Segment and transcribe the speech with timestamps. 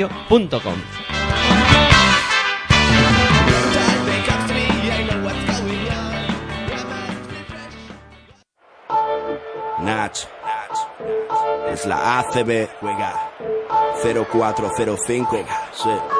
[0.00, 0.82] radio.com.
[9.82, 10.10] Nach.
[11.72, 12.68] Es la ACB.
[12.80, 13.14] Juega.
[14.02, 15.44] 0405.
[15.72, 16.19] Sí.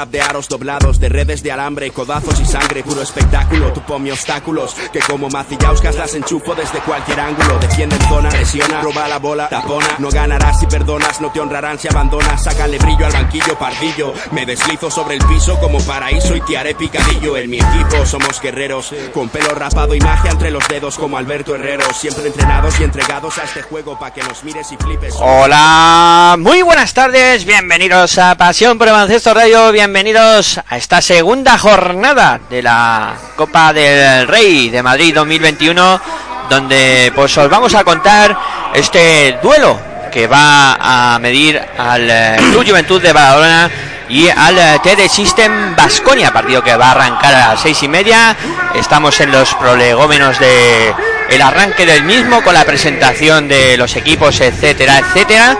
[0.09, 3.71] de aros doblados, de redes de alambre, codazos y sangre, puro espectáculo.
[3.73, 7.59] Tú ponme obstáculos, que como macillauscas las enchufo desde cualquier ángulo.
[7.59, 9.87] Defiende en zona, presiona, roba la bola, tapona.
[9.99, 12.43] No ganarás si perdonas, no te honrarán si abandonas.
[12.43, 14.13] Sácale brillo al banquillo, pardillo.
[14.31, 17.37] Me deslizo sobre el piso como paraíso y te haré picadillo.
[17.37, 21.55] En mi equipo somos guerreros, con pelo rapado y magia entre los dedos como Alberto
[21.55, 21.85] Herrero.
[21.93, 25.15] Siempre entrenados y entregados a este juego para que nos mires y flipes.
[25.19, 28.93] Hola, muy buenas tardes, bienvenidos a Pasión por el
[29.33, 36.01] Radio, bienvenidos a esta segunda jornada de la Copa del Rey de Madrid 2021,
[36.49, 38.37] donde pues os vamos a contar
[38.73, 39.77] este duelo
[40.09, 43.69] que va a medir al eh, Club Juventud de Badalona
[44.11, 47.87] y al eh, TD System Basconia, partido que va a arrancar a las seis y
[47.87, 48.35] media.
[48.75, 50.93] Estamos en los prolegómenos de
[51.29, 55.57] el arranque del mismo con la presentación de los equipos, etcétera, etcétera.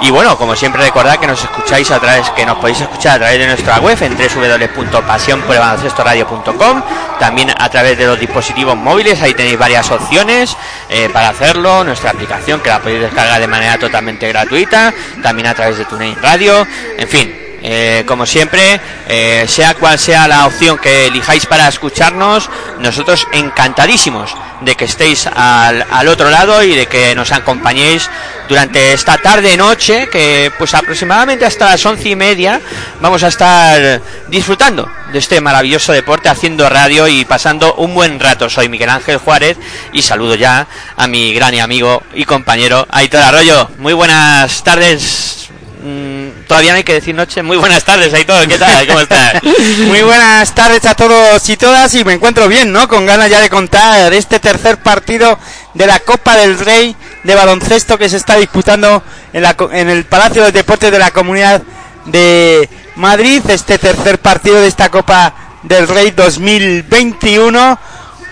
[0.00, 3.18] Y bueno, como siempre recordad que nos escucháis a través, que nos podéis escuchar a
[3.18, 6.82] través de nuestra web en www.pasionporelbaloncestoradio.com,
[7.18, 10.56] también a través de los dispositivos móviles, ahí tenéis varias opciones
[10.88, 15.54] eh, para hacerlo, nuestra aplicación que la podéis descargar de manera totalmente gratuita, también a
[15.54, 20.78] través de TuneIn Radio, en fin, eh, como siempre, eh, sea cual sea la opción
[20.78, 22.48] que elijáis para escucharnos,
[22.78, 28.08] nosotros encantadísimos de que estéis al, al, otro lado y de que nos acompañéis
[28.48, 32.60] durante esta tarde noche, que pues aproximadamente hasta las once y media
[33.00, 38.48] vamos a estar disfrutando de este maravilloso deporte, haciendo radio y pasando un buen rato.
[38.48, 39.56] Soy Miguel Ángel Juárez
[39.92, 40.66] y saludo ya
[40.96, 43.68] a mi gran amigo y compañero Aitor Arroyo.
[43.78, 45.49] Muy buenas tardes.
[45.82, 47.42] Mm, todavía no hay que decir noche.
[47.42, 48.46] Muy buenas tardes, Aitor.
[48.46, 48.86] ¿Qué tal?
[48.86, 49.42] ¿Cómo estás?
[49.86, 51.94] Muy buenas tardes a todos y todas.
[51.94, 52.86] Y me encuentro bien, ¿no?
[52.86, 55.38] Con ganas ya de contar este tercer partido
[55.72, 59.02] de la Copa del Rey de baloncesto que se está disputando
[59.32, 61.62] en, la, en el Palacio de Deportes de la Comunidad
[62.04, 63.42] de Madrid.
[63.48, 67.78] Este tercer partido de esta Copa del Rey 2021.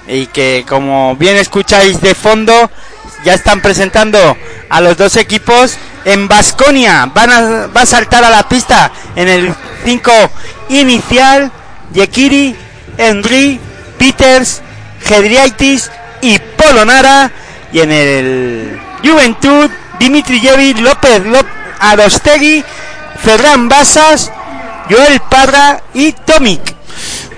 [0.06, 2.70] Y que, como bien escucháis de fondo,
[3.24, 4.36] ya están presentando
[4.68, 7.10] a los dos equipos en Basconia.
[7.14, 9.54] Va a saltar a la pista en el
[9.84, 10.12] 5
[10.70, 11.50] inicial.
[11.92, 12.54] Yekiri,
[12.96, 13.60] Henry,
[13.98, 14.62] Peters,
[15.04, 15.90] Gedriaitis
[16.22, 17.30] y Polonara.
[17.72, 22.64] Y en el Juventud, Dimitri Yevi, López, López Arostegui,
[23.22, 24.32] Ferran Basas,
[24.90, 26.74] Joel Parra y Tomic.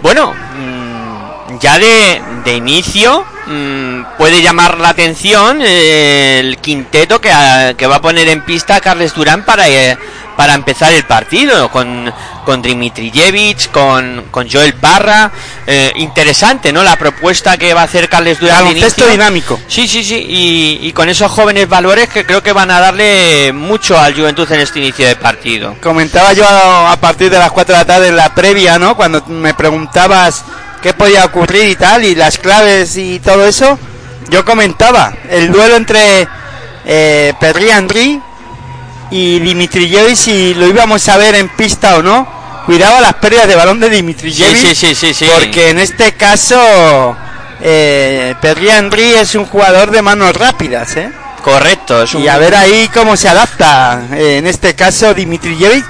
[0.02, 7.74] Bueno, mmm, ya de, de inicio mmm, puede llamar la atención el quinteto que, a,
[7.74, 9.98] que, va a poner en pista a Carles Durán para, eh,
[10.36, 12.12] para empezar el partido, con,
[12.44, 15.30] con Dimitrijevic, con, con Joel Barra.
[15.66, 16.82] Eh, interesante, ¿no?
[16.82, 18.64] La propuesta que va a hacer Carles Durán.
[18.64, 19.60] Baloncesto dinámico.
[19.66, 20.16] Sí, sí, sí.
[20.16, 24.50] Y, y, con esos jóvenes valores que creo que van a darle mucho al Juventud
[24.52, 25.76] en este inicio de partido.
[25.82, 28.96] Comentaba yo a, a partir de las 4 de la tarde en la previa, ¿no?
[28.96, 30.44] Cuando me preguntabas
[30.82, 33.78] qué podía ocurrir y tal, y las claves y todo eso,
[34.30, 36.26] yo comentaba el duelo entre
[36.84, 38.20] eh, Pedri Henry
[39.10, 42.40] y Dimitrijevic si lo íbamos a ver en pista o no.
[42.66, 44.56] Cuidado a las pérdidas de balón de Dimitrijevic.
[44.56, 45.30] Sí, sí, sí, sí, sí.
[45.34, 47.16] Porque en este caso
[47.60, 51.10] eh, Perry Henry es un jugador de manos rápidas, ¿eh?
[51.42, 52.02] Correcto.
[52.02, 52.22] Es un...
[52.22, 55.84] Y a ver ahí cómo se adapta, eh, en este caso Dimitrijevic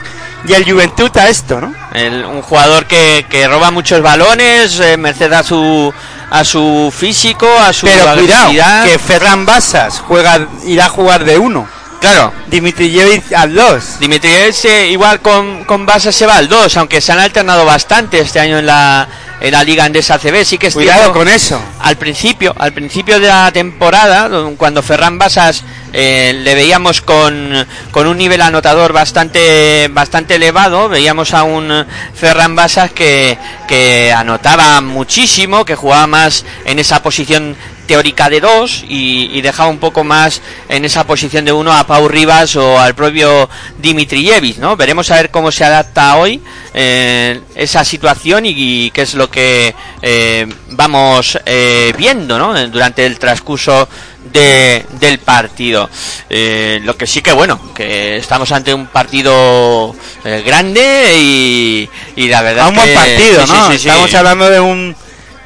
[0.47, 1.75] y el Juventud a esto, ¿no?
[1.95, 5.93] El- un jugador que, que roba muchos balones, eh, merced a su
[6.33, 8.53] a su físico, a su Pero cuidado,
[8.87, 11.67] que Ferran Basas juega, irá a jugar de uno.
[12.01, 13.99] Claro, Dimitrijevic al dos.
[14.01, 18.19] Dimitrijevic eh, igual con, con Basa se va al 2, aunque se han alternado bastante
[18.21, 19.07] este año en la,
[19.39, 20.45] en la Liga Andesa CB.
[20.47, 21.61] Sí que es Cuidado con eso.
[21.79, 25.63] al principio, al principio de la temporada, cuando Ferran Basas
[25.93, 32.57] eh, le veíamos con, con un nivel anotador bastante bastante elevado, veíamos a un Ferran
[32.57, 33.37] Basas que,
[33.69, 37.57] que anotaba muchísimo, que jugaba más en esa posición
[37.95, 41.85] teórica de dos y, y dejaba un poco más en esa posición de uno a
[41.89, 44.77] Pau Rivas o al propio Dimitrijevic, ¿no?
[44.77, 46.41] Veremos a ver cómo se adapta hoy
[46.73, 52.55] eh, esa situación y, y qué es lo que eh, vamos eh, viendo, ¿no?
[52.69, 53.89] Durante el transcurso
[54.33, 55.91] de, del partido.
[56.29, 62.29] Eh, lo que sí que bueno, que estamos ante un partido eh, grande y, y
[62.29, 63.67] la verdad un buen que- partido, sí, ¿no?
[63.73, 63.89] sí, sí.
[63.89, 64.95] Estamos hablando de un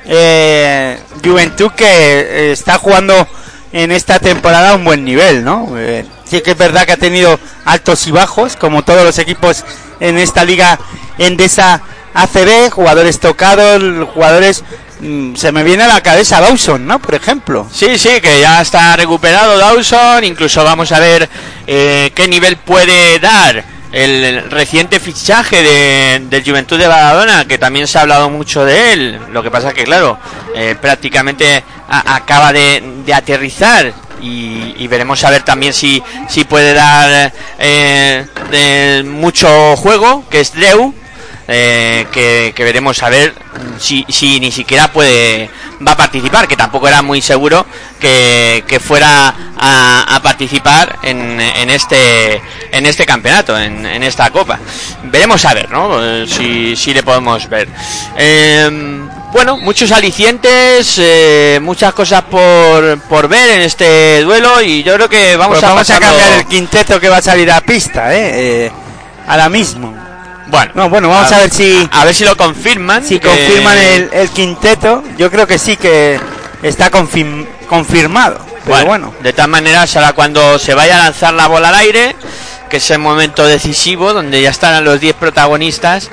[0.07, 3.27] eh, Juventud que eh, está jugando
[3.73, 5.75] en esta temporada un buen nivel, ¿no?
[5.77, 9.65] Eh, sí que es verdad que ha tenido altos y bajos, como todos los equipos
[10.01, 10.79] en esta liga
[11.19, 11.83] Endesa
[12.15, 14.63] ACB, jugadores tocados, jugadores...
[15.01, 17.01] mm, se me viene a la cabeza Dawson, ¿no?
[17.01, 17.67] Por ejemplo.
[17.73, 20.23] Sí, sí, que ya está recuperado Dawson.
[20.23, 21.29] Incluso vamos a ver
[21.67, 27.87] eh, qué nivel puede dar el reciente fichaje de, del Juventud de Badalona, que también
[27.87, 29.21] se ha hablado mucho de él.
[29.31, 30.19] Lo que pasa que, claro,
[30.55, 32.83] eh, prácticamente acaba de,
[33.15, 33.93] aterrizar.
[34.21, 40.95] Y, veremos a ver también si, si puede dar eh, mucho juego, que es Dreu,
[41.49, 43.35] eh, que, que veremos a ver
[43.79, 45.51] si, si ni siquiera puede
[45.87, 47.67] va a participar que tampoco era muy seguro
[48.01, 52.41] que, que fuera a, a participar en, en este
[52.73, 54.59] en este campeonato en, en esta copa
[55.05, 57.69] veremos a ver no si, si le podemos ver
[58.17, 58.71] Eh,
[59.33, 65.09] bueno muchos alicientes eh, muchas cosas por, por ver en este duelo y yo creo
[65.09, 68.15] que vamos Pues a vamos a cambiar el quinteto que va a salir a pista,
[68.15, 68.67] ¿eh?
[68.67, 68.73] Eh,
[69.27, 69.95] ahora mismo.
[70.49, 73.77] Bueno No, bueno, vamos a ver si- a ver si lo confirman Si que- confirman
[73.79, 76.19] el, el quinteto, yo creo que sí que
[76.63, 78.45] está confirm- confirmado.
[78.65, 82.17] Pero bueno, de todas maneras, ahora cuando se vaya a lanzar la bola al aire,
[82.71, 86.09] que es el momento decisivo, donde ya están los 10 protagonistas,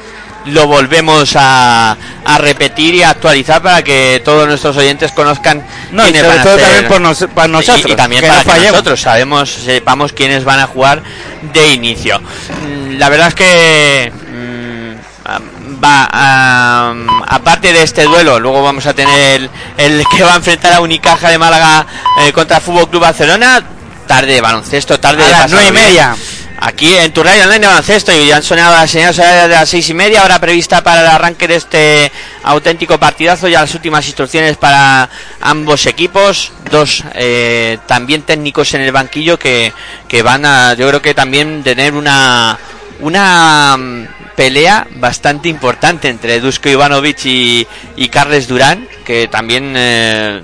[0.46, 1.96] lo volvemos a,
[2.26, 6.40] a repetir y a actualizar para que todos nuestros oyentes conozcan no, y sobre van
[6.40, 7.86] a todo ser- también por nos- para nosotros.
[7.88, 8.72] y, y también que para no que fallemos.
[8.74, 11.04] nosotros sabemos, sepamos quiénes van a jugar
[11.54, 12.20] de inicio.
[12.20, 16.94] Mm, La verdad es que mm, va a-
[17.28, 20.82] aparte de este duelo, luego vamos a tener el, el que va a enfrentar a
[20.82, 21.86] Unicaja de Málaga
[22.20, 23.64] eh, contra Fútbol Club Barcelona.
[24.08, 26.14] Tarde de baloncesto, tarde A de las nueve y bien.
[26.64, 29.68] Aquí en tu radio online de baloncesto y ya han sonado las señales de las
[29.68, 32.12] seis y media, hora prevista para el arranque de este
[32.44, 33.48] auténtico partidazo.
[33.48, 35.10] Ya las últimas instrucciones para
[35.40, 39.74] ambos equipos, dos eh, también técnicos en el banquillo que,
[40.08, 42.60] que van a, yo creo que también tener una
[43.00, 50.44] una mm, pelea bastante importante entre Dusko Ivanovic y, y Carles Durán, que también eh,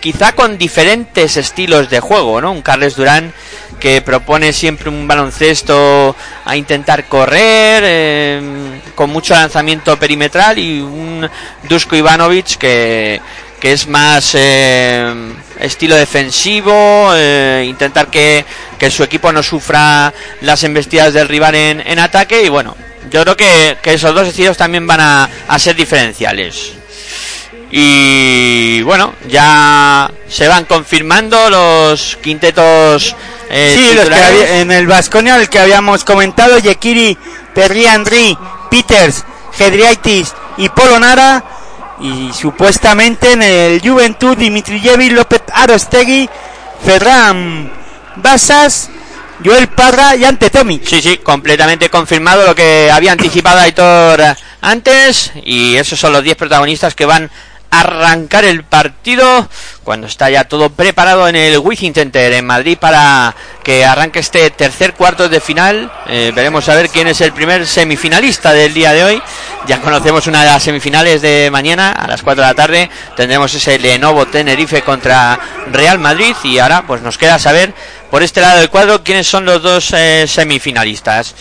[0.00, 2.52] quizá con diferentes estilos de juego, ¿no?
[2.52, 3.32] Un Carles Durán
[3.78, 11.28] que propone siempre un baloncesto a intentar correr eh, con mucho lanzamiento perimetral y un
[11.68, 13.20] Dusko Ivanovic que,
[13.60, 15.12] que es más eh,
[15.60, 18.44] estilo defensivo, eh, intentar que,
[18.78, 22.76] que su equipo no sufra las embestidas del rival en, en ataque y bueno,
[23.10, 26.72] yo creo que, que esos dos estilos también van a, a ser diferenciales.
[27.70, 33.14] Y bueno, ya se van confirmando los quintetos.
[33.50, 34.26] eh, sí, los que titulares.
[34.42, 37.16] había- en el Vasconia, el que habíamos comentado, Yekiri,
[37.54, 38.36] Perri Henry,
[38.70, 39.24] Peters,
[39.56, 41.44] Gedriaitis y Polonara.
[42.00, 46.28] Y supuestamente en el Juventud, Dimitrijevic, López Arostegui,
[46.84, 47.70] Ferran
[48.16, 48.90] Basas,
[49.44, 50.84] Joel Parra y Ante Tomic.
[50.86, 54.22] Sí, sí, completamente confirmado lo que había anticipado Aitor
[54.60, 55.32] antes.
[55.44, 57.30] Y esos son los 10 protagonistas que van
[57.80, 59.48] arrancar el partido
[59.84, 64.50] cuando está ya todo preparado en el Wizzing Center en Madrid para que arranque este
[64.50, 65.92] tercer cuarto de final.
[66.08, 69.22] Eh, veremos a ver quién es el primer semifinalista del día de hoy.
[69.66, 72.90] Ya conocemos una de las semifinales de mañana a las 4 de la tarde.
[73.16, 75.38] Tendremos ese Lenovo Tenerife contra
[75.70, 77.74] Real Madrid y ahora pues nos queda saber
[78.10, 81.34] por este lado del cuadro quiénes son los dos eh, semifinalistas.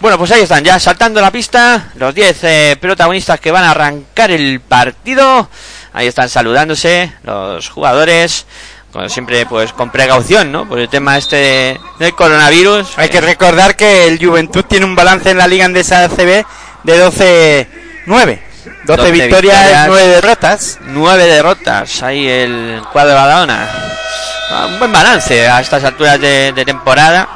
[0.00, 3.70] Bueno, pues ahí están, ya saltando la pista, los 10 eh, protagonistas que van a
[3.70, 5.48] arrancar el partido.
[5.96, 8.44] Ahí están saludándose los jugadores
[8.92, 10.68] como siempre pues con precaución, ¿no?
[10.68, 12.98] Por el tema este del coronavirus.
[12.98, 16.44] Hay que recordar que el Juventud tiene un balance en la Liga Andesa ACB
[16.82, 17.66] de
[18.06, 18.40] 12-9.
[18.84, 20.78] 12, victorias, 9 derrotas.
[20.82, 22.02] 9 derrotas.
[22.02, 23.68] Ahí el cuadro de Badalona.
[24.50, 27.26] Ah, un buen balance a estas alturas de, de temporada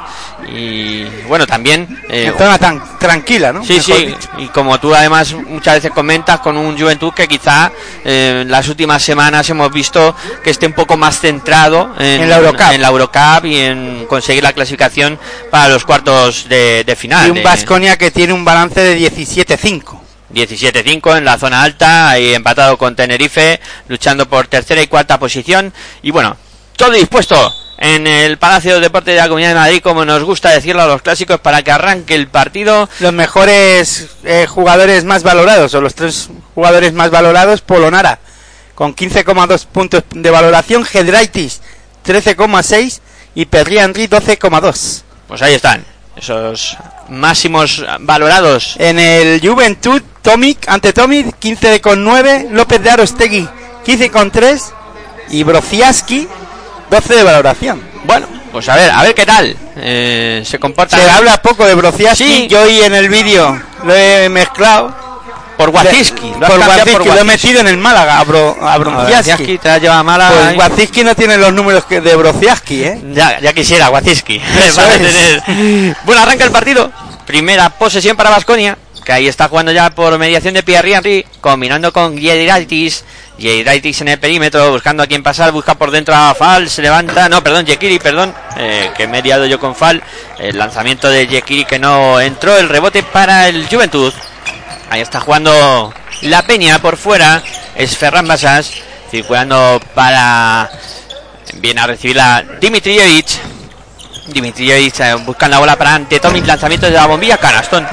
[0.47, 5.33] y bueno también eh, en zona tan tranquila no sí sí y como tú además
[5.33, 7.71] muchas veces comentas con un Juventud que quizá
[8.03, 12.37] eh, en las últimas semanas hemos visto que esté un poco más centrado en, la
[12.37, 12.71] Eurocup.
[12.71, 15.19] en la Eurocup y en conseguir la clasificación
[15.49, 19.99] para los cuartos de, de final y un Vasconia que tiene un balance de 17-5
[20.33, 25.73] 17-5 en la zona alta, ahí empatado con Tenerife, luchando por tercera y cuarta posición.
[26.01, 26.37] Y bueno,
[26.77, 30.51] todo dispuesto en el Palacio de Deportes de la Comunidad de Madrid, como nos gusta
[30.51, 32.87] decirlo a los clásicos, para que arranque el partido.
[32.99, 38.19] Los mejores eh, jugadores más valorados, o los tres jugadores más valorados, Polonara,
[38.75, 41.61] con 15,2 puntos de valoración, Gedraitis
[42.05, 42.99] 13,6
[43.33, 45.01] y Perri Henry 12,2.
[45.27, 45.83] Pues ahí están,
[46.15, 46.77] esos
[47.09, 48.75] máximos valorados.
[48.77, 53.49] En el Juventud, Tomic, ante Tomic, 15,9, López de Arostegui,
[53.83, 54.61] 15,3
[55.31, 56.27] y Brociaski
[56.91, 57.81] 12 de valoración.
[58.03, 60.97] Bueno, pues a ver, a ver qué tal eh, se comporta.
[60.97, 62.23] Se habla poco de Brociaski.
[62.23, 62.47] Sí.
[62.49, 64.99] Yo hoy en el vídeo lo he mezclado.
[65.57, 66.31] Por Waziski.
[66.31, 69.59] Por Waziski, lo he metido en el Málaga, a, Bro, a Brociaski.
[69.59, 70.53] te ha llevado a Málaga.
[70.55, 73.01] Pues Waziski no tiene los números que de Brociaski, ¿eh?
[73.13, 74.41] Ya, ya quisiera, Waziski.
[76.03, 76.91] Bueno, arranca el partido.
[77.25, 78.77] Primera posesión para Vasconia,
[79.11, 83.03] ahí está jugando ya por mediación de Pierre combinando con Guiediritis.
[83.37, 87.27] Yeidaitis en el perímetro, buscando a quien pasar, busca por dentro a Fal, se levanta,
[87.27, 90.03] no, perdón, Yekiri, perdón, eh, que me he liado yo con Fal,
[90.37, 94.13] el lanzamiento de Yekiri que no entró, el rebote para el Juventud,
[94.91, 95.91] ahí está jugando
[96.21, 97.41] la Peña por fuera,
[97.75, 98.73] es Ferran Basas,
[99.09, 100.69] circulando para,
[101.55, 102.43] viene a recibir a
[104.27, 107.87] Eh, buscando la bola para Ante Tomic, lanzamiento de la bombilla, canastón.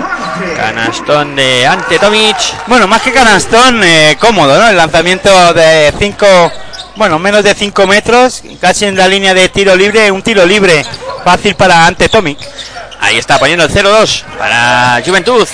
[0.57, 2.37] Canastón de Ante Tomic.
[2.67, 4.69] Bueno, más que canastón, eh, cómodo, ¿no?
[4.69, 6.53] El lanzamiento de 5,
[6.97, 10.85] bueno, menos de 5 metros, casi en la línea de tiro libre, un tiro libre
[11.25, 12.39] fácil para Ante Tomic.
[13.01, 15.49] Ahí está poniendo el 0-2 para Juventud.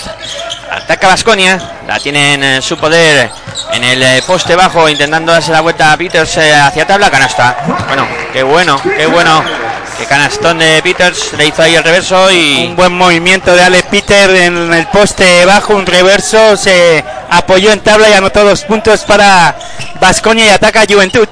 [0.71, 3.31] Ataca Vasconia, la tiene en su poder
[3.73, 7.57] en el poste bajo, intentando darse la vuelta a Peters eh, hacia tabla, canasta.
[7.87, 9.64] Bueno, qué bueno, qué bueno
[9.99, 13.87] que canastón de Peters le hizo ahí el reverso y un buen movimiento de Alex
[13.91, 19.03] Peter en el poste bajo, un reverso, se apoyó en tabla y anotó dos puntos
[19.03, 19.57] para
[20.01, 21.29] Vasconia y ataca Juventud.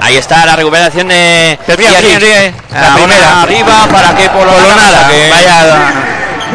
[0.00, 1.58] Ahí está la recuperación de
[2.70, 5.30] la primera arriba para que por nada que...
[5.30, 5.92] vaya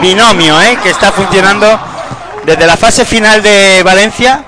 [0.02, 0.78] binomio ¿eh?
[0.82, 1.80] que está funcionando
[2.44, 4.44] desde la fase final de Valencia.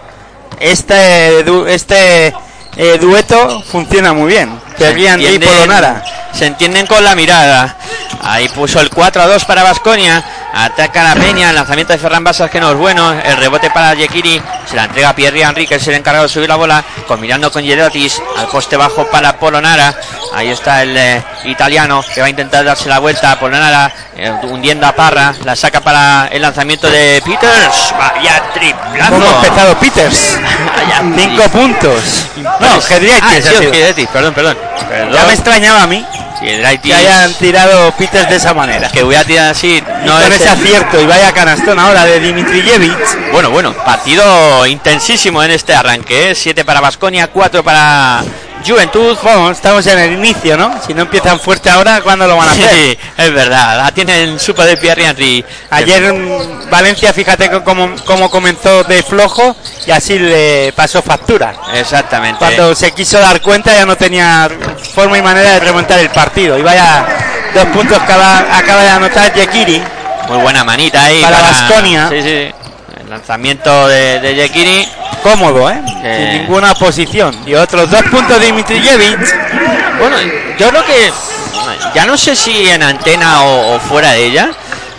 [0.60, 2.34] Este este
[2.76, 4.67] eh, dueto funciona muy bien.
[4.80, 6.04] Henry y Polonara
[6.38, 7.76] se entienden con la mirada.
[8.22, 10.24] Ahí puso el 4 a 2 para Vasconia.
[10.58, 11.50] Ataca la Peña.
[11.50, 13.12] El lanzamiento de Ferran Basas que no es bueno.
[13.12, 14.42] El rebote para Yekiri.
[14.66, 16.84] Se la entrega a Pierre Henry, que es el encargado de subir la bola.
[17.08, 18.20] Combinando con Yedotis.
[18.38, 19.94] Al poste bajo para Polonara.
[20.34, 23.94] Ahí está el eh, italiano que va a intentar darse la vuelta a Polonara.
[24.16, 25.36] Eh, hundiendo a Parra.
[25.46, 27.94] La saca para el lanzamiento de Peters.
[27.96, 29.12] Vaya triplazo.
[29.12, 30.40] ¿Cómo ha empezado Peters?
[31.18, 32.26] Cinco puntos.
[32.36, 34.08] No, Gedriaitis.
[34.08, 34.58] perdón, perdón,
[34.90, 35.14] perdón.
[35.14, 36.04] Ya me extrañaba a mí.
[36.40, 38.90] Que hayan tirado Peters de esa manera.
[38.90, 39.82] Que voy a tirar así.
[40.06, 43.32] No con ese acierto y vaya canastón ahora de Dimitrijevic.
[43.32, 46.36] Bueno, bueno, partido intensísimo en este arranque.
[46.36, 46.66] 7 ¿eh?
[46.66, 48.24] para Basconia, 4 para
[48.66, 49.18] Juventud.
[49.22, 50.74] Bueno, estamos en el inicio, ¿no?
[50.86, 52.70] Si no empiezan fuerte ahora, ¿cuándo lo van a hacer?
[52.70, 53.78] Sí, es verdad.
[53.78, 55.44] La tienen super de Pierre Henry.
[55.70, 61.54] Ayer en Valencia, fíjate cómo, cómo comenzó de flojo y así le pasó factura.
[61.74, 62.40] Exactamente.
[62.40, 64.50] Cuando se quiso dar cuenta ya no tenía
[64.94, 66.58] forma y manera de remontar el partido.
[66.58, 67.06] Y vaya
[67.54, 69.82] dos puntos que acaba, de anotar Yekiri.
[70.28, 71.22] Muy buena manita ahí.
[71.22, 72.10] Para Basconia.
[72.10, 72.52] Sí, sí.
[73.08, 74.88] El lanzamiento de, de
[75.24, 75.82] cómodo, ¿eh?
[75.86, 77.34] Sin ninguna posición.
[77.48, 79.18] Y otros dos puntos de Dimitrijevic.
[79.98, 80.18] Bueno,
[80.60, 81.14] yo creo que
[81.96, 84.52] ya no sé si en antena o, fuera de ella,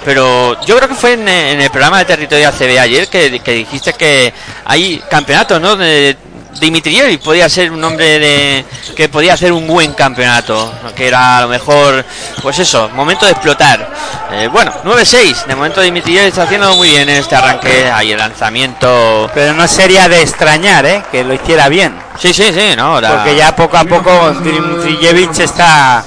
[0.06, 3.92] pero yo creo que fue en, el programa de Territorio ACB ayer que, que dijiste
[3.92, 4.32] que
[4.64, 5.76] hay campeonatos, ¿no?
[5.76, 6.16] De,
[6.60, 8.64] Dimitrijevic podía ser un hombre de
[8.96, 12.04] que podía hacer un buen campeonato, que era a lo mejor,
[12.42, 13.88] pues eso, momento de explotar.
[14.32, 18.18] Eh, bueno, 9-6, de momento Dimitrijevic está haciendo muy bien en este arranque, ahí el
[18.18, 19.30] lanzamiento.
[19.34, 21.02] Pero no sería de extrañar, ¿eh?
[21.10, 21.94] Que lo hiciera bien.
[22.18, 23.00] Sí, sí, sí, no.
[23.00, 26.04] Porque ya poco a poco Dimitrijevic está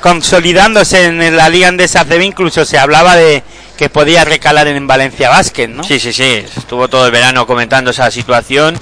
[0.00, 3.42] consolidándose en la Liga Andesa CB, incluso se hablaba de
[3.76, 5.82] que podía recalar en Valencia Basket, ¿no?
[5.82, 6.44] Sí, sí, sí.
[6.56, 8.78] Estuvo todo el verano comentando esa situación.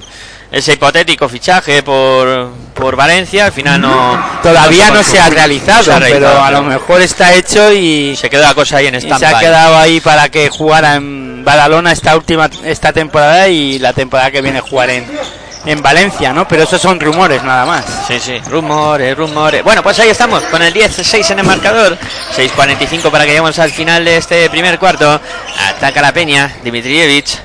[0.50, 4.20] Ese hipotético fichaje por, por Valencia, al final no.
[4.42, 8.16] Todavía no se, ha realizado, pero a lo mejor está hecho y.
[8.16, 11.44] Se quedó la cosa ahí en stand Se ha quedado ahí para que jugara en
[11.44, 15.06] Badalona esta última esta temporada y la temporada que viene jugar en,
[15.66, 16.48] en Valencia, ¿no?
[16.48, 17.84] Pero esos son rumores nada más.
[18.08, 19.62] Sí, sí, rumores, rumores.
[19.62, 21.96] Bueno, pues ahí estamos, con el 10-6 en el marcador.
[22.36, 25.20] 6-45 para que lleguemos al final de este primer cuarto.
[25.68, 27.38] Ataca la peña, Dimitrievich.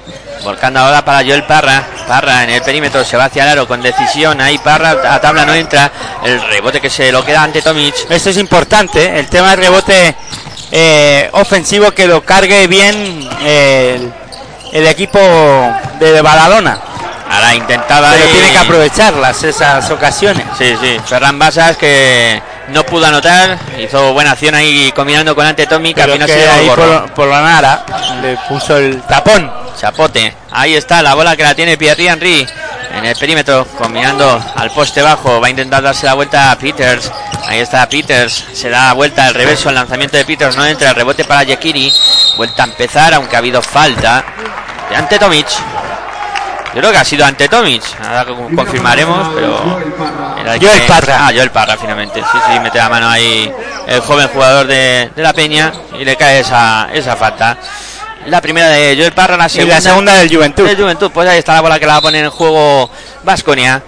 [0.43, 1.83] Volcando ahora para Joel Parra.
[2.07, 4.39] Parra en el perímetro, se va hacia el aro con decisión.
[4.41, 5.91] Ahí Parra, a tabla no entra.
[6.23, 7.95] El rebote que se lo queda ante Tomic.
[8.09, 9.19] Esto es importante, ¿eh?
[9.19, 10.15] el tema del rebote
[10.71, 14.13] eh, ofensivo que lo cargue bien el,
[14.71, 15.19] el equipo
[15.99, 16.79] de Badalona.
[17.29, 18.11] Ahora intentaba.
[18.11, 20.45] Pero tiene que aprovecharlas esas ocasiones.
[20.57, 20.99] Sí, sí.
[21.05, 26.11] Ferran Basas que no pudo anotar, hizo buena acción ahí combinando con Ante que al
[26.11, 27.85] final se ahí por, por, la nara
[28.21, 29.51] le puso el tapón.
[29.75, 30.35] Chapote.
[30.51, 32.47] Ahí está la bola que la tiene Pierre Henry
[32.93, 35.41] en el perímetro, combinando al poste bajo.
[35.41, 37.11] Va a intentar darse la vuelta a Peters.
[37.47, 38.45] Ahí está Peters.
[38.53, 39.69] Se da vuelta al reverso.
[39.69, 40.89] El lanzamiento de Peters no entra.
[40.89, 41.91] El rebote para Yekiri.
[42.37, 44.23] Vuelta a empezar, aunque ha habido falta
[44.89, 45.47] de Ante Tomic.
[46.75, 47.81] Yo creo que ha sido ante Tomic.
[48.03, 49.79] Ahora confirmaremos, pero.
[50.59, 51.27] Yo el Parra.
[51.27, 52.21] Ah, yo el Parra, finalmente.
[52.21, 53.49] Sí, sí, mete la mano ahí
[53.87, 57.57] el joven jugador de, de la Peña y le cae esa, esa falta.
[58.27, 59.73] La primera de Joel Parra, la segunda.
[59.73, 60.65] Y la segunda del Juventud.
[60.65, 62.89] Del Juventud, pues ahí está la bola que la va a poner en juego
[63.23, 63.81] Vasconia.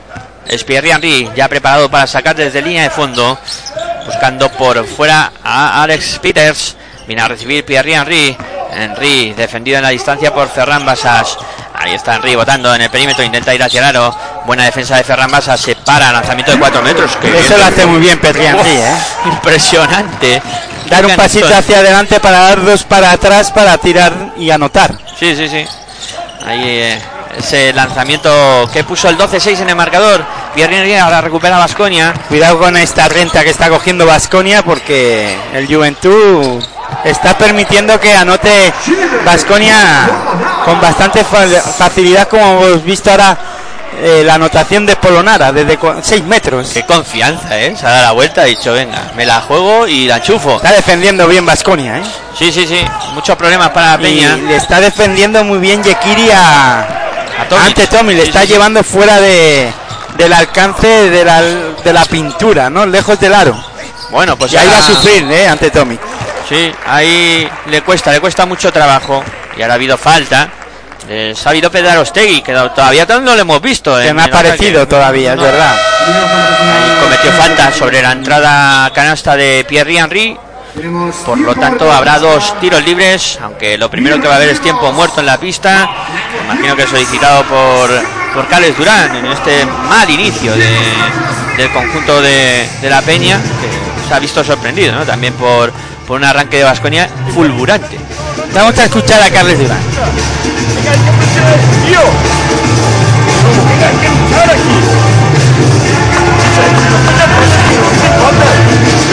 [0.45, 3.37] Es Pierre Henry, ya preparado para sacar desde línea de fondo.
[4.05, 6.75] Buscando por fuera a Alex Peters.
[7.07, 8.37] Viene a recibir Pierre Henry.
[8.71, 11.37] Henry defendido en la distancia por Ferran Basas.
[11.73, 14.15] Ahí está Henry botando en el perímetro, intenta ir hacia el aro.
[14.45, 17.15] Buena defensa de Ferran Basas, se para, lanzamiento de 4 metros.
[17.17, 18.97] Que Eso lo hace muy bien Petri Henry, ¿eh?
[19.25, 20.41] Impresionante.
[20.89, 24.97] Dar un pasito hacia adelante para dar dos para atrás para tirar y anotar.
[25.19, 25.65] Sí, sí, sí.
[26.45, 27.01] Ahí eh,
[27.37, 30.23] ese lanzamiento que puso el 12-6 en el marcador.
[30.55, 32.13] Pierre ahora recupera Vasconia.
[32.27, 36.63] Cuidado con esta renta que está cogiendo Vasconia porque el Juventud
[37.03, 38.73] está permitiendo que anote
[39.25, 39.75] Vasconia
[40.65, 43.37] con bastante facilidad, como hemos visto ahora
[43.99, 46.69] eh, la anotación de Polonara desde 6 metros.
[46.73, 47.75] Qué confianza, ¿eh?
[47.75, 50.57] Se ha dado la vuelta, ha dicho, venga, me la juego y la chufo.
[50.57, 52.03] Está defendiendo bien Vasconia, ¿eh?
[52.37, 52.79] Sí, sí, sí.
[53.13, 54.37] Muchos problemas para la Peña.
[54.37, 56.87] Y le está defendiendo muy bien Yekiri a,
[57.65, 58.13] ante Tommy.
[58.13, 59.71] Le está llevando fuera de,
[60.15, 62.85] del alcance de la, de la pintura, ¿no?
[62.85, 63.57] Lejos del aro.
[64.11, 65.47] Bueno, pues y ahí va a sufrir, ¿eh?
[65.47, 65.97] Ante Tommy.
[66.47, 69.23] Sí, ahí le cuesta, le cuesta mucho trabajo.
[69.57, 70.49] Y ahora ha habido falta.
[71.09, 73.97] Eh, ha habido Ostegui, que todavía no lo hemos visto.
[73.97, 75.75] Que me ha parecido todavía, es verdad.
[75.75, 80.37] Ahí cometió falta sobre la entrada canasta de Pierre Henry.
[81.25, 84.61] Por lo tanto, habrá dos tiros libres, aunque lo primero que va a haber es
[84.61, 85.89] tiempo muerto en la pista.
[86.43, 87.89] imagino que solicitado por,
[88.33, 90.53] por Carles Durán en este mal inicio
[91.57, 95.73] del conjunto de, de la Peña, que se ha visto sorprendido también por,
[96.07, 97.97] por un arranque de Vasconia fulgurante.
[98.53, 99.79] Vamos a escuchar a Carles Durán.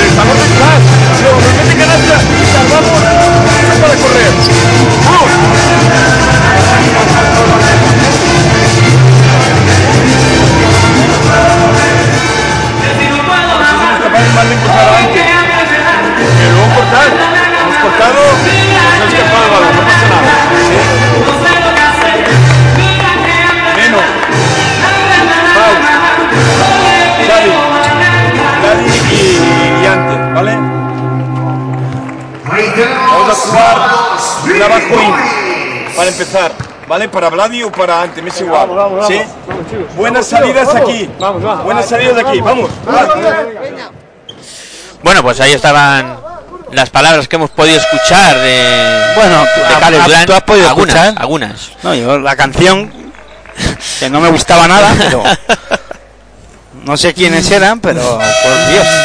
[0.09, 0.37] Estamos
[34.67, 36.53] jugar un abajo in para empezar,
[36.89, 37.09] ¿vale?
[37.09, 38.69] Para Vladi o para antes, me es igual.
[39.07, 39.21] ¿Sí?
[39.97, 41.09] Buenas salidas aquí.
[41.65, 42.71] Buenas salidas aquí, vamos.
[45.03, 46.19] Bueno, pues ahí estaban
[46.73, 50.27] las palabras que hemos podido escuchar de, Bueno, de Carles a- Durán.
[50.27, 51.15] ¿tú has podido algunas, escuchar?
[51.23, 51.71] algunas.
[51.83, 52.93] No, yo la canción
[54.01, 55.23] que no me gustaba nada, pero
[56.85, 58.87] no sé quiénes eran, pero por Dios.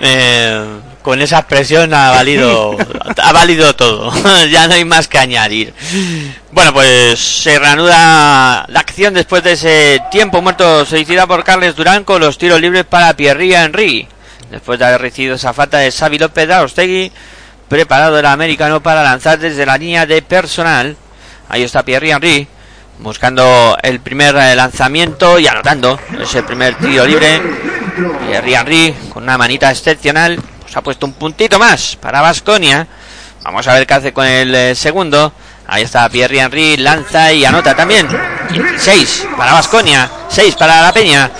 [0.00, 0.64] Eh,
[1.06, 2.76] con esa expresión ha valido
[3.22, 4.12] ha valido todo.
[4.50, 5.72] Ya no hay más que añadir.
[6.50, 10.84] Bueno pues se reanuda la acción después de ese tiempo muerto.
[10.84, 14.08] Solicitado por Carles Durán con los tiros libres para Pierre Henry
[14.50, 17.12] después de haber recibido esa falta de Xavi López de Arostegui
[17.68, 20.96] preparado el americano para lanzar desde la línea de personal.
[21.48, 22.48] Ahí está Pierre Henry
[22.98, 27.40] buscando el primer eh, lanzamiento y anotando ese primer tiro libre.
[28.26, 30.42] Pierre Henry con una manita excepcional.
[30.66, 32.88] Pues ha puesto un puntito más para Vasconia.
[33.44, 35.32] Vamos a ver qué hace con el eh, segundo.
[35.68, 38.08] Ahí está Pierre Henry, lanza y anota también.
[38.76, 41.30] 6 para Vasconia, 6 para la Peña.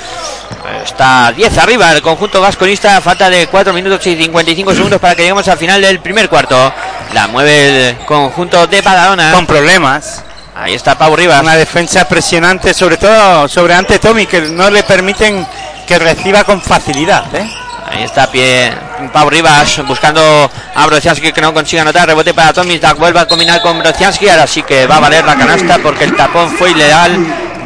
[0.85, 3.01] Está 10 arriba el conjunto vasconista.
[3.01, 6.73] Falta de 4 minutos y 55 segundos para que lleguemos al final del primer cuarto.
[7.13, 9.33] La mueve el conjunto de Badalona.
[9.33, 10.23] Con problemas.
[10.55, 11.43] Ahí está Pau Rivas.
[11.43, 15.45] Una defensa presionante, sobre todo sobre ante Tommy, que no le permiten
[15.85, 17.35] que reciba con facilidad.
[17.35, 17.66] ¿eh?
[17.89, 18.73] Ahí está pie
[19.13, 22.09] Pau Rivas buscando a Brocianski que no consigue anotar.
[22.09, 22.81] Rebote para Tommy.
[22.99, 24.29] Vuelve a combinar con Brocianski.
[24.29, 27.17] Ahora sí que va a valer la canasta porque el tapón fue ilegal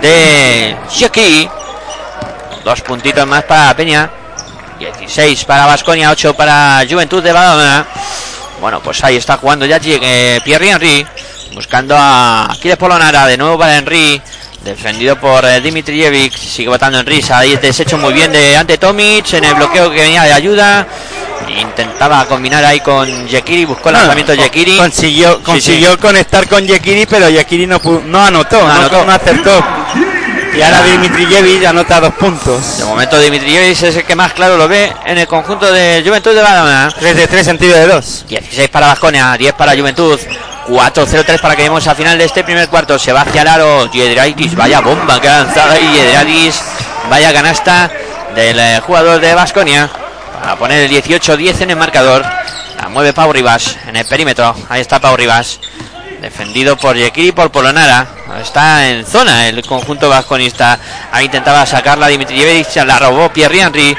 [0.01, 1.49] de Sheki.
[2.65, 4.11] Dos puntitos más para Peña.
[4.79, 7.87] 16 para Vasconia, 8 para Juventud de Badalona.
[8.61, 11.07] Bueno, pues ahí está jugando ya eh, Pierre Henry.
[11.55, 13.27] Buscando a Aquiles Polonara.
[13.27, 14.21] De nuevo para Henry.
[14.65, 16.37] Defendido por eh, Dimitrijevic.
[16.37, 17.25] Sigue votando Henry.
[17.31, 19.33] Ahí deshecho muy bien de ante Tomic.
[19.35, 20.87] En el bloqueo que venía de ayuda.
[21.59, 23.65] Intentaba combinar ahí con Yekiri.
[23.65, 24.77] Buscó el lanzamiento de Yekiri.
[24.77, 29.05] Consiguió, consiguió conectar con Yekiri, pero Yekiri no, no anotó, No no, anotó.
[29.05, 29.65] no acertó.
[30.57, 32.79] Y ahora Dimitrijevic anota dos puntos.
[32.79, 36.35] De momento Dimitrijevic es el que más claro lo ve en el conjunto de Juventud
[36.35, 36.93] de Badalona.
[36.99, 38.25] 3 de 3 sentido de 2.
[38.29, 40.19] 16 para Vasconia, 10 para Juventud.
[40.69, 42.99] 4-0-3 para que lleguemos al final de este primer cuarto.
[42.99, 43.91] Se va hacia el aro.
[43.91, 45.93] Yedraitis, vaya bomba que ha lanzado ahí.
[45.95, 46.61] Yedraitis,
[47.09, 47.91] vaya canasta
[48.35, 49.91] del eh, jugador de Vasconia.
[50.41, 52.25] Para poner el 18-10 en el marcador.
[52.81, 54.55] La mueve Pau Rivas en el perímetro.
[54.69, 55.61] Ahí está Pau Rivas.
[56.21, 58.07] Defendido por Yekiri y por Polonara.
[58.43, 60.79] Está en zona el conjunto vasconista.
[61.11, 62.69] Ahí intentaba sacarla Dimitrijevic.
[62.69, 63.97] se La robó Pierre Henry.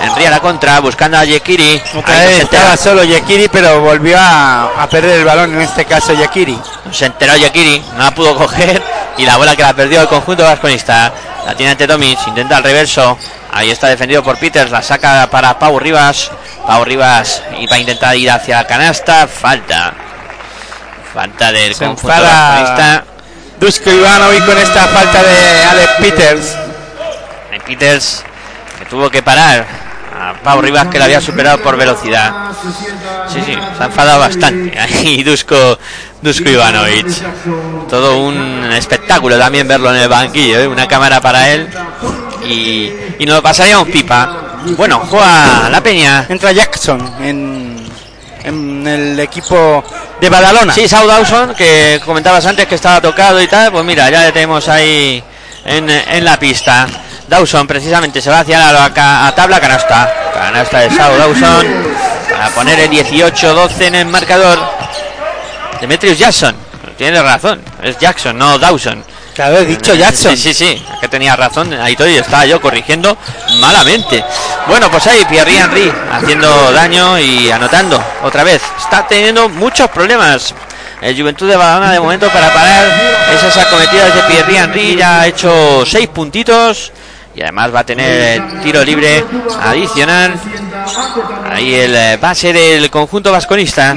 [0.00, 0.78] Henry a la contra.
[0.78, 1.82] Buscando a Yekiri.
[1.96, 6.12] Otra vez estaba solo Yekiri, pero volvió a, a perder el balón, en este caso
[6.12, 6.56] Yekiri.
[6.92, 8.80] Se enteró Yakiri, no la pudo coger
[9.18, 11.12] y la bola que la perdió el conjunto vasconista.
[11.44, 13.18] La tiene ante Tomic, intenta el reverso.
[13.52, 16.30] Ahí está defendido por Peters, la saca para Pau Rivas.
[16.66, 19.26] Pau Rivas y va a intentar ir hacia la canasta.
[19.26, 20.03] Falta.
[21.14, 23.04] Falta del Se conjunto enfada.
[23.60, 26.56] Dusko Ivanovic con esta falta de Alex Peters.
[27.52, 28.24] Eh, Peters
[28.80, 29.64] que tuvo que parar
[30.12, 32.32] a Pau Rivas que la había superado por velocidad.
[33.32, 34.76] Sí, sí, se ha enfadado bastante.
[34.80, 35.78] Ahí Dusko,
[36.20, 37.06] Dusko Ivanovic.
[37.88, 40.66] Todo un espectáculo también verlo en el banquillo, ¿eh?
[40.66, 41.68] una cámara para él.
[42.44, 44.44] Y, y nos lo pasaríamos pipa.
[44.76, 46.26] Bueno, juega la peña.
[46.28, 47.73] Entra Jackson en,
[48.44, 49.82] en el equipo
[50.20, 50.72] de Badalona.
[50.72, 54.32] Sí, Sau Dawson, que comentabas antes que estaba tocado y tal, pues mira, ya le
[54.32, 55.22] tenemos ahí
[55.64, 56.86] en, en la pista.
[57.26, 60.12] Dawson precisamente se va hacia la tabla canasta.
[60.32, 61.66] Canasta de Sau Dawson
[62.30, 64.58] para poner el 18-12 en el marcador.
[65.80, 66.54] Demetrius Jackson,
[66.96, 69.04] tiene razón, es Jackson, no Dawson.
[69.34, 70.36] Claro, he dicho Jackson.
[70.36, 73.18] Sí, sí, sí, que tenía razón, ahí todo y estaba yo corrigiendo
[73.58, 74.24] malamente.
[74.68, 78.62] Bueno, pues ahí Pierre Henry haciendo daño y anotando otra vez.
[78.78, 80.54] Está teniendo muchos problemas.
[81.00, 82.86] El Juventud de Badalona de momento para parar
[83.34, 86.92] esas acometidas de Pierre Henry ya ha hecho seis puntitos
[87.34, 89.24] y además va a tener tiro libre
[89.62, 90.34] adicional.
[91.50, 93.94] Ahí el eh, base del conjunto vasconista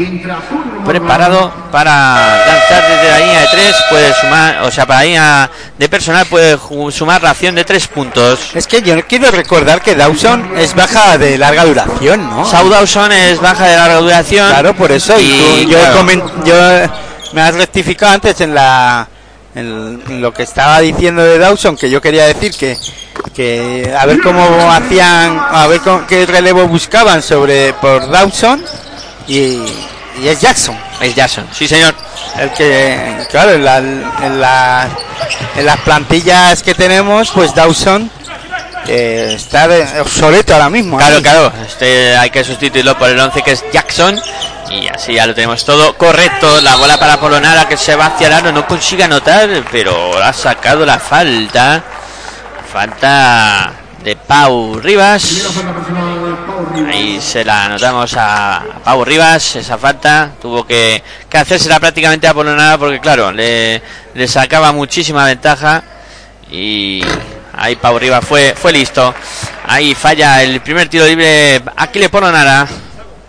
[0.85, 5.49] preparado para lanzar desde la línea de tres puede sumar o sea para la línea
[5.77, 6.57] de personal puede
[6.91, 11.37] sumar ración de tres puntos Es que yo quiero recordar que Dawson es baja de
[11.37, 12.45] larga duración, ¿no?
[12.45, 15.19] Sau Dawson es baja de larga duración Claro, por eso.
[15.19, 16.33] Y, Y, tú- yo, claro.
[16.45, 16.93] yo
[17.33, 19.07] me has rectificado antes en la
[19.57, 22.77] en, lo que estaba diciendo de Dawson, que yo quería decir que
[23.33, 28.63] que a ver cómo hacían, a ver con, qué relevo buscaban sobre por Dawson
[29.27, 29.59] y,
[30.21, 30.75] y es Jackson.
[31.01, 31.93] es Jackson sí señor
[32.39, 34.87] El que, claro, en, la- en la-
[35.55, 38.09] en las plantillas que tenemos, pues Dawson
[38.87, 40.97] eh, está de- obsoleto ahora mismo.
[40.97, 41.21] claro ahí.
[41.21, 44.19] claro este hay que sustituirlo por el 11 que es Jackson
[44.69, 48.35] y así ya lo tenemos todo correcto la bola para Polonara que se va hacia
[48.35, 51.83] aro no consigue anotar pero ha sacado la falta
[52.71, 55.43] falta de Pau Rivas
[56.87, 60.31] Ahí se la anotamos a, Pau Rivas, esa falta.
[60.41, 63.81] Tuvo que, que hacérsela prácticamente a Polonara porque, claro, le,
[64.13, 65.83] le sacaba muchísima ventaja.
[66.51, 67.03] Y
[67.53, 69.13] ahí Pau Rivas fue, fue listo.
[69.67, 72.67] Ahí falla el primer tiro libre Aquile Polonara.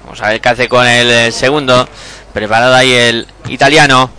[0.08, 1.86] Vamos a ver qué hace con el eh, segundo.
[2.32, 4.10] Preparado ahí el italiano.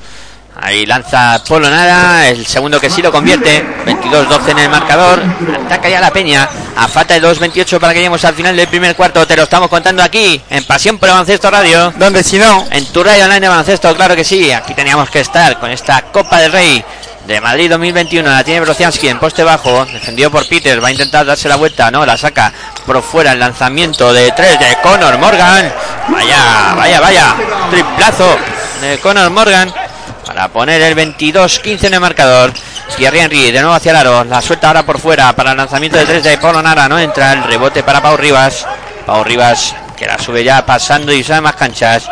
[0.61, 3.65] Ahí lanza Polonara, el segundo que sí lo convierte.
[3.85, 5.21] 22-12 en el marcador.
[5.65, 6.49] Ataca ya la peña.
[6.75, 9.25] A falta de 2-28 para que lleguemos al final del primer cuarto.
[9.25, 11.93] Te lo estamos contando aquí, en Pasión por el Baloncesto Radio.
[11.97, 14.51] Donde si no, En tu radio online de baloncesto, claro que sí.
[14.51, 16.83] Aquí teníamos que estar con esta Copa del Rey
[17.25, 18.29] de Madrid 2021.
[18.29, 20.83] La tiene Brociansky en poste bajo, defendido por Peter.
[20.83, 22.51] Va a intentar darse la vuelta, no, la saca
[22.85, 25.71] por fuera el lanzamiento de tres de Conor Morgan.
[26.09, 27.35] Vaya, vaya, vaya,
[27.71, 28.37] triplazo
[28.81, 29.88] de Conor Morgan
[30.39, 32.54] para poner el 22-15 en el marcador.
[32.95, 35.97] Thierry Henry de nuevo hacia el aro, la suelta ahora por fuera para el lanzamiento
[35.97, 38.65] de tres de Polo Nara, no entra el rebote para Pau Rivas.
[39.06, 42.08] Pau Rivas que la sube ya pasando y usa más canchas.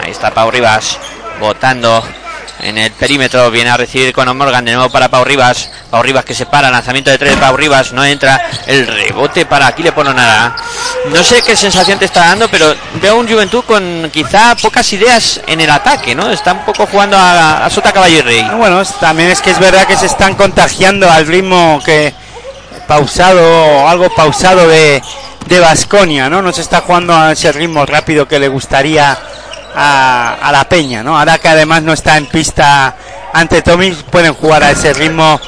[0.00, 1.00] Ahí está Pau Rivas
[1.40, 2.00] votando
[2.60, 3.50] en el perímetro.
[3.50, 5.70] Viene a recibir con Morgan de nuevo para Pau Rivas.
[5.90, 6.70] Pau Rivas que se para.
[6.70, 7.92] Lanzamiento de tres de Pau Rivas.
[7.92, 10.56] No entra el rebote para aquí le pone nada.
[11.10, 15.40] No sé qué sensación te está dando, pero veo un Juventud con quizá pocas ideas
[15.46, 16.30] en el ataque, ¿no?
[16.30, 18.50] Está un poco jugando a, a Sota Caballo y Rey.
[18.56, 22.14] Bueno, también es que es verdad que se están contagiando al ritmo que
[22.86, 25.02] pausado, algo pausado de
[25.46, 26.42] de Vasconia, ¿no?
[26.42, 29.18] No se está jugando a ese ritmo rápido que le gustaría
[29.74, 31.18] a, la Peña, ¿no?
[31.18, 32.94] Ahora que además no está en pista
[33.32, 35.40] ante Tommy, pueden jugar a ese ritmo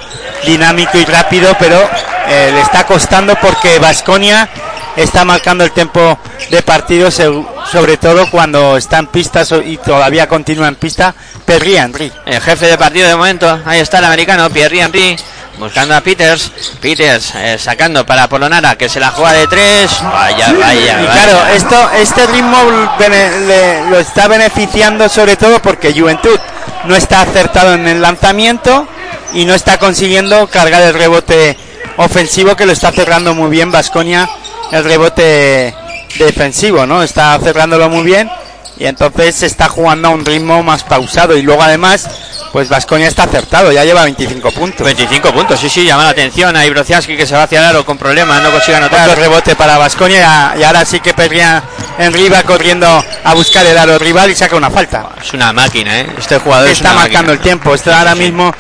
[0.45, 1.81] dinámico y rápido, pero
[2.29, 4.49] eh, le está costando porque Vasconia
[4.97, 6.19] está marcando el tiempo
[6.51, 12.12] de partido, sobre todo cuando está en pista y todavía continúa en pista, Perry Henry.
[12.25, 15.17] El jefe de partido de momento, ahí está el americano, Pierre Henry,
[15.59, 16.51] buscando a Peters.
[16.81, 19.90] Peters eh, sacando para Polonara, que se la juega de tres.
[20.03, 21.12] Vaya, vaya, Y vaya.
[21.12, 22.59] claro, esto, este ritmo
[22.99, 26.38] bene- le- lo está beneficiando sobre todo porque Juventud
[26.85, 28.87] no está acertado en el lanzamiento
[29.33, 31.57] y no está consiguiendo cargar el rebote
[31.97, 34.29] ofensivo que lo está cerrando muy bien Vasconia
[34.73, 35.75] el rebote
[36.19, 37.03] defensivo, ¿no?
[37.03, 38.31] Está cerrándolo muy bien
[38.79, 42.09] y entonces se está jugando a un ritmo más pausado y luego además
[42.57, 44.83] pues Vasconia está acertado, ya lleva 25 puntos.
[44.83, 46.57] 25 puntos, sí, sí, llama la atención.
[46.57, 49.19] Ahí Brociansky que se va hacia el aro con problemas, no consigue Otro anotar.
[49.19, 51.62] rebote para Vasconia y ahora sí que Perria
[51.99, 55.11] Henry va corriendo a buscar el aro rival y saca una falta.
[55.21, 56.07] Es una máquina, ¿eh?
[56.16, 58.55] Este jugador es Está marcando el tiempo, está ahora mismo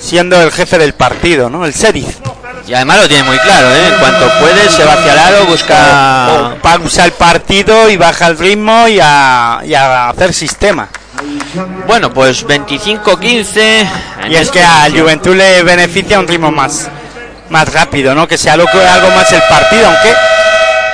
[0.00, 1.64] siendo el jefe del partido, ¿no?
[1.64, 2.16] El sheriff.
[2.66, 3.90] Y además lo tiene muy claro, ¿eh?
[3.92, 6.56] En cuanto puede, se va hacia el aro, busca.
[6.60, 10.88] Pausa el partido y baja el ritmo y a, y a hacer sistema.
[11.86, 13.88] Bueno, pues 25-15.
[14.24, 15.04] en Y es este que a inicio.
[15.04, 16.88] Juventud le beneficia un ritmo más,
[17.50, 18.26] más rápido, ¿no?
[18.26, 20.14] Que sea loco algo más el partido, aunque,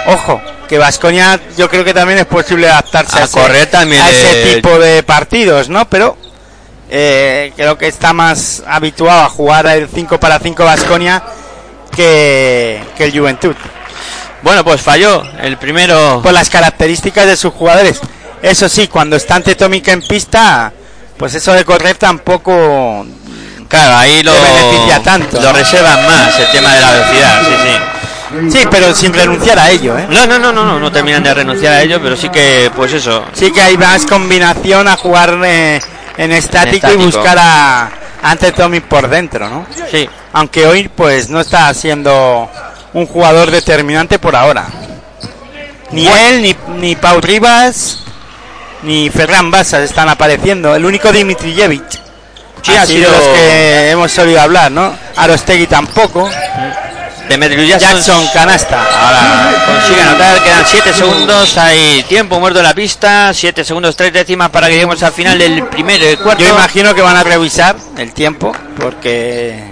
[0.06, 4.02] ojo, que Vasconia yo creo que también es posible adaptarse A a, ese, correr también
[4.02, 5.88] a ese tipo de partidos, ¿no?
[5.88, 6.16] Pero
[6.90, 11.22] eh, creo que está más habituado a jugar el 5 para 5 Vasconia
[11.94, 13.56] que, que el Juventud.
[14.42, 16.20] Bueno, pues falló el primero.
[16.22, 18.00] Por las características de sus jugadores.
[18.42, 20.72] Eso sí, cuando está ante Tómica en pista,
[21.16, 23.06] pues eso de correr tampoco
[23.72, 25.52] Claro, ahí lo, beneficia tanto, lo ¿no?
[25.54, 28.58] reservan más el tema de la velocidad, sí, sí.
[28.58, 30.06] Sí, pero sin renunciar a ello, ¿eh?
[30.10, 32.92] No, no, no, no, no, no terminan de renunciar a ello, pero sí que, pues
[32.92, 33.24] eso.
[33.32, 35.80] Sí que hay más combinación a jugar eh,
[36.18, 37.02] en estático, estático.
[37.02, 37.90] y buscar a
[38.22, 39.66] ante Tommy por dentro, ¿no?
[39.90, 42.50] Sí, Aunque hoy pues no está siendo
[42.92, 44.66] un jugador determinante por ahora.
[45.92, 48.01] Ni él, ni, ni Pau Rivas,
[48.82, 50.74] ni Ferran Basas están apareciendo.
[50.74, 51.82] El único Dimitrijevic.
[52.62, 54.94] Sí, ha sido sido- los que hemos solido hablar, ¿no?
[55.16, 56.30] Arostegui tampoco.
[57.28, 58.82] Demetrius Jackson, Jackson canasta.
[58.82, 64.12] ahora consigue anotar, quedan 7 segundos, hay tiempo muerto en la pista, 7 segundos, 3
[64.12, 66.42] décimas para que lleguemos al final del primer cuarto.
[66.42, 69.64] Yo imagino que van a revisar el tiempo porque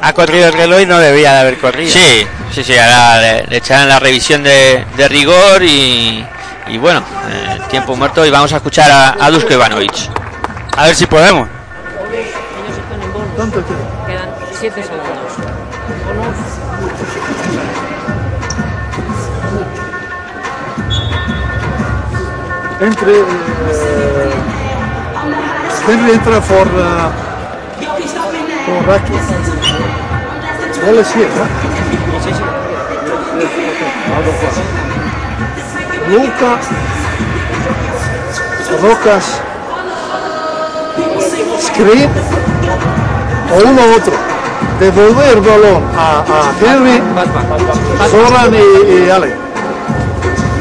[0.00, 1.92] ha corrido el reloj y no debía de haber corrido.
[1.92, 6.24] Sí, sí, sí, ahora le, le echarán la revisión de, de rigor y,
[6.68, 10.10] y bueno, eh, tiempo muerto y vamos a escuchar a, a Dusko Ivanovic.
[10.76, 11.48] A ver si podemos.
[14.06, 15.16] Quedan 7 segundos.
[22.78, 23.24] Entre eh,
[25.88, 27.10] Henry entra for uh,
[31.00, 31.46] is here, huh?
[36.08, 36.58] Luca
[38.82, 39.24] Rocas
[41.60, 42.10] screen
[43.52, 44.12] o uno u otro
[44.80, 47.00] devolver el balón a, a Henry
[48.10, 49.34] Zoran y, y Ale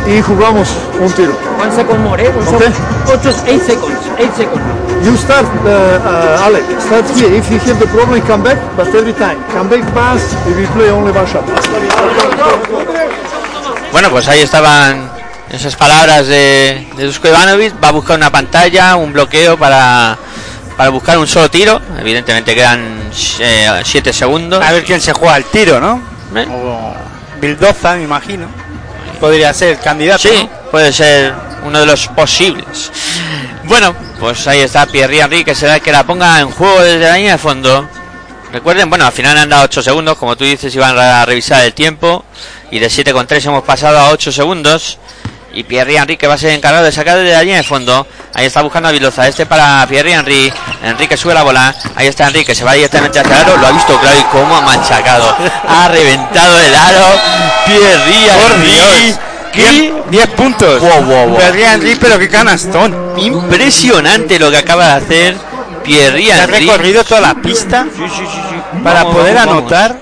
[0.08, 2.30] y jugamos un tiro One second more, eh?
[2.30, 2.72] One Okay.
[2.72, 3.48] second.
[3.48, 4.00] 8 seconds.
[4.20, 4.62] 8 seconds.
[5.04, 7.34] You start, uh, uh, Alec, start here.
[7.34, 10.66] If you have the problem, come back, but every time, come back pass, if we
[10.76, 11.44] play only one shot.
[13.92, 15.10] Bueno, pues ahí estaban
[15.56, 17.74] esas palabras de, de Dusko Ivanovic.
[17.84, 20.18] Va a buscar una pantalla, un bloqueo para,
[20.78, 21.82] para buscar un solo tiro.
[22.00, 24.64] Evidentemente quedan 7 segundos.
[24.64, 26.02] A ver quién se juega el tiro, ¿no?
[26.36, 26.46] ¿Eh?
[26.50, 26.94] O
[27.40, 28.48] Bildoza, me imagino.
[29.20, 30.20] Podría ser el candidato.
[30.28, 30.72] Sí, ¿no?
[30.72, 32.92] puede ser uno de los posibles.
[33.64, 37.06] Bueno, Pues ahí está Pierre Henry, que será el que la ponga en juego desde
[37.06, 37.88] la línea de fondo.
[38.52, 41.74] Recuerden, bueno, al final han dado 8 segundos, como tú dices, iban a revisar el
[41.74, 42.24] tiempo.
[42.72, 44.98] Y de 7,3 hemos pasado a 8 segundos.
[45.56, 48.06] Y Pierre Henry que va a ser encargado de sacar desde la línea de fondo.
[48.34, 49.28] Ahí está buscando a Viloza.
[49.28, 50.54] Este para Pierre Henry.
[50.84, 51.74] Enrique sube la bola.
[51.96, 52.54] Ahí está Enrique.
[52.54, 53.58] Se va directamente hacia el aro.
[53.58, 55.34] Lo ha visto claro y cómo ha machacado.
[55.68, 57.06] ha reventado el aro.
[57.66, 58.72] Pierre Por Henry.
[58.72, 59.20] Dios.
[59.54, 59.94] ¿Qué?
[60.10, 60.82] 10 puntos.
[60.82, 61.38] Wow, wow, wow.
[61.38, 63.14] Pierre Henry, pero qué canastón.
[63.18, 65.38] Impresionante lo que acaba de hacer
[65.84, 66.66] Pierre Ha Henry.
[66.66, 68.80] recorrido toda la pista Sí, sí, sí, sí.
[68.84, 69.96] para Vamos, poder vamos, vamos.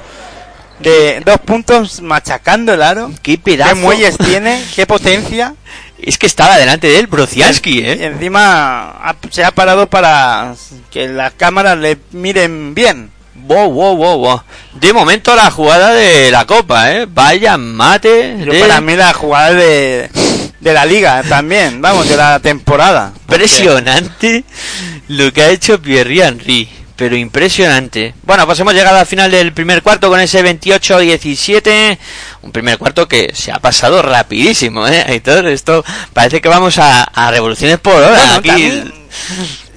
[0.79, 3.11] De dos puntos machacando el aro.
[3.21, 3.73] Qué pedazo.
[3.75, 4.63] ¿Qué muelles tiene?
[4.75, 5.53] ¿Qué potencia?
[6.05, 8.05] Es que estaba delante de él Brociansky, Y ¿eh?
[8.07, 10.53] encima ha- se ha parado para
[10.91, 13.09] que las cámaras le miren bien.
[13.35, 14.41] Wow, wow, wow, wow.
[14.73, 17.05] De momento la jugada de la copa, ¿eh?
[17.09, 18.35] Vaya mate.
[18.45, 20.09] Yo de- para mí la jugada de,
[20.59, 23.13] de la liga también, vamos, de la temporada.
[23.21, 24.43] Impresionante
[25.07, 26.67] lo que ha hecho Pierre Henry.
[26.95, 28.13] Pero impresionante.
[28.23, 31.97] Bueno, pues hemos llegado al final del primer cuarto con ese 28-17.
[32.43, 35.03] Un primer cuarto que se ha pasado rapidísimo, ¿eh?
[35.07, 38.09] Aitor, esto parece que vamos a, a revoluciones por hora.
[38.17, 38.47] Bueno, aquí.
[38.49, 38.93] también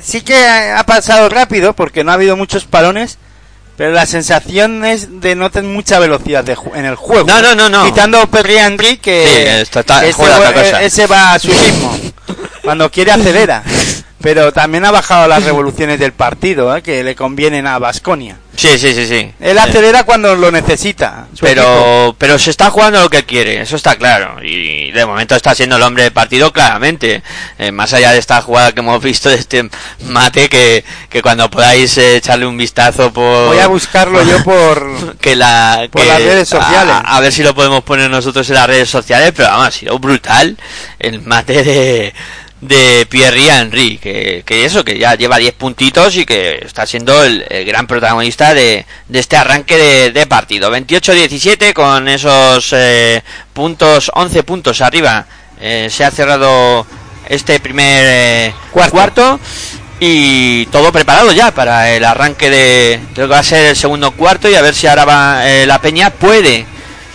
[0.03, 3.19] sí que ha pasado rápido porque no ha habido muchos parones,
[3.79, 7.27] pero la sensación es de no tener mucha velocidad de ju- en el juego.
[7.29, 7.85] No, no, no, no.
[7.87, 9.65] Quitando Perry Henry que Sí,
[10.53, 10.83] ese, cosa.
[10.83, 11.99] ese va a su ritmo.
[12.63, 13.63] Cuando quiere acelera.
[14.21, 16.83] Pero también ha bajado las revoluciones del partido, ¿eh?
[16.83, 18.39] que le convienen a Basconia.
[18.57, 19.31] Sí, sí, sí, sí.
[19.39, 21.27] Él acelera cuando lo necesita.
[21.31, 21.47] equipo.
[21.47, 24.43] Pero, pero se está jugando lo que quiere, eso está claro.
[24.43, 27.23] Y de momento está siendo el hombre de partido claramente.
[27.59, 29.69] Eh, más allá de esta jugada que hemos visto de este
[30.07, 33.49] mate, que, que cuando podáis eh, echarle un vistazo por...
[33.49, 35.17] Voy a buscarlo yo por...
[35.21, 36.95] que la Por que- las redes sociales.
[37.05, 39.71] A, a ver si lo podemos poner nosotros en las redes sociales pero vamos ha
[39.71, 40.57] sido brutal
[40.99, 42.15] el mate de
[42.61, 47.23] de Pierre Henry que, que eso que ya lleva 10 puntitos y que está siendo
[47.23, 50.71] el, el gran protagonista de, de este arranque de, de partido.
[50.71, 55.27] 28-17 con esos eh, puntos 11 puntos arriba.
[55.61, 56.87] Eh, se ha cerrado
[57.29, 59.39] este primer eh, cuarto.
[59.99, 63.77] y todo preparado ya para el arranque de, de lo que va a ser el
[63.77, 66.67] segundo cuarto y a ver si ahora va, eh, la Peña puede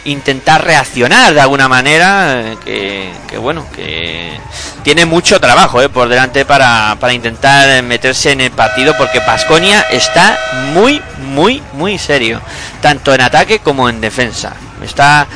[0.06, 4.40] intentar reaccionar de alguna manera eh, que, que bueno que
[4.84, 9.82] tiene mucho trabajo eh, por delante para, para intentar meterse en el partido porque Pasconia
[9.92, 10.38] está
[10.74, 12.42] muy muy muy serio
[12.82, 15.28] tanto en ataque como en defensa está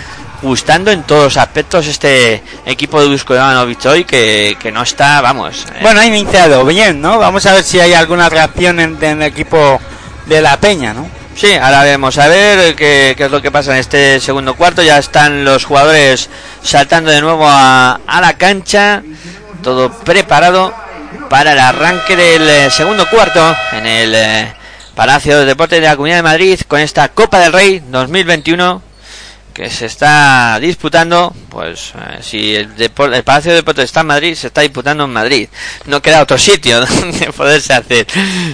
[0.42, 5.22] gustando en todos los aspectos este equipo de Dusko Ivanovic hoy que, que no está
[5.22, 7.20] vamos eh, Bueno, ha iniciado bien, ¿no?
[7.20, 9.80] Vamos a ver si hay alguna reacción en, en el equipo
[10.26, 11.08] de la Peña, ¿no?
[11.36, 14.82] Sí, ahora vemos a ver qué, qué es lo que pasa en este segundo cuarto.
[14.82, 16.30] Ya están los jugadores
[16.64, 19.04] saltando de nuevo a, la cancha.
[19.62, 20.74] Todo preparado
[21.30, 24.54] para el arranque del eh, segundo cuarto en el eh,
[24.96, 28.82] Palacio de Deportes de la Comunidad de Madrid con esta Copa del Rey 2021
[29.54, 34.36] que se está disputando, pues eh, si el, el Palacio de Deportes está en Madrid,
[34.36, 35.50] se está disputando en Madrid.
[35.86, 38.08] No queda otro sitio donde poderse hacer.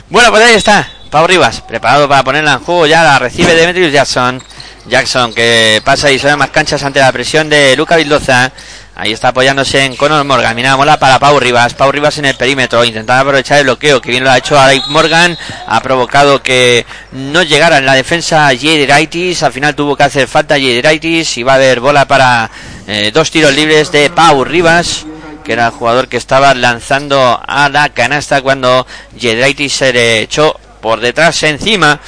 [0.09, 3.91] Bueno, pues ahí está, Pau Rivas, preparado para ponerla en juego, ya la recibe Demetrius
[3.91, 4.41] Jackson.
[4.87, 8.49] Jackson que pasa y sobre más canchas ante la presión de Luca Vildoza.
[8.95, 10.55] Ahí está apoyándose en Conor Morgan.
[10.55, 11.73] Mira, mola para Pau Rivas.
[11.73, 14.87] Pau Rivas en el perímetro, intentando aprovechar el bloqueo que bien lo ha hecho Alec
[14.87, 15.37] Morgan.
[15.67, 19.43] Ha provocado que no llegara en la defensa Yediraitis.
[19.43, 22.49] Al final tuvo que hacer falta Yediraitis y va a haber bola para
[22.87, 25.05] eh, dos tiros libres de Pau Rivas
[25.43, 28.85] que era el jugador que estaba lanzando a la canasta cuando
[29.17, 31.99] Yedraitis se le echó por detrás encima.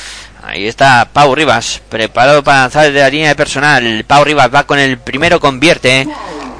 [0.46, 4.04] Ahí está Pau Rivas, preparado para lanzar desde la línea de personal.
[4.06, 6.08] Pau Rivas va con el primero, convierte.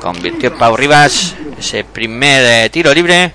[0.02, 3.34] Convirtió Pau Rivas ese primer eh, tiro libre,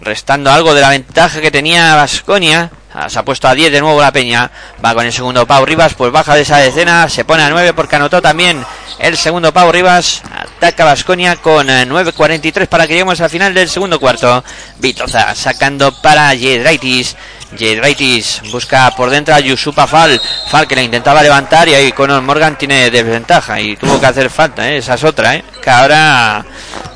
[0.00, 2.70] restando algo de la ventaja que tenía Vasconia.
[3.08, 4.50] Se ha puesto a 10 de nuevo la Peña.
[4.84, 7.74] Va con el segundo Pau Rivas, pues baja de esa decena, se pone a 9
[7.74, 8.64] porque anotó también
[8.98, 10.22] el segundo Pau Rivas.
[10.32, 14.42] Ataca Vasconia con eh, 9.43 para que lleguemos al final del segundo cuarto.
[14.78, 17.16] Vitoza sacando para Yedraitis.
[17.56, 20.20] Yedraitis busca por dentro a Yusupa Fal.
[20.48, 24.30] Fal que la intentaba levantar y ahí Conor Morgan tiene desventaja y tuvo que hacer
[24.30, 24.68] falta.
[24.68, 24.78] ¿eh?
[24.78, 25.34] Esa es otra.
[25.36, 25.44] ¿eh?
[25.62, 26.44] Que ahora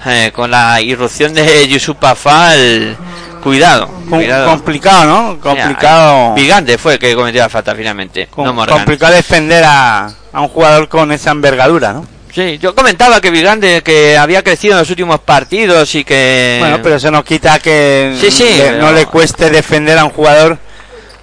[0.06, 2.96] eh, con la irrupción de Yusupa Fal.
[3.42, 4.50] Cuidado, Com- cuidado.
[4.50, 5.40] complicado, ¿no?
[5.40, 6.34] Complicado.
[6.34, 8.26] Vigante fue el que cometió la falta finalmente.
[8.26, 8.76] com- no Morgan.
[8.78, 12.06] complicado defender a, a un jugador con esa envergadura, ¿no?
[12.32, 16.78] Sí, yo comentaba que Vigande que había crecido en los últimos partidos y que Bueno,
[16.82, 20.10] pero eso no quita que Sí, sí, le- pero- no le cueste defender a un
[20.10, 20.58] jugador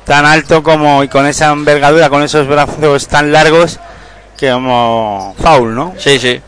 [0.06, 3.80] tan alto como y con esa envergadura, con esos brazos tan largos
[4.38, 5.94] que como foul, ¿no?
[5.98, 6.40] Sí, sí.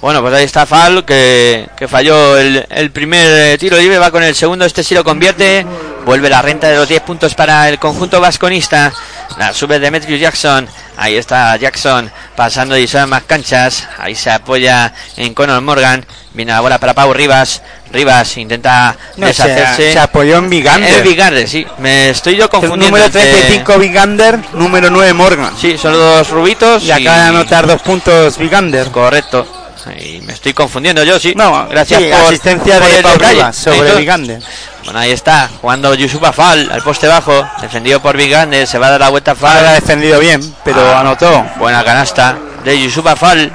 [0.00, 4.10] Bueno, pues ahí está Fal, que, que falló el, el primer eh, tiro libre, va
[4.10, 5.66] con el segundo, este sí lo convierte,
[6.06, 8.90] vuelve la renta de los 10 puntos para el conjunto vasconista,
[9.36, 14.94] la sube Demetrius Jackson, ahí está Jackson pasando y son más canchas, ahí se apoya
[15.18, 17.60] en Conor Morgan, viene la bola para Pau Rivas,
[17.92, 19.88] Rivas intenta No, deshacerse.
[19.88, 20.94] se, se apoyó en Vigander.
[20.94, 22.86] El Vigander, sí, me estoy yo confundiendo.
[22.86, 25.52] número entre- 35 Vigander, número 9 Morgan.
[25.60, 26.84] Sí, son los dos rubitos.
[26.84, 28.86] Y acaba de anotar dos puntos Vigander.
[28.90, 29.56] Correcto.
[29.98, 31.34] Y me estoy confundiendo yo, sí.
[31.36, 33.18] No, gracias sí, por asistencia por de Pau.
[33.18, 34.42] Rivas sobre Vigander.
[34.84, 38.90] Bueno, ahí está, jugando Yusuf Afal al poste bajo, defendido por Vigander, se va a
[38.92, 41.44] dar la vuelta a ha defendido bien, pero Ah, anotó.
[41.56, 43.52] Buena canasta de Yusuf Afal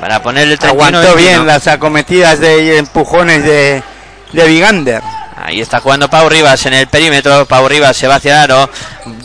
[0.00, 1.30] para ponerle el 31 Aguantó 21.
[1.30, 3.82] bien las acometidas de empujones de,
[4.32, 5.02] de Vigander.
[5.52, 7.44] Ahí está jugando Pau Rivas en el perímetro.
[7.44, 8.70] Pau Rivas se va hacia aro.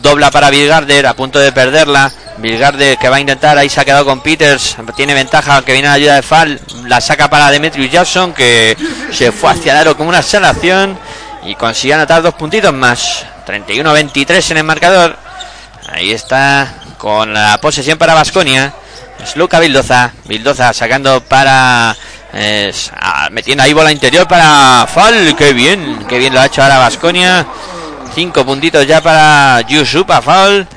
[0.02, 2.12] Dobla para Vilgarder, a punto de perderla.
[2.40, 4.76] Vilgarder que va a intentar, ahí se ha quedado con Peters.
[4.98, 6.60] Tiene ventaja que viene la ayuda de Fal.
[6.84, 8.76] La saca para Demetrius Jackson que
[9.10, 11.00] se fue hacia aro como una salación.
[11.46, 13.26] Y consiguió anotar dos puntitos más.
[13.48, 15.16] 31-23 en el marcador.
[15.88, 18.74] Ahí está con la posesión para Vasconia.
[19.24, 20.12] Es Luca Bildoza.
[20.26, 21.96] Bildoza sacando para.
[22.34, 22.74] eh,
[23.18, 25.36] ah, metiendo ahí bola interior para Fal.
[25.36, 27.46] Qué bien, qué bien lo ha hecho ahora Vasconia.
[28.14, 30.68] Cinco puntitos ya para Yusupa Fal.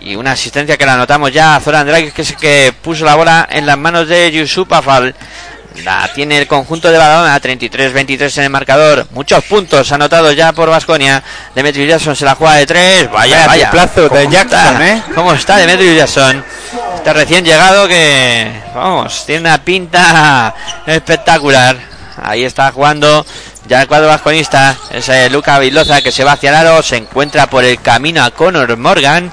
[0.00, 3.04] Y una asistencia que la anotamos ya a Zoran Draghi, que es el que puso
[3.04, 5.14] la bola en las manos de Yusupa Fal.
[5.84, 9.06] La tiene el conjunto de Badalona, 33-23 en el marcador.
[9.12, 11.22] Muchos puntos anotados ya por Vasconia.
[11.54, 13.10] Demetrius Jackson se la juega de tres.
[13.10, 13.70] Vaya, Vaya vaya.
[13.70, 14.88] triplazo de ¿Cómo Jackson, está?
[14.88, 15.02] ¿eh?
[15.14, 16.44] ¿Cómo está Demetrius Jackson?
[17.04, 20.54] Recién llegado que, vamos, tiene una pinta
[20.86, 21.76] espectacular.
[22.22, 23.26] Ahí está jugando
[23.66, 24.76] ya el cuadro vasconista.
[24.90, 26.82] Es eh, Luca Vildoza que se va hacia el aro.
[26.82, 29.32] Se encuentra por el camino a Conor Morgan.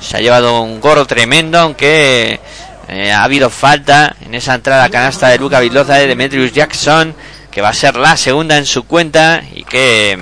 [0.00, 2.40] Se ha llevado un gorro tremendo, aunque
[2.88, 7.14] eh, ha habido falta en esa entrada canasta de Luca Vildoza de Demetrius Jackson,
[7.50, 10.18] que va a ser la segunda en su cuenta y que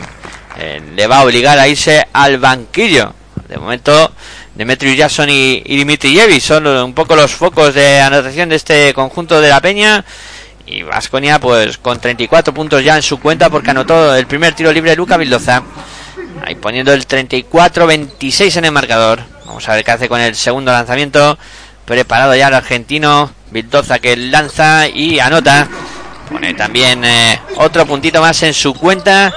[0.59, 3.15] eh, le va a obligar a irse al banquillo.
[3.49, 4.13] De momento,
[4.61, 9.41] Demetrius Jackson y, y Dimitrijevic son un poco los focos de anotación de este conjunto
[9.41, 10.05] de la Peña.
[10.67, 14.71] Y Vasconia, pues con 34 puntos ya en su cuenta, porque anotó el primer tiro
[14.71, 15.63] libre de Luca Vildoza.
[16.45, 19.23] Ahí poniendo el 34-26 en el marcador.
[19.47, 21.39] Vamos a ver qué hace con el segundo lanzamiento.
[21.87, 23.33] Preparado ya el argentino.
[23.51, 25.69] Vildoza que lanza y anota.
[26.31, 29.33] Pone también eh, otro puntito más en su cuenta.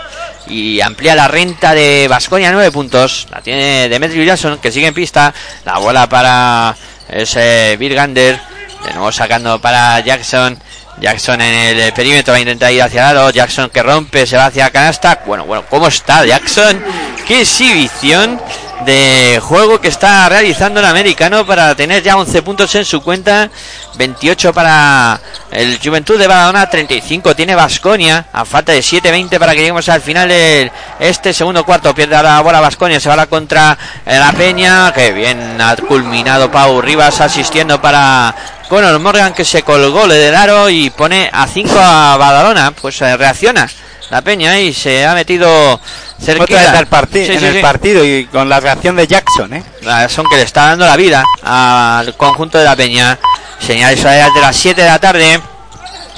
[0.48, 3.28] Y amplía la renta de Vasconia 9 puntos.
[3.32, 5.34] La tiene Demetrius Jackson que sigue en pista.
[5.66, 6.76] La bola para
[7.10, 8.40] ese Virgander.
[8.86, 10.58] De nuevo sacando para Jackson.
[11.00, 13.30] Jackson en el perímetro va a intentar ir hacia el lado.
[13.32, 15.22] Jackson que rompe, se va hacia canasta.
[15.26, 16.84] Bueno, bueno, ¿cómo está Jackson?
[17.28, 18.40] Qué exhibición
[18.86, 23.50] de juego que está realizando el americano para tener ya 11 puntos en su cuenta.
[23.96, 25.20] 28 para
[25.52, 28.26] el Juventud de Badalona, 35 tiene Vasconia.
[28.34, 31.94] A falta de 7-20 para que lleguemos al final de este segundo cuarto.
[31.96, 34.92] Pierde la bola Vasconia, se va la contra eh, la Peña.
[34.94, 38.36] Que bien ha culminado Pau Rivas asistiendo para
[38.68, 42.72] Conor Morgan que se colgó le del aro y pone a 5 a Badalona.
[42.72, 43.70] Pues eh, reacciona
[44.14, 45.80] la Peña y se ha metido
[46.22, 46.78] cerquita.
[46.78, 47.60] Al parti- Sí, en sí, el sí.
[47.62, 49.64] partido y con la reacción de Jackson, ¿eh?
[49.82, 53.18] La Son que le está dando la vida al conjunto de la Peña.
[53.60, 55.42] Señales de las 7 de la tarde.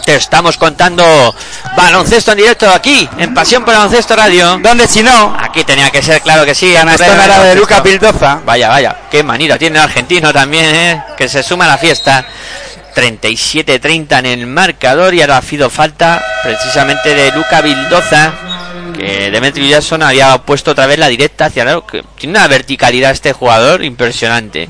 [0.04, 1.34] Te estamos contando
[1.76, 4.60] baloncesto en directo aquí, en Pasión por Baloncesto Radio.
[4.62, 5.36] ¿Dónde si no?
[5.42, 6.74] Aquí tenía que ser, claro que sí.
[6.74, 7.56] Canastón era de.
[7.56, 8.40] Luca Pildoza.
[8.46, 11.04] Vaya, vaya, qué manera tiene el argentino también, ¿eh?
[11.18, 12.24] que se suma a la fiesta.
[12.96, 18.34] 37-30 en el marcador y ahora ha sido falta precisamente de Luca Vildoza,
[18.98, 23.12] que Demetrio Jackson había puesto otra vez la directa hacia aro, que Tiene una verticalidad
[23.12, 24.70] este jugador impresionante.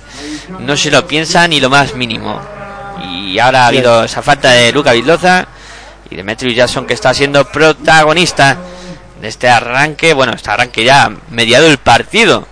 [0.60, 2.42] No se lo piensa ni lo más mínimo.
[3.08, 5.48] Y ahora ha habido esa falta de Luca Vildoza
[6.10, 8.58] y Demetrio Jackson que está siendo protagonista
[9.22, 12.48] de este arranque, bueno, este arranque ya mediado el partido,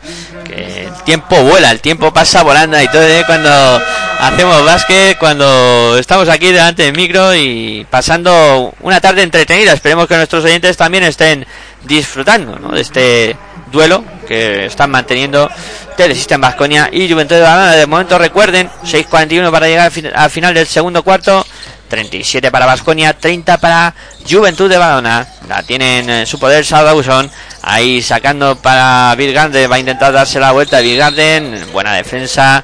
[1.04, 3.24] tiempo vuela, el tiempo pasa volando y todo ¿eh?
[3.26, 3.82] cuando
[4.20, 9.74] hacemos básquet, cuando estamos aquí delante del micro y pasando una tarde entretenida.
[9.74, 11.46] Esperemos que nuestros oyentes también estén
[11.84, 12.70] disfrutando ¿no?
[12.70, 13.36] de este
[13.72, 15.50] duelo que están manteniendo
[15.98, 17.76] Telesystem Vasconia y Juventud de Badalona.
[17.76, 21.46] De momento recuerden, 6.41 para llegar al, fin- al final del segundo cuarto.
[21.94, 23.94] 37 para Vasconia, 30 para
[24.28, 25.28] Juventud de Badalona.
[25.48, 27.30] La tienen en su poder Sal Dawson.
[27.62, 29.72] Ahí sacando para Bill Garden.
[29.72, 31.68] Va a intentar darse la vuelta a Bill Garden.
[31.72, 32.64] Buena defensa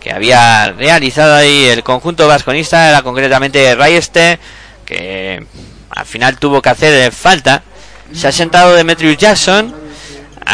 [0.00, 2.88] que había realizado ahí el conjunto vasconista.
[2.88, 4.40] Era concretamente Rayeste.
[4.84, 5.46] Que
[5.90, 7.62] al final tuvo que hacer falta.
[8.12, 9.72] Se ha sentado Demetrius Jackson.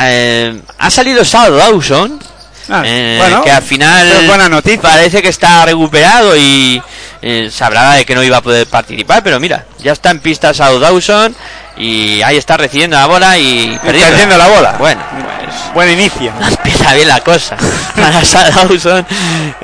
[0.03, 2.21] Eh, ha salido Sal Dawson.
[2.68, 4.83] Ah, Eh, bueno, que al final buena noticia.
[4.83, 6.81] parece que está recuperado y
[7.23, 10.21] eh, se hablaba de que no iba a poder participar, pero mira, ya está en
[10.21, 11.35] pista South Dawson
[11.77, 14.73] y ahí está recibiendo la bola y perdiendo la bola.
[14.79, 16.33] Bueno, pues Buen inicio.
[16.49, 17.57] empieza bien la cosa
[17.95, 19.07] para Dawson.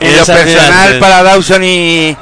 [0.00, 2.16] En lo personal para Dawson y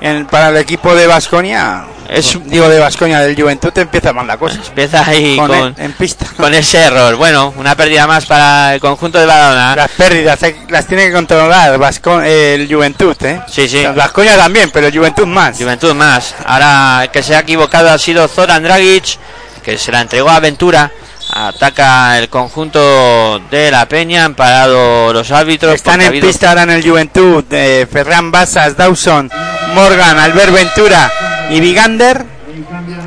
[0.00, 4.36] en- para el equipo de Vasconia, Es- digo de Vasconia del Juventud empieza mal la
[4.36, 4.58] cosa.
[4.66, 6.26] empieza ahí Con, con, en pista.
[6.36, 7.16] con ese error.
[7.16, 9.76] Bueno, una pérdida más para el conjunto de Badalona.
[9.76, 13.40] Las pérdidas hay- las tiene que controlar Vasco- el Juventud, ¿eh?
[13.48, 13.84] Sí, sí.
[13.94, 15.58] Vasconia también, pero el Juventud más.
[15.58, 16.34] Juventud más.
[16.44, 19.18] Ahora el que se ha equivocado ha sido Zoran Dragic,
[19.62, 20.90] que se la entregó a Ventura.
[21.32, 25.74] Ataca el conjunto de la Peña, han parado los árbitros.
[25.74, 29.28] Están en habido- pista ahora en el Juventud eh, Ferran Basas, Dawson,
[29.74, 31.10] Morgan, Albert Ventura
[31.50, 32.24] y Vigander.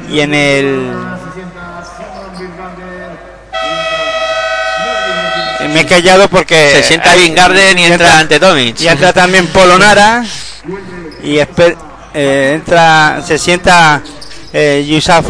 [0.10, 0.92] Y en el.
[5.60, 6.72] Eh, Me he callado porque.
[6.76, 8.80] Se sienta hay- Vin Garden y entra ante Tomic.
[8.82, 10.24] Y entra también Polonara.
[11.24, 11.76] Y esper-
[12.14, 13.22] eh, entra.
[13.26, 14.02] Se sienta.
[14.52, 15.22] Eh, Yusa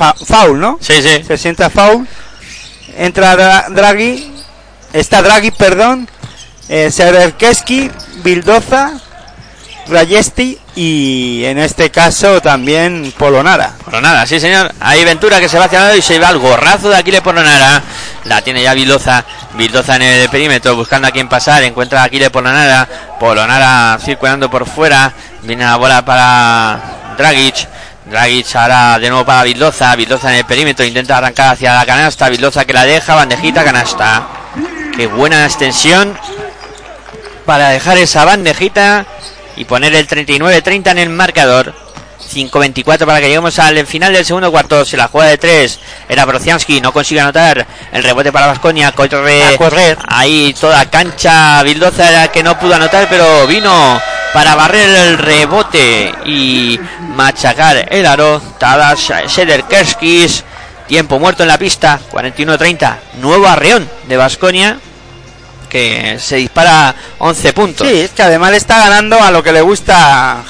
[0.56, 0.78] ¿no?
[0.80, 1.22] Sí, sí.
[1.28, 2.08] se sienta foul,
[2.96, 4.32] entra Dra- Draghi,
[4.94, 6.10] está Draghi, perdón,
[6.70, 7.92] eh, Sererkeski,
[8.24, 8.94] Bildoza,
[9.90, 13.74] Rayesti y en este caso también Polonara.
[13.84, 14.74] Polonara, sí señor.
[14.80, 17.84] Ahí Ventura que se va hacia lado y se va el gorrazo de Aquiles Polonara.
[18.24, 19.26] La tiene ya Vildoza.
[19.56, 21.64] Vildoza en el perímetro buscando a quién pasar.
[21.64, 22.88] Encuentra a Aquiles Polonara.
[23.20, 25.12] Polonara circulando por fuera.
[25.42, 26.80] Viene la bola para
[27.18, 27.68] Dragic.
[28.06, 29.94] Dragic ahora de nuevo para Vildoza.
[29.98, 30.86] Vildoza en el perímetro.
[30.86, 32.30] Intenta arrancar hacia la canasta.
[32.30, 33.16] Vildoza que la deja.
[33.16, 34.28] Bandejita, canasta.
[34.96, 36.18] Qué buena extensión
[37.46, 39.06] para dejar esa bandejita
[39.60, 41.76] y poner el 39-30 en el marcador.
[42.34, 44.86] 5-24 para que lleguemos al final del segundo cuarto.
[44.86, 45.80] Se la juega de tres.
[46.08, 47.66] Era Brocianski, no consigue anotar.
[47.92, 48.92] El rebote para Vasconia.
[48.94, 49.98] Corre A correr.
[50.08, 51.62] ahí toda cancha.
[51.64, 54.02] Bildoza era que no pudo anotar, pero vino
[54.34, 56.80] para barrer el rebote y
[57.16, 58.42] machacar el aro.
[58.60, 60.44] Tadas Sederkerskis.
[60.88, 62.00] Tiempo muerto en la pista.
[62.12, 62.96] 41-30.
[63.22, 64.80] Nuevo arreón de Vasconia
[65.70, 67.88] que se dispara 11 puntos.
[67.88, 70.44] Sí, es que además está ganando a lo que le gusta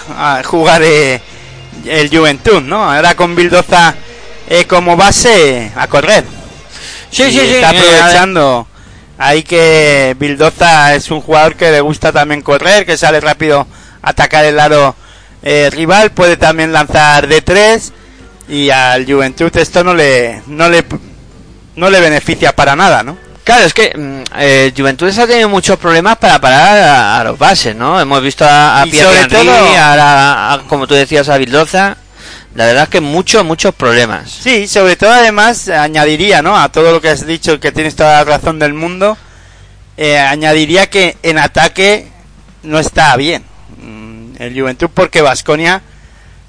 [0.46, 1.22] jugar eh,
[1.86, 2.92] el Juventud, ¿no?
[2.92, 3.94] Ahora con Bildoza
[4.48, 6.24] eh, como base a correr.
[7.12, 7.56] sí, Y sí, sí.
[7.56, 8.68] Está eh, aprovechando
[9.18, 13.68] ahí que Bildoza es un jugador que le gusta también correr, que sale rápido
[14.02, 14.96] a atacar el lado
[15.44, 17.94] eh, rival, puede también lanzar de tres
[18.48, 20.84] y al Juventud esto no le no le
[21.76, 23.18] no le beneficia para nada, ¿no?
[23.50, 27.38] Claro, es que mm, eh, Juventud ha tenido muchos problemas para parar a, a los
[27.40, 28.00] bases, ¿no?
[28.00, 31.98] Hemos visto a, a Pierre Henry, ahora a- como tú decías, a Bildoza.
[32.56, 34.30] La verdad es que muchos, muchos problemas.
[34.32, 36.58] Sí, sobre todo además añadiría, ¿no?
[36.60, 39.18] A todo lo que has dicho, que tienes toda la razón del mundo,
[39.98, 42.08] eh, añadiría que en ataque
[42.64, 43.44] no está bien
[43.82, 45.82] mm, el Juventud porque Vasconia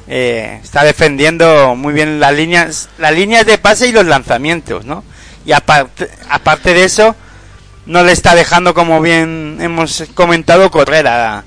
[0.09, 5.05] está defendiendo muy bien las líneas, las líneas de pase y los lanzamientos, ¿no?
[5.45, 7.17] Y aparte, aparte de eso,
[7.87, 11.45] no le está dejando, como bien hemos comentado, correr a,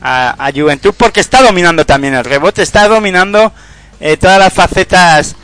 [0.00, 3.52] a, a Juventud porque está dominando también el rebote, está dominando
[4.00, 5.34] eh, todas las facetas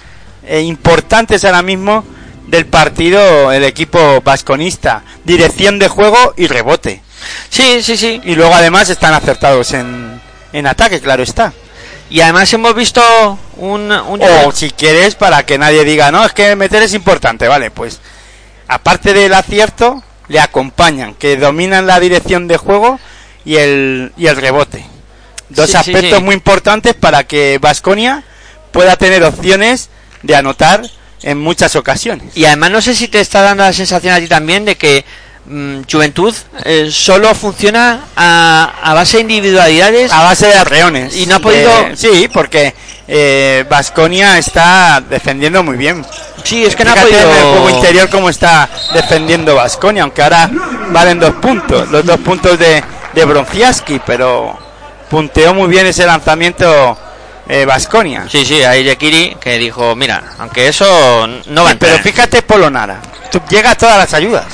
[0.45, 2.05] eh, importantes ahora mismo
[2.47, 7.03] del partido el equipo vasconista, dirección de juego y rebote.
[7.49, 8.21] Sí, sí, sí.
[8.25, 10.21] Y luego además están acertados en,
[10.53, 11.53] en ataque, claro está.
[12.11, 13.01] Y además hemos visto
[13.57, 13.91] un...
[13.91, 17.71] un O si quieres, para que nadie diga, no, es que meter es importante, vale,
[17.71, 18.01] pues
[18.69, 23.01] aparte del acierto, le acompañan, que dominan la dirección de juego
[23.45, 24.85] y el, y el rebote.
[25.49, 26.25] Dos Sí, sí, aspectos sí.
[26.25, 28.23] muy importantes para que Vasconia
[28.71, 29.89] pueda tener opciones
[30.23, 30.83] de anotar
[31.23, 32.37] en muchas ocasiones.
[32.37, 35.05] Y además no sé si te está dando la sensación a ti también de que
[35.51, 36.35] mm, Juventud
[36.65, 40.13] eh, solo funciona a, a base de individualidades.
[40.13, 41.17] A base de arreones.
[41.17, 42.75] Y no ha podido- sí, porque
[43.69, 46.05] Vasconia está defendiendo muy bien.
[46.45, 47.19] sí, es que no ha podido...
[47.21, 50.49] el juego interior cómo está defendiendo Vasconia, aunque ahora
[50.91, 52.83] valen dos puntos, los dos puntos de,
[53.13, 54.57] de Bronciaski, pero
[55.09, 56.97] punteó muy bien ese lanzamiento
[57.67, 58.27] Vasconia.
[58.31, 63.01] Sí, sí, ahí Yekiri que dijo, mira, aunque eso no va a pero fíjate Polonara,
[63.33, 64.45] tú- llega a todas las ayudas,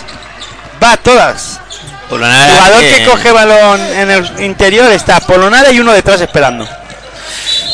[0.83, 1.61] va a todas.
[2.09, 6.66] Polonara jugador que- que coge balón en el interior está Polonara y uno detrás esperando.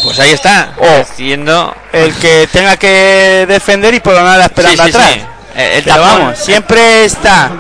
[0.05, 1.01] Pues ahí está, Oh.
[1.03, 1.75] haciendo...
[1.93, 5.13] El que tenga que defender y Polonara esperando Sí, sí, atrás.
[5.15, 5.21] sí.
[5.55, 7.51] Eh, el Pero vamos, siempre está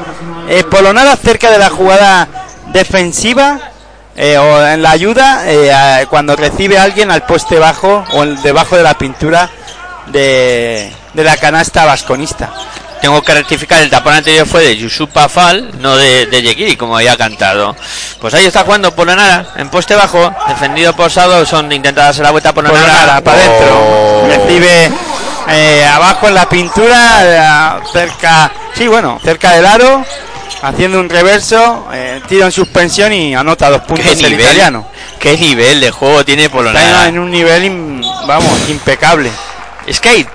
[0.48, 2.26] eh, Polonara cerca de la jugada
[2.72, 3.58] defensiva
[4.16, 8.76] eh, o en la ayuda eh, cuando recibe a alguien al poste bajo o debajo
[8.76, 9.50] de la pintura
[10.06, 12.50] de, de la canasta vasconista.
[13.02, 16.96] Tengo que rectificar, el tapón anterior fue de Yusupa Fall, no de, de Yekiri, como
[16.96, 17.74] había cantado.
[18.20, 22.54] Pues ahí está jugando Polonara, en poste bajo, defendido por Son intenta darse la vuelta
[22.54, 24.28] por Polonara para adentro.
[24.28, 24.92] Recibe
[25.48, 30.04] eh, abajo en la pintura, eh, cerca, sí, bueno, cerca del aro,
[30.62, 34.40] haciendo un reverso, eh, tiro en suspensión y anota dos puntos ¿Qué el nivel?
[34.40, 34.86] italiano.
[35.18, 37.08] ¿Qué nivel de juego tiene Está Polonara?
[37.08, 39.30] en un nivel, vamos, impecable.
[39.88, 40.26] Es que hay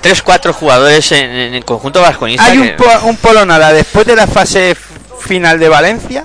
[0.00, 2.44] 3-4 jugadores en, en el conjunto vasconista.
[2.44, 4.76] Hay un, po- un Polonara después de la fase
[5.20, 6.24] final de Valencia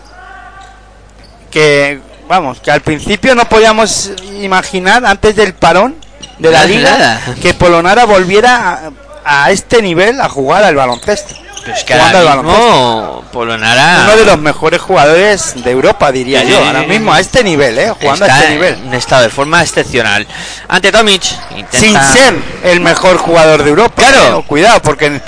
[1.51, 4.11] que, vamos, que al principio no podíamos
[4.41, 5.95] imaginar antes del parón
[6.39, 7.21] de la liga nada.
[7.41, 8.91] que Polonara volviera
[9.25, 11.35] a, este nivel a jugar al baloncesto.
[11.63, 12.61] Pero es que jugando ahora al baloncesto.
[12.61, 17.19] mismo Polonara Uno de los mejores jugadores de Europa, diría Sí, yo, ahora mismo a
[17.19, 17.89] este nivel, ¿eh?
[17.89, 18.75] jugando está a este nivel.
[18.85, 20.25] en estado de forma excepcional.
[20.67, 21.77] Ante Tomic, intenta...
[21.77, 23.95] Sin ser el mejor jugador de Europa.
[23.95, 24.39] Claro.
[24.39, 24.43] ¿eh?
[24.47, 25.19] Cuidado, porque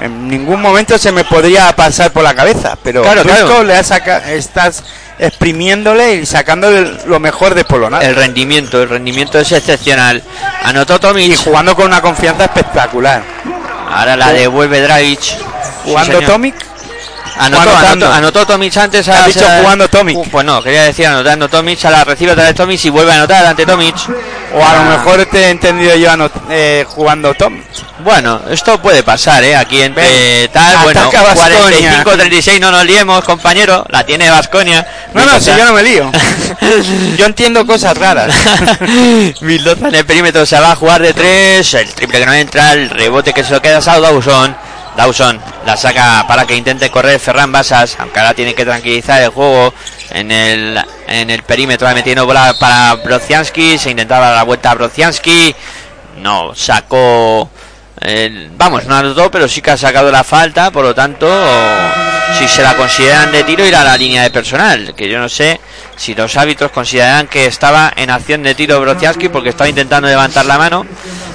[0.00, 2.76] en, ningún momento se me podría pasar por la cabeza.
[2.82, 3.62] Pero Claro, claro.
[3.64, 4.82] le ha saca, estás
[5.18, 8.04] exprimiéndole y sacándole lo mejor de Polonara.
[8.04, 10.22] El rendimiento, el rendimiento es excepcional.
[10.62, 11.32] Anotó Tomic.
[11.32, 13.22] Y jugando con una confianza espectacular.
[13.90, 15.20] Ahora la devuelve Dragic.
[15.84, 16.26] Jugando Sí.
[16.26, 16.54] Tomic,
[17.36, 18.06] Anotó, anotando.
[18.06, 19.08] anotó, anotó Tomic antes.
[19.08, 20.16] A- dicho a- jugando Tomic.
[20.16, 21.84] Uh, pues no, quería decir anotando Tomic.
[21.84, 23.94] A la recibe otra vez Tomic y vuelve a anotar ante Tomic.
[24.54, 27.64] o a lo mejor te he entendido yo anot- eh, jugando Tomic.
[28.00, 29.56] Bueno, esto puede pasar, ¿eh?
[29.56, 30.02] Aquí entre
[30.42, 32.04] Ven, tal, bueno, ataca Baskonia.
[32.04, 33.84] 45-36, no nos liemos, compañero.
[33.88, 34.86] La tiene Vasconia.
[35.14, 36.10] No, no, si yo no me lío.
[37.16, 38.34] yo entiendo cosas raras.
[39.40, 41.72] Vildoza en el perímetro se va a jugar de tres.
[41.74, 44.56] El triple que no entra, el rebote que se lo queda a Dawson.
[44.96, 49.30] Dawson la saca para que intente correr Ferran Basas, aunque ahora tiene que tranquilizar el
[49.30, 49.74] juego
[50.10, 55.54] en el, en el perímetro, metiendo bola para Brozianski, se intentaba la vuelta a Brozianski,
[56.18, 57.50] no sacó,
[58.56, 61.26] vamos, no anotó, pero sí que ha sacado la falta, por lo tanto,
[62.38, 65.28] si se la consideran de tiro, irá a la línea de personal, que yo no
[65.28, 65.60] sé
[65.96, 70.44] si los árbitros consideran que estaba en acción de tiro Brozianski porque estaba intentando levantar
[70.44, 70.86] la mano,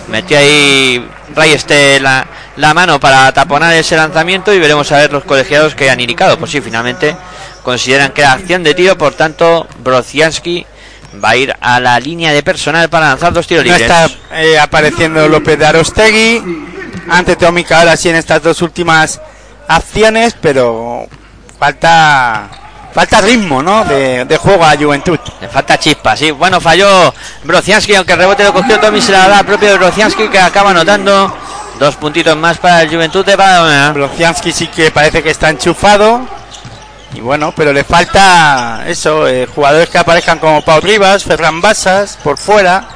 [0.08, 1.06] metió ahí
[1.36, 1.58] Ray
[2.00, 2.28] la,
[2.60, 6.38] la mano para taponar ese lanzamiento y veremos a ver los colegiados que han indicado.
[6.38, 7.16] Pues sí, finalmente
[7.64, 10.66] consideran que era acción de tiro, por tanto, Brozianski
[11.24, 13.90] va a ir a la línea de personal para lanzar dos tiros No libres.
[13.90, 16.44] está eh, apareciendo López de Arostegui.
[17.10, 19.22] Ante Tomic ahora sí en estas dos últimas
[19.68, 21.08] acciones, pero
[21.58, 22.50] falta
[22.94, 23.86] falta ritmo, ¿no?
[23.86, 25.18] De, de juego a Juventud.
[25.40, 26.32] Le falta chispa, sí.
[26.32, 27.14] Bueno, falló
[27.46, 30.72] Brozianski, aunque el rebote lo cogió Tommy, se la da al propio Brozianski, que acaba
[30.72, 31.34] anotando
[31.80, 33.94] dos puntitos más para el Juventud de Badalona.
[33.94, 36.22] Brozianski sí que parece que está enchufado.
[37.14, 42.20] Y bueno, pero le falta eso, eh, jugadores que aparezcan como Pau Rivas, Ferran Basas
[42.24, 42.88] por fuera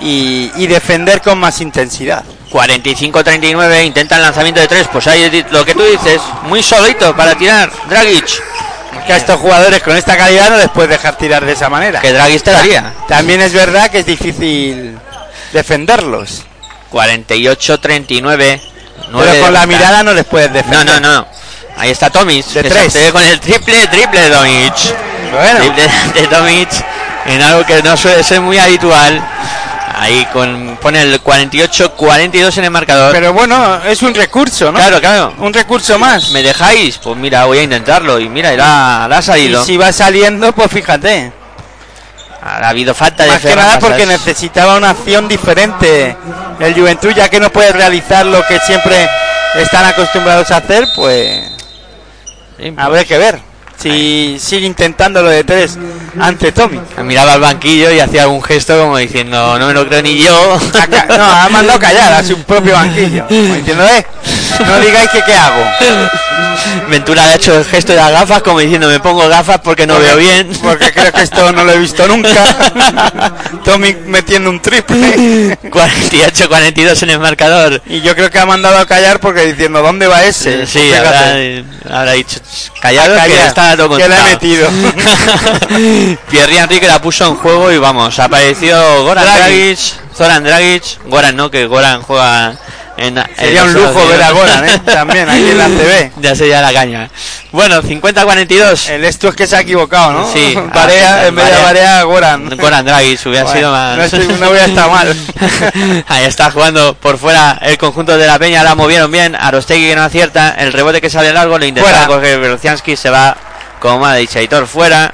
[0.00, 2.22] y, y defender con más intensidad.
[2.52, 4.88] 45-39, intenta el lanzamiento de tres.
[4.92, 8.42] Pues ahí lo que tú dices, muy solito para tirar Dragic.
[9.06, 12.00] Que a estos jugadores con esta calidad no les puedes dejar tirar de esa manera.
[12.00, 12.92] Que Dragic te daría.
[13.08, 14.98] También es verdad que es difícil
[15.52, 16.44] defenderlos.
[16.90, 18.60] 48-39.
[19.12, 21.00] Pero con la mirada no les puedes No, defender.
[21.00, 21.26] no, no.
[21.76, 22.44] Ahí está Tomic.
[22.46, 22.92] De tres.
[22.92, 24.74] se con el triple, triple de Tomic.
[25.32, 25.88] Bueno, Triple
[26.20, 26.68] de Tomic
[27.26, 29.22] en algo que no suele ser muy habitual.
[29.96, 33.12] Ahí con pone el 48-42 en el marcador.
[33.12, 34.78] pero bueno, es un recurso, ¿no?
[34.78, 35.34] claro, claro.
[35.38, 36.30] Un recurso más.
[36.30, 36.96] ¿Me dejáis?
[36.98, 38.18] Pues mira, voy a intentarlo.
[38.18, 39.64] Y mira, y la, la ha Y salido.
[39.64, 41.32] si va saliendo, pues fíjate.
[42.42, 46.16] Ha habido falta de Más que nada porque necesitaba una acción diferente.
[46.58, 49.08] El Juventud, ya que no puede realizar lo que siempre
[49.56, 51.44] están acostumbrados a hacer, pues
[52.58, 53.49] Sí, habrá que ver.
[53.80, 55.78] Si sigue intentando lo de tres
[56.20, 56.80] ante Tommy.
[57.02, 60.58] Miraba al banquillo y hacía algún gesto como diciendo, no me lo creo ni yo.
[61.08, 63.26] No, ha mandado callar a su propio banquillo.
[63.26, 64.04] Como diciendo, eh,
[64.66, 65.64] no digáis que qué hago.
[66.88, 69.98] Ventura ha hecho el gesto de las gafas como diciendo, me pongo gafas porque no
[69.98, 70.50] veo bien.
[70.62, 72.44] Porque creo que esto no lo he visto nunca.
[73.64, 75.56] Tommy metiendo un triple.
[75.70, 77.82] 48-42 en el marcador.
[77.86, 80.66] Y yo creo que ha mandado a callar porque diciendo, ¿dónde va ese?
[80.66, 82.40] Sí, Pues habrá, habrá dicho,
[82.80, 84.28] callado A que callar, que la he contado".
[84.30, 84.68] metido.
[86.30, 89.78] Pierre Enrique la puso en juego y vamos, apareció Goran Dragic.
[90.16, 92.54] Zoran Dragic, Goran no, que Goran juega
[92.96, 93.16] en...
[93.16, 94.78] en Sería un lujo ver a Goran, ¿eh?
[94.84, 96.12] También, aquí en la TV.
[96.20, 97.08] Ya sería la caña.
[97.52, 98.90] Bueno, 50-42.
[98.90, 100.30] El esto es que se ha equivocado, ¿no?
[100.32, 100.54] Sí.
[100.74, 102.56] Barea, en vez de Goran.
[102.58, 103.96] Goran Dragic hubiera Bueno, sido más...
[103.96, 105.16] no estoy- no hubiera estado mal.
[106.08, 109.96] Ahí está jugando por fuera el conjunto de la Peña, la movieron bien, Arostegui que
[109.96, 113.36] no acierta, el rebote que sale largo, lo intenta coger Berociansky, se va
[113.80, 115.12] como ha dicho Aitor fuera,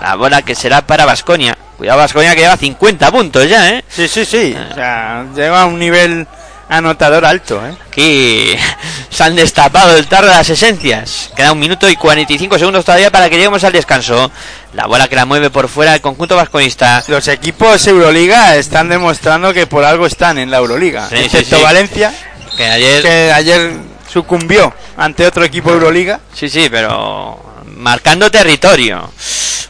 [0.00, 1.56] la bola que será para Vasconia.
[1.76, 3.84] Cuidado Vasconia que lleva 50 puntos ya, ¿eh?
[3.88, 4.56] Sí, sí, sí.
[4.70, 6.26] O sea, lleva un nivel
[6.68, 7.74] anotador alto, ¿eh?
[7.88, 8.54] Aquí
[9.10, 11.30] se han destapado el tarro de las esencias.
[11.36, 14.30] Queda un minuto y 45 segundos todavía para que lleguemos al descanso.
[14.74, 17.02] La bola que la mueve por fuera el conjunto vasconista.
[17.08, 21.08] Los equipos Euroliga están demostrando que por algo están en la Euroliga.
[21.08, 21.62] Sí, sí, excepto sí.
[21.62, 22.14] Valencia,
[22.56, 23.02] Que ayer.
[23.02, 23.72] que ayer
[24.10, 26.20] sucumbió ante otro equipo Euroliga.
[26.34, 27.51] Sí, sí, pero
[27.82, 29.10] marcando territorio.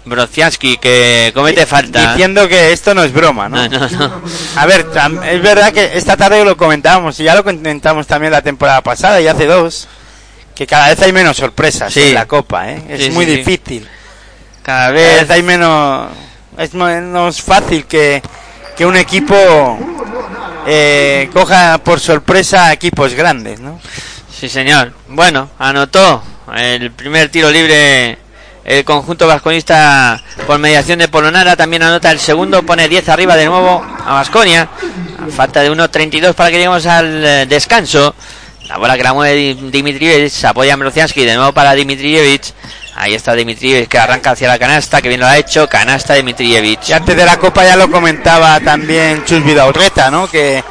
[0.04, 2.10] Brociansky que comete falta.
[2.12, 3.68] Diciendo que esto no es broma, ¿no?
[3.68, 4.22] No, no, no.
[4.56, 4.86] A ver,
[5.30, 9.20] es verdad que esta tarde lo comentábamos y ya lo comentamos también la temporada pasada
[9.20, 9.86] y hace dos,
[10.56, 12.02] que cada vez hay menos sorpresas Sí.
[12.02, 12.82] en la Copa, ¿eh?
[12.88, 13.88] Es Sí, muy sí, difícil.
[14.62, 16.08] Cada Cada vez vez hay menos...
[16.58, 18.20] Es menos fácil que,
[18.76, 19.78] que un equipo
[20.66, 23.80] eh, coja por sorpresa a equipos grandes, ¿no?
[24.38, 24.92] Sí, señor.
[25.08, 26.22] Bueno, anotó
[26.56, 28.18] el primer tiro libre
[28.64, 31.56] el conjunto vasconista por mediación de Polonara.
[31.56, 34.68] También anota el segundo, pone 10 arriba de nuevo a Vasconia.
[35.36, 38.14] Falta de 1.32 para que lleguemos al eh, descanso.
[38.68, 42.52] La bola que la mueve Di- Dimitrievich, apoya Mrociansky de nuevo para Dimitrievich.
[42.94, 45.68] Ahí está Dimitrievich que arranca hacia la canasta, que bien lo ha hecho.
[45.68, 46.88] Canasta Dimitrievich.
[46.88, 50.28] Y antes de la Copa ya lo comentaba también Chus Vidaurreta, ¿no?
[50.30, 50.62] Que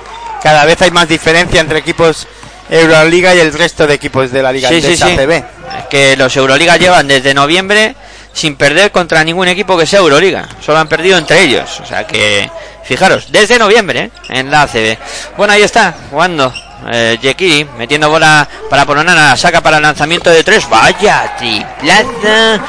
[0.41, 2.27] cada vez hay más diferencia entre equipos
[2.69, 5.13] Euroliga y el resto de equipos de la Liga Sí, sí, Endesa sí.
[5.13, 5.43] ACB.
[5.91, 7.95] Que los Euroliga llevan desde noviembre
[8.33, 10.47] sin perder contra ningún equipo que sea Euroliga.
[10.65, 11.81] Solo han perdido entre ellos.
[11.81, 12.49] O sea que,
[12.83, 14.11] fijaros, desde noviembre ¿eh?
[14.29, 14.97] en la ACB.
[15.35, 16.53] Bueno, ahí está, jugando.
[16.91, 20.67] Eh, Yekiri metiendo bola para Polonara, saca para el lanzamiento de tres.
[20.69, 22.59] Vaya triplaza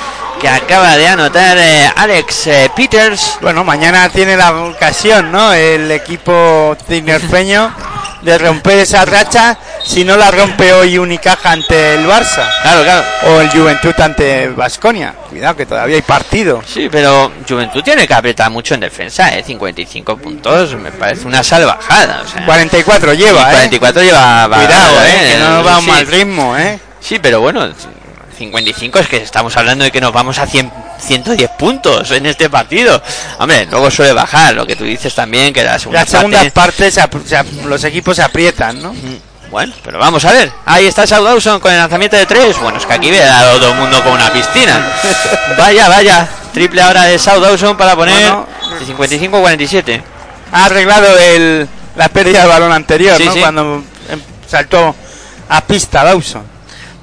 [0.41, 3.39] que acaba de anotar eh, Alex eh, Peters.
[3.41, 5.53] Bueno, mañana tiene la ocasión, ¿no?
[5.53, 7.73] El equipo tinerfeño
[8.23, 9.57] de romper esa racha.
[9.85, 13.05] Si no la rompe hoy Unicaja ante el Barça Claro, claro.
[13.27, 15.15] o el Juventud ante Vasconia.
[15.29, 16.63] Cuidado que todavía hay partido.
[16.67, 19.43] Sí, pero Juventud tiene que apretar mucho en defensa, ¿eh?
[19.45, 22.23] 55 puntos, me parece una salvajada.
[22.25, 23.53] O sea, 44 lleva, y ¿eh?
[23.55, 24.47] 44 lleva...
[24.47, 25.33] va- Cuidado, va- ¿eh?
[25.33, 25.91] Que no va a un sí.
[25.91, 26.79] mal ritmo, ¿eh?
[27.01, 27.69] Sí, pero bueno,
[28.47, 32.51] 55 es que estamos hablando de que nos vamos a 100, 110 puntos en este
[32.51, 33.01] partido.
[33.39, 37.03] Hombre, luego suele bajar, lo que tú dices también, que la segunda parte- partes se
[37.25, 38.93] se los equipos se aprietan, ¿no?
[39.51, 40.51] Bueno, pero vamos a ver.
[40.65, 42.59] Ahí está South Dawson con el lanzamiento de tres.
[42.59, 44.91] Bueno, es que aquí ve a todo el mundo con una piscina.
[45.59, 46.29] Vaya, vaya.
[46.53, 48.47] Triple ahora de South Dawson para poner Bueno.
[48.87, 50.03] 55-47.
[50.53, 53.33] Ha arreglado el, la pérdida del balón anterior, Sí, ¿no?
[53.35, 53.41] sí.
[53.41, 54.95] Cuando em, saltó
[55.49, 56.43] a pista Dawson.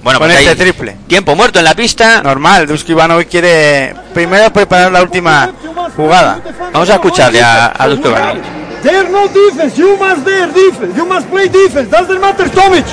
[0.04, 0.96] Bueno, Con pues este triple.
[1.08, 2.22] tiempo muerto en la pista.
[2.24, 5.50] Normal, Duski Ivanovic quiere primero preparar la última
[5.96, 6.40] jugada.
[6.72, 8.44] Vamos a escucharle a, a Dusko Ivanovic.
[8.82, 9.76] There no defense.
[9.78, 10.96] You must there defense.
[10.96, 11.90] You must play defense.
[11.90, 12.86] Doesn't matter, Tomic.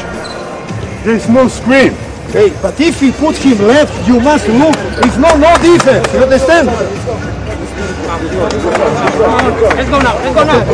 [1.05, 1.93] There's no screen.
[2.33, 4.75] Hey, but if he put him left, you must look.
[5.05, 6.13] If no, no defense.
[6.13, 6.69] You understand?
[9.77, 10.65] Let's go now, let's go now.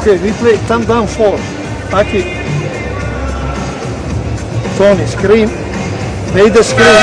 [0.00, 1.36] Okay, we play thumb down four.
[1.92, 2.24] Aki.
[4.78, 5.48] Tony, screen.
[6.32, 6.96] Made the screen.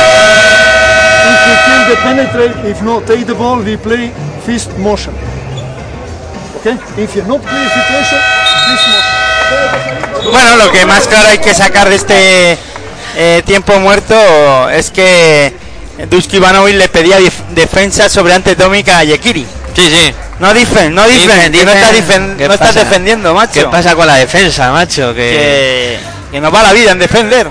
[1.30, 4.10] If we kill the penetrate, if not, take the ball, we play
[4.46, 5.14] fist motion.
[6.58, 6.74] Okay?
[6.98, 8.20] If you're not clear situation,
[8.66, 10.32] fist motion.
[10.32, 12.58] Bueno, lo que más claro hay que sacar de este
[13.16, 14.16] eh, tiempo muerto
[14.72, 15.54] es que
[16.10, 17.18] Duski Ivanovic le pedía
[17.52, 19.46] defensa sobre ante Tomic a Yekiri.
[19.78, 20.12] Sí, sí.
[20.40, 22.80] No difen, no difen, que no, estás difen- ¿Qué no estás pasa?
[22.84, 23.54] defendiendo, macho.
[23.54, 25.14] ¿Qué pasa con la defensa, macho?
[25.14, 26.00] Que...
[26.32, 27.48] Que, que nos va la vida en defender.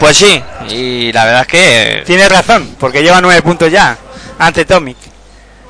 [0.00, 2.02] Pues sí, y la verdad es que...
[2.06, 3.96] Tiene razón, porque lleva nueve puntos ya
[4.36, 4.96] ante Tomic.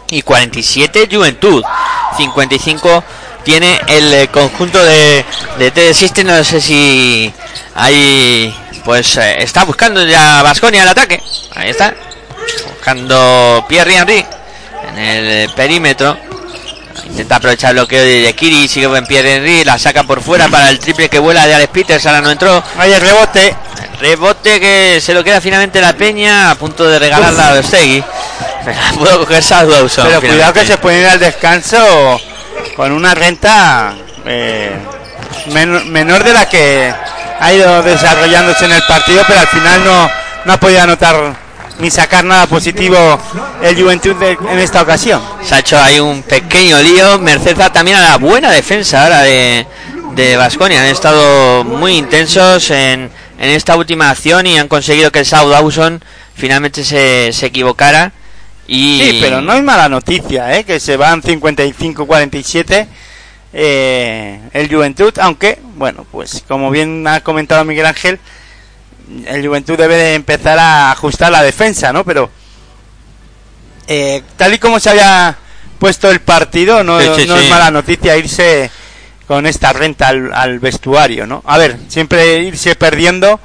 [0.09, 1.63] Y 47 Juventud.
[2.17, 3.05] 55
[3.45, 5.23] tiene el eh, conjunto de,
[5.59, 6.29] de TD System.
[6.29, 7.31] No sé si
[7.75, 8.57] hay...
[8.87, 11.23] Pues eh, está buscando ya Vasconia el ataque.
[11.55, 11.93] Ahí está.
[12.71, 14.25] Buscando Pierre Henry
[14.97, 16.17] en el eh, perímetro.
[17.07, 18.67] Intenta aprovechar el bloqueo de Kiri.
[18.69, 19.65] Sigue buen Pierre Henry.
[19.65, 22.07] La saca por fuera para el triple que vuela de Alex Peters.
[22.07, 22.63] Ahora no entró.
[22.79, 23.55] Hay el rebote.
[23.93, 26.51] El rebote que se lo queda finalmente la Peña.
[26.51, 27.55] A punto de regalarla a
[28.67, 30.67] la pudo coger South Dawson, Pero cuidado que finalmente.
[30.67, 32.21] se puede ir al descanso
[32.75, 33.95] con una renta
[34.25, 34.73] eh,
[35.53, 36.93] men- menor de la que
[37.39, 40.11] ha ido desarrollándose en el partido, pero al final no,
[40.47, 41.37] no ha podido anotar
[41.79, 42.97] ni sacar nada positivo
[43.63, 45.21] el Juventud de- en esta ocasión.
[45.43, 47.19] Se ha hecho ahí un pequeño lío.
[47.19, 49.67] Merced también a la buena defensa ahora de,
[50.15, 50.81] de Vasconia.
[50.81, 55.51] Han estado muy intensos en, en esta última acción y han conseguido que el South
[55.51, 56.03] Dawson
[56.35, 58.13] finalmente se, se equivocara.
[58.69, 60.65] Y Sí, pero no es mala noticia, ¿eh?
[60.65, 62.87] que se van 55-47.
[63.53, 68.19] eh, el Juventud, aunque, bueno, pues como bien ha comentado Miguel Ángel,
[69.27, 72.05] el Juventud debe de empezar a ajustar la defensa, ¿no?
[72.05, 72.31] Pero
[73.87, 75.37] eh, tal y como se había
[75.79, 77.45] puesto el partido, no, Sí, sí, no sí.
[77.45, 78.71] es mala noticia irse
[79.27, 81.43] con esta renta al, al vestuario, ¿no?
[81.47, 83.39] A ver, siempre irse perdiendo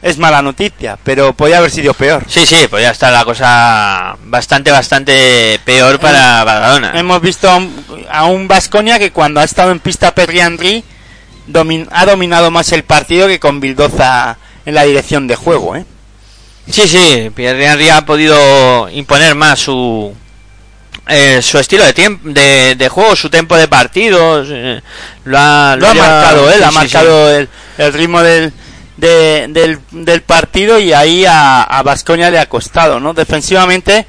[0.00, 2.24] es mala noticia, pero podía haber sido peor.
[2.28, 6.92] Sí, sí, ya está la cosa bastante, bastante peor para Badalona.
[6.98, 10.84] Hemos visto a un, a un Vasconia que cuando ha estado en pista Perry Henry
[11.48, 14.36] domin- ha dominado más el partido que con Bildoza
[14.68, 15.84] en la dirección de juego, ¿eh?
[16.70, 20.14] Sí, sí, Pierre Henry ha podido imponer más su
[21.06, 24.48] eh, su estilo de tiempo de, de juego, su tiempo de partidos.
[24.50, 24.82] eh,
[25.24, 27.48] lo ha, Lo ha lleva- marcado él, sí, ha sí, marcado El,
[27.78, 28.52] el ritmo del,
[28.98, 33.14] de- del, del partido y ahí a, a Vasconia le ha costado, ¿no?
[33.14, 34.06] Defensivamente,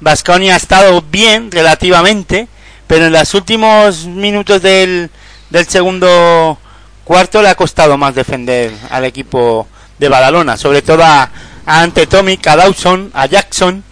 [0.00, 2.46] Vasconia ha estado bien relativamente,
[2.86, 5.08] pero en los últimos minutos del,
[5.48, 6.58] del segundo
[7.04, 9.66] cuarto le ha costado más defender al equipo
[10.02, 11.30] de Badalona, sobre todo a,
[11.64, 13.84] Ante Tomic, a Dawson, a Jackson.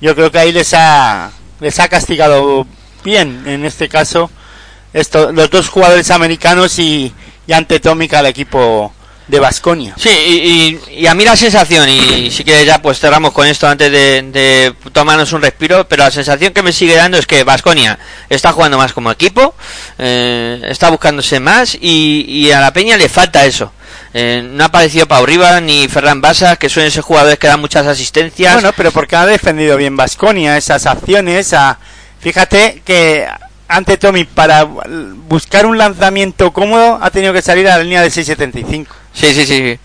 [0.00, 2.64] Yo creo que ahí les ha, les ha castigado
[3.02, 4.30] bien, en este caso,
[4.92, 7.12] esto, los dos jugadores americanos y,
[7.48, 8.94] y Ante Tomic al equipo
[9.28, 9.94] de Vasconia.
[9.98, 13.46] Sí, y, y- y a mí la sensación, y si quieres ya pues cerramos con
[13.46, 17.26] esto antes de, de tomarnos un respiro, pero la sensación que me sigue dando es
[17.26, 17.98] que Vasconia
[18.28, 19.54] está jugando más como equipo,
[19.98, 23.72] eh, está buscándose más y, y a la Peña le falta eso.
[24.14, 27.60] Eh, no ha aparecido Pau Rivas ni Ferran Basas, que suelen ser jugadores que dan
[27.60, 28.54] muchas asistencias.
[28.54, 31.52] Bueno, pero porque ha defendido bien Vasconia esas acciones.
[31.52, 31.78] A,
[32.20, 33.26] fíjate que
[33.68, 38.08] ante Tommy para buscar un lanzamiento cómodo ha tenido que salir a la línea de
[38.08, 38.86] 6.75.
[39.18, 39.78] Sí, sí, sí, sí.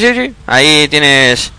[0.14, 0.34] sí.
[0.46, 1.50] Ahí tienes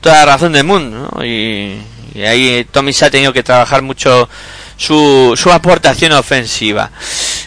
[0.00, 1.24] toda la razón del mundo, ¿no?
[1.24, 1.80] Y,
[2.14, 4.28] y ahí Tommy se ha tenido que trabajar mucho
[4.76, 6.90] su, su aportación ofensiva.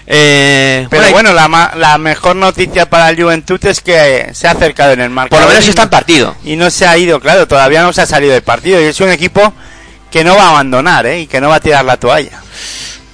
[0.06, 4.48] Eh, Pero y bueno, la, ma- la mejor noticia para el Juventud es que se
[4.48, 5.46] ha acercado en el por marcador.
[5.46, 6.36] lo menos está en partido.
[6.44, 8.80] Y no se ha ido, claro, todavía no se ha salido del partido.
[8.82, 9.54] Y es un equipo
[10.12, 11.22] que no va a abandonar, ¿eh?
[11.22, 12.40] Y que no va a tirar la toalla.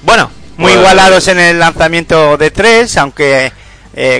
[0.03, 3.51] Bueno, Muy pues, igualados en el lanzamiento de 3, aunque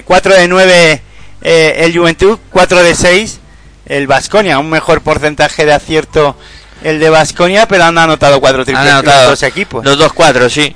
[0.05, 1.01] 4 de 9
[1.41, 3.39] el Juventud, 4 de 6
[3.85, 4.59] el Vasconia.
[4.59, 6.35] Un mejor porcentaje de acierto
[6.83, 9.83] el de Vasconia, pero han anotado 4 Han triples los anotado dos equipos.
[9.83, 10.75] Los dos cuatro, sí.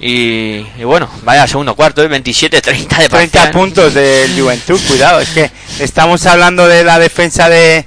[0.00, 2.08] Y, y bueno, vaya segundo cuarto, ¿eh?
[2.08, 3.50] 27-30 de 30 parcial.
[3.50, 5.50] puntos del Juventud, cuidado, es que
[5.80, 7.84] estamos hablando de la defensa de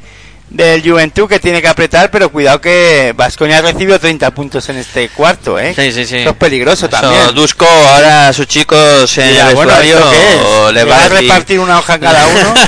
[0.51, 4.77] del Juventud que tiene que apretar, pero cuidado que Vasconia ha recibido 30 puntos en
[4.77, 5.73] este cuarto, ¿eh?
[5.73, 6.17] Sí, sí, sí.
[6.17, 7.33] Eso es peligroso Eso, también.
[7.33, 11.79] Dusko ahora a sus chicos en Mira, el bueno, le ¿Le va a repartir una
[11.79, 12.53] hoja cada uno?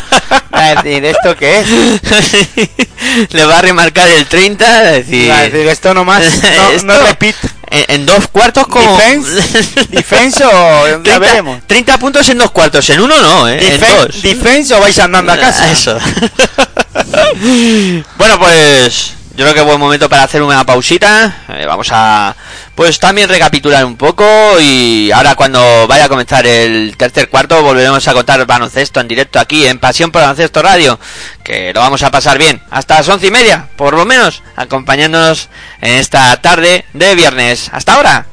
[0.55, 1.67] A decir, ¿esto qué es?
[3.33, 6.69] le va a remarcar el 30, es decir, Va a decir, esto no más, no,
[6.71, 7.35] Esto- no repeat.
[7.73, 9.31] En, en dos cuartos como Defense,
[9.89, 11.59] defense o ya 30, veremos.
[11.67, 13.59] 30 puntos en dos cuartos, en uno no, ¿eh?
[13.73, 14.21] en Defen- dos.
[14.21, 15.71] defense o vais andando a casa.
[15.71, 15.97] Eso.
[18.17, 21.43] bueno, pues yo creo que es buen momento para hacer una pausita.
[21.49, 22.35] Eh, vamos a
[22.75, 24.25] pues también recapitular un poco
[24.59, 29.39] y ahora cuando vaya a comenzar el tercer cuarto volveremos a contar baloncesto en directo
[29.39, 30.99] aquí en Pasión por Baloncesto Radio,
[31.43, 35.49] que lo vamos a pasar bien hasta las once y media, por lo menos, acompañándonos
[35.81, 37.69] en esta tarde de viernes.
[37.73, 38.32] Hasta ahora.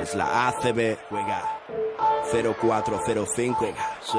[0.00, 1.42] Es la ACB, juega.
[2.32, 3.98] 0405, juega.
[4.00, 4.18] Sí.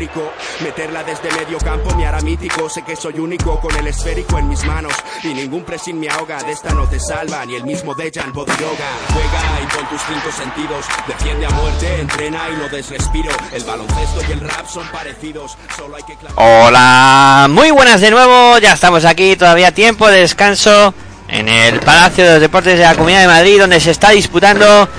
[0.63, 2.67] Meterla desde medio campo me hará mítico.
[2.69, 4.93] Sé que soy único con el esférico en mis manos.
[5.23, 6.41] Y ningún pressing me ahoga.
[6.41, 8.89] De esta no te salva ni el mismo Dejan Bodiroga.
[9.13, 10.85] Juega y con tus cinco sentidos.
[11.07, 13.31] Defiende a muerte, entrena y no des respiro.
[13.53, 15.55] El baloncesto y el rap son parecidos.
[15.77, 16.17] Solo hay que.
[16.35, 18.57] Hola, muy buenas de nuevo.
[18.57, 20.95] Ya estamos aquí, todavía tiempo de descanso
[21.27, 24.89] en el Palacio de los Deportes de la Comunidad de Madrid, donde se está disputando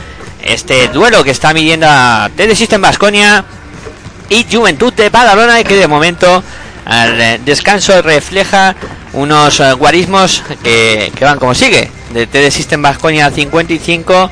[0.45, 3.45] este duelo que está midiendo a TD System Basconia
[4.33, 6.43] y Juventud de Badalona, que de momento
[6.87, 8.75] al eh, descanso refleja
[9.13, 14.31] unos eh, guarismos que, que van como sigue: de TD System Basconia 55.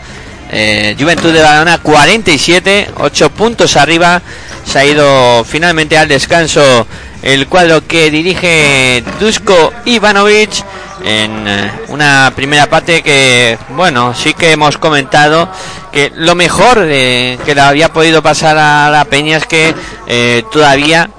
[0.53, 4.22] Eh, Juventud de Badalona 47, 8 puntos arriba.
[4.64, 6.86] Se ha ido finalmente al descanso
[7.22, 10.64] el cuadro que dirige Dusko Ivanovic
[11.05, 15.48] en eh, una primera parte que, bueno, sí que hemos comentado
[15.92, 19.74] que lo mejor eh, que le había podido pasar a la Peña es que
[20.07, 21.11] eh, todavía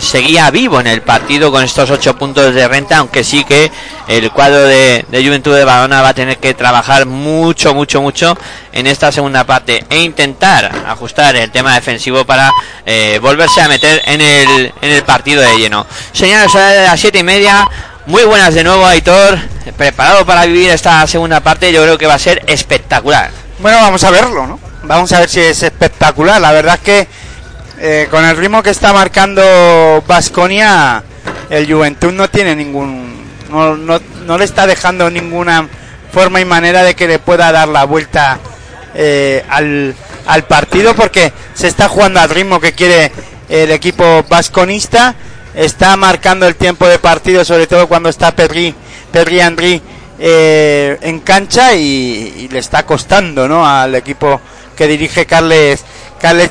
[0.00, 3.70] seguía vivo en el partido con estos ocho puntos de renta, aunque sí que
[4.08, 8.38] el cuadro de, de Juventud de Badalona va a tener que trabajar mucho, mucho, mucho
[8.72, 12.50] en esta segunda parte e intentar ajustar el tema defensivo para
[13.20, 15.86] volverse a meter en el, en el partido de lleno.
[16.12, 17.68] Señores, de las siete y media.
[18.06, 19.38] Muy buenas de nuevo, Aitor.
[19.76, 23.30] Preparado para vivir esta segunda parte, yo creo que va a ser espectacular.
[23.58, 24.58] Bueno, vamos a verlo, ¿no?
[24.84, 26.40] Vamos a ver si es espectacular.
[26.40, 27.08] La verdad es que
[27.78, 31.04] eh, con el ritmo que está marcando Vasconia,
[31.50, 33.20] el Juventud no tiene ningún.
[33.50, 35.68] No, no, no le está dejando ninguna
[36.10, 38.38] forma y manera de que le pueda dar la vuelta
[38.94, 39.94] eh, al,
[40.26, 43.12] al partido porque se está jugando al ritmo que quiere
[43.50, 45.14] el equipo vasconista.
[45.54, 48.74] Está marcando el tiempo de partido, sobre todo cuando está Pedri,
[49.12, 49.82] Pedri Henry
[50.18, 53.66] eh, en cancha y, le está costando ¿no?
[53.66, 54.40] al equipo
[54.76, 55.82] que dirige Carles,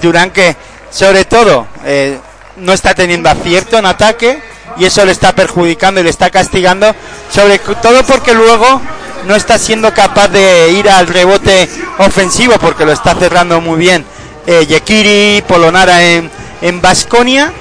[0.01, 0.55] Durán que
[0.89, 2.17] sobre todo eh,
[2.57, 4.41] no está teniendo acierto en ataque
[4.77, 6.93] y eso le está perjudicando y le está castigando
[7.31, 8.81] sobre todo porque luego
[9.27, 11.69] no está siendo capaz de ir al rebote
[11.99, 14.03] ofensivo porque lo está cerrando muy bien
[14.47, 16.31] eh, Yekiri Polonara en
[16.61, 17.53] en Basconia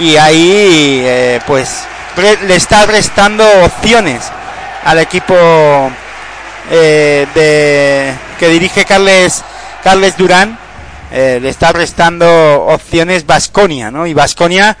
[0.00, 1.84] y ahí eh, pues
[2.46, 4.22] le está restando opciones
[4.84, 5.34] al equipo
[6.70, 9.42] eh, de que dirige Carles
[9.82, 10.58] Carles Durán
[11.10, 12.26] eh, le está restando
[12.66, 14.06] opciones Vasconia, ¿no?
[14.06, 14.76] Y Vasconia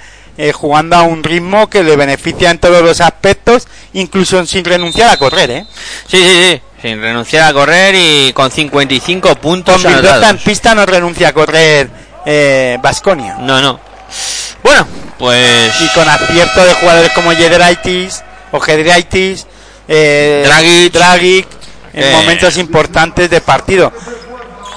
[0.54, 5.16] jugando a un ritmo que le beneficia en todos los aspectos, incluso sin renunciar a
[5.16, 5.66] correr, ¿eh?
[6.06, 6.62] Sí, sí, sí.
[6.80, 11.90] Sin renunciar a correr y con 55 puntos en pista no renuncia a correr
[12.80, 13.38] Vasconia.
[13.40, 13.80] No, no.
[14.62, 14.86] Bueno,
[15.18, 18.60] pues Y con acierto de jugadores como Jedraitis o
[19.88, 20.92] eh, Dragic.
[20.92, 21.46] Dragic,
[21.94, 22.12] en Eh.
[22.12, 23.92] momentos importantes de partido.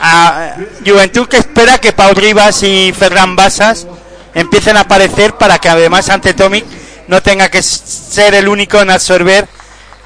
[0.01, 0.55] A
[0.85, 3.85] Juventud que espera que Pau Rivas y Ferran Basas
[4.33, 6.65] empiecen a aparecer para que además ante Tomic
[7.07, 9.47] no tenga que ser el único en absorber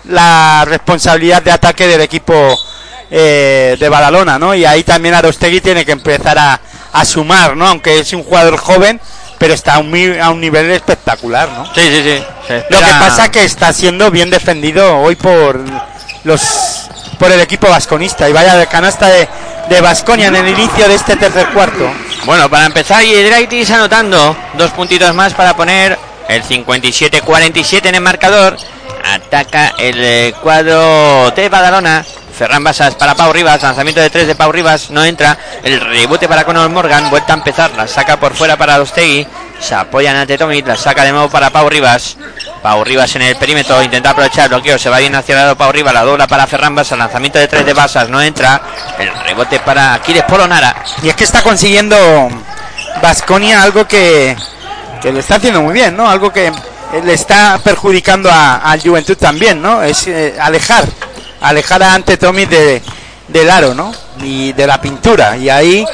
[0.05, 2.59] la responsabilidad de ataque del equipo
[3.09, 4.53] eh, de Badalona, ¿no?
[4.53, 6.59] Y ahí también Arostegui tiene que empezar a,
[6.91, 7.67] a sumar, ¿no?
[7.67, 8.99] Aunque es un jugador joven,
[9.37, 11.65] pero está a un, a un nivel espectacular, ¿no?
[11.73, 12.23] sí, sí, sí.
[12.69, 15.59] Lo que pasa que está siendo bien defendido hoy por
[16.23, 16.89] los
[17.19, 19.27] por el equipo vasconista y vaya de canasta de
[19.69, 21.91] de Vasconia en el inicio de este tercer cuarto.
[22.25, 25.97] Bueno, para empezar, Yedraitis anotando dos puntitos más para poner
[26.27, 28.57] el 57-47 en el marcador.
[29.03, 32.05] Ataca el eh, cuadro de Badalona.
[32.35, 35.37] Ferran Basas para Pau Rivas, lanzamiento de tres de Pau Rivas, no entra.
[35.63, 39.25] El rebote para Conor Morgan, vuelta a empezar, la saca por fuera para Dostegui.
[39.59, 42.17] Se apoyan ante Tomic, la saca de nuevo para Pau Rivas.
[42.61, 45.55] Pau Rivas en el perímetro, intenta aprovechar el bloqueo, se va bien hacia el lado
[45.55, 48.61] Pau Rivas, la dobla para Ferran Basas, lanzamiento de tres de Basas, no entra.
[48.99, 50.75] El rebote para Aquiles Polonara.
[51.01, 51.95] Y es que está consiguiendo
[53.01, 54.35] Vasconia algo que
[55.01, 56.09] que lo está haciendo muy bien, ¿no?
[56.09, 56.51] Algo que
[57.03, 59.83] le está perjudicando a- al Juventud también, ¿no?
[59.83, 60.83] Es eh, alejar,
[61.47, 62.81] alejar a Ante Tommy de,
[63.27, 63.91] del aro, ¿no?
[64.21, 65.37] Y de la pintura.
[65.37, 65.85] Y ahí,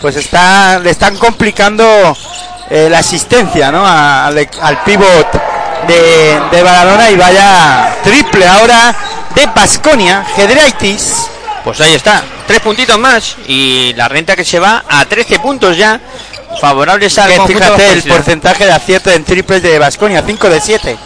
[0.00, 1.84] pues está, le están complicando
[2.70, 3.86] eh, la asistencia, ¿no?
[3.86, 5.32] A- al, al pivot
[5.86, 8.94] de, de y vaya triple ahora
[9.34, 11.28] de Basconia, Gedraitis.
[11.64, 15.76] Pues ahí está, tres puntitos más y la renta que se va a 13 puntos
[15.76, 16.00] ya,
[16.60, 20.96] favorables al Que fíjate el porcentaje de acierto en triples de Basconia, 5 de 7,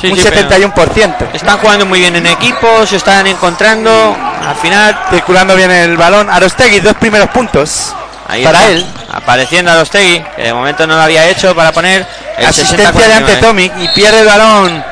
[0.00, 1.32] Sí, un sí, pero 71%.
[1.32, 6.30] Están jugando muy bien en equipo, se están encontrando, al final Circulando bien el balón.
[6.30, 7.92] Arostegui, dos primeros puntos
[8.28, 8.86] ahí para él.
[9.12, 12.06] apareciendo a Tegui, que de momento no lo había hecho para poner
[12.38, 13.16] el Asistencia de 60-49.
[13.16, 14.84] ante Tomic y pierde el balón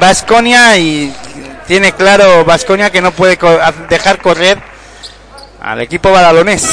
[0.00, 1.14] Basconia y
[1.66, 3.38] tiene claro Basconia que no puede
[3.88, 4.58] dejar correr
[5.62, 6.68] al equipo badalonés.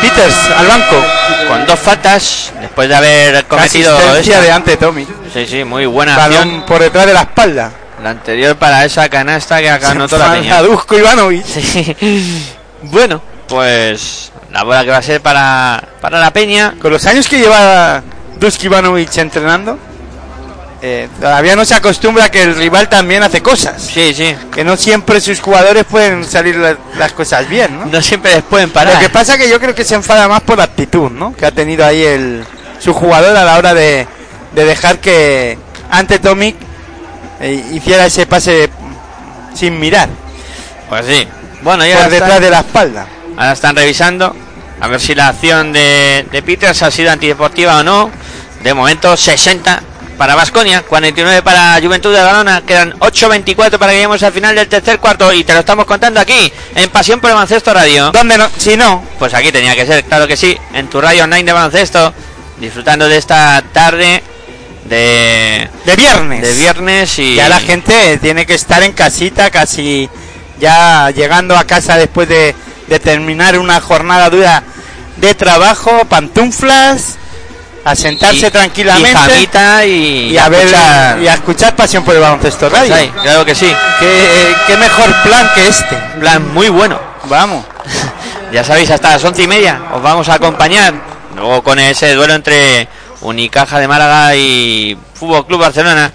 [0.00, 1.04] Peters al banco.
[1.48, 5.08] con dos faltas después de haber cometido Asistencia de ante Tomic.
[5.32, 6.48] Sí, sí, muy buena acción.
[6.48, 7.70] Balón por detrás de la espalda.
[8.02, 10.60] La anterior para esa canasta que acá anotó la peña.
[10.90, 11.44] Ivanovic.
[12.82, 16.74] Bueno, pues la bola que va a ser para, para la peña.
[16.80, 18.02] Con los años que lleva
[18.38, 19.78] Dusko Ivanovic entrenando,
[20.82, 23.80] eh, todavía no se acostumbra que el rival también hace cosas.
[23.82, 24.34] Sí, sí.
[24.54, 27.86] Que no siempre sus jugadores pueden salir la- las cosas bien, ¿no?
[27.86, 28.94] No siempre les pueden parar.
[28.94, 31.34] Lo que pasa es que yo creo que se enfada más por la actitud, ¿no?
[31.34, 32.44] Que ha tenido ahí el
[32.78, 34.06] su jugador a la hora de,
[34.54, 35.58] de dejar que
[35.90, 36.56] ante Tomic
[37.40, 38.68] eh, hiciera ese pase
[39.54, 40.08] sin mirar,
[40.90, 41.26] Pues sí.
[41.62, 43.06] Bueno, ya por detrás están, de la espalda.
[43.36, 44.36] ahora están revisando
[44.78, 48.10] a ver si la acción de, de Peters ha sido antideportiva o no.
[48.62, 49.82] De momento 60
[50.16, 54.66] para Vasconia, 49 para Juventud de Balona, quedan 8.24 para que lleguemos al final del
[54.68, 58.10] tercer cuarto y te lo estamos contando aquí en Pasión por el Baloncesto Radio.
[58.12, 58.48] ¿Dónde no?
[58.56, 61.52] Si no, Pues aquí tenía que ser, claro que sí, en tu radio online de
[61.52, 62.12] baloncesto,
[62.58, 64.22] disfrutando de esta tarde
[64.84, 66.42] de, de viernes.
[66.42, 70.08] de viernes y Ya la gente tiene que estar en casita, casi
[70.58, 72.54] ya llegando a casa después de,
[72.86, 74.62] de terminar una jornada dura
[75.16, 77.16] de trabajo, pantuflas,
[77.86, 82.14] a sentarse y- tranquilamente pijamita y, y a ver escuchar- y a escuchar Pasión por
[82.14, 85.96] el Baloncesto Pues ahí, claro que sí, ¿Qué, qué mejor plan que este.
[86.20, 86.98] plan muy bueno.
[87.24, 87.64] Vamos.
[88.52, 90.94] Ya sabéis, hasta las once y media os vamos a acompañar.
[91.34, 92.88] Luego con ese duelo entre
[93.22, 96.12] Unicaja de Málaga y Fútbol Club Barcelona.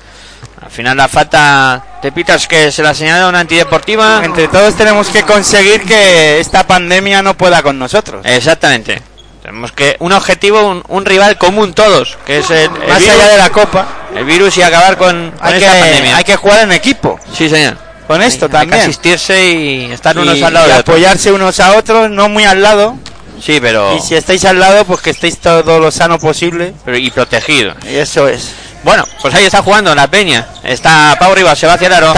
[0.64, 4.22] Al final la falta de Peters que se la señala una antideportiva.
[4.24, 8.22] Entre todos tenemos que conseguir que esta pandemia no pueda con nosotros.
[8.26, 9.02] Exactamente.
[9.42, 13.14] Tenemos que un objetivo, un, un rival común todos, que es el, el Más virus,
[13.16, 16.18] allá de la copa, el virus y acabar con, con hay que, esta pandemia.
[16.18, 17.20] hay que jugar en equipo.
[17.36, 17.76] Sí, señor.
[18.08, 18.82] Con esto Hay que también.
[18.82, 20.96] asistirse y estar unos al lado y de otros.
[20.96, 22.96] apoyarse unos a otros, no muy al lado.
[23.42, 26.74] Sí, pero, Y si estáis al lado, pues que estéis todo lo sano posible.
[26.86, 27.74] pero y protegido.
[27.90, 28.52] Y eso es.
[28.84, 30.48] Bueno, pues ahí está jugando la peña.
[30.64, 32.14] Está Pau Rivas, se va hacia el aro.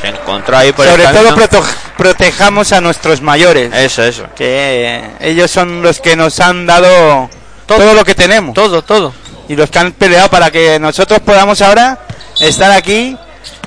[0.00, 1.64] Se encontró ahí por Sobre el todo camino.
[2.00, 3.74] Protejamos a nuestros mayores.
[3.74, 4.24] Eso, eso.
[4.34, 7.28] Que ellos son los que nos han dado
[7.66, 8.54] todo, lo que tenemos.
[8.54, 9.12] Todo, todo.
[9.50, 11.98] Y los que han peleado para que nosotros podamos ahora
[12.40, 13.18] estar aquí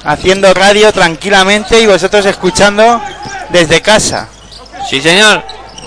[0.04, 3.00] haciendo radio tranquilamente y vosotros escuchando
[3.50, 4.28] desde casa.
[4.90, 5.44] Sí, señor.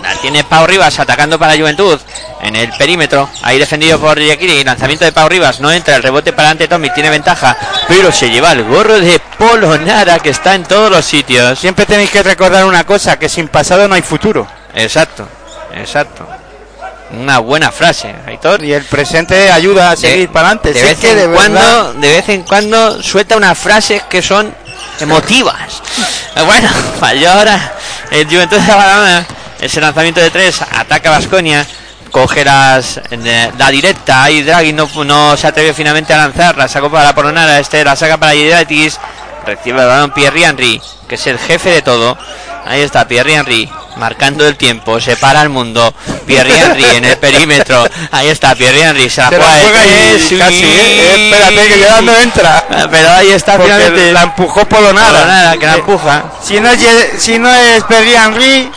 [0.08, 1.98] La tiene Pau Rivas atacando para Juventud
[2.40, 3.28] en el perímetro.
[3.42, 4.62] Ahí defendido por Yakiri.
[4.62, 5.58] Lanzamiento de Pau Rivas.
[5.60, 5.96] No entra.
[5.96, 6.90] El rebote para ante Tommy.
[6.90, 7.56] Tiene ventaja.
[7.88, 11.58] Pero se lleva el gorro de Polo Nara que está en todos los sitios.
[11.58, 14.46] Siempre tenéis que recordar una cosa, que sin pasado no hay futuro.
[14.74, 15.26] Exacto.
[15.74, 16.26] Exacto.
[17.10, 18.62] Una buena frase, Aitor.
[18.64, 20.72] Y el presente ayuda a seguir De- para adelante.
[20.72, 23.56] De Si es vez, que en de verdad- cuando, de vez en cuando suelta unas
[23.58, 24.54] frases que son
[25.00, 25.82] emotivas.
[26.46, 26.68] Bueno,
[27.00, 27.72] falló ahora
[28.10, 29.26] el Juventud de Badalona.
[29.66, 31.66] Ese lanzamiento de tres, ataca Vasconia.
[32.12, 33.00] Coge las,
[33.58, 37.58] la directa, ahí Draghi no, no se atreve finalmente a lanzar, la sacó para Polonara,
[37.58, 38.98] este la saca para Hidratis,
[39.44, 42.16] recibe el balón Pierre Henry, que es el jefe de todo,
[42.64, 45.92] ahí está Pierre Henry, marcando el tiempo, separa al mundo,
[46.26, 49.84] Pierre Henry en el perímetro, ahí está Pierre Henry, se la Se la juega juega
[49.84, 49.90] y
[50.28, 51.30] tres, casi, y- ¿eh?
[51.32, 52.64] Espérate que ya no entra.
[52.90, 55.08] Pero ahí está Porque finalmente la empujó Polonara.
[55.08, 56.24] Polonara, que la Eh, empuja.
[56.42, 56.78] Si no es,
[57.18, 58.70] si no es Perry Henry,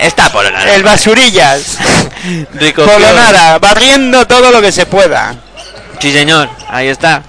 [0.00, 0.74] Está Polonara.
[0.74, 1.78] el basurillas.
[2.54, 5.34] Recogió- Polonara, barriendo todo lo que se pueda.
[6.00, 7.22] Sí, señor, ahí está.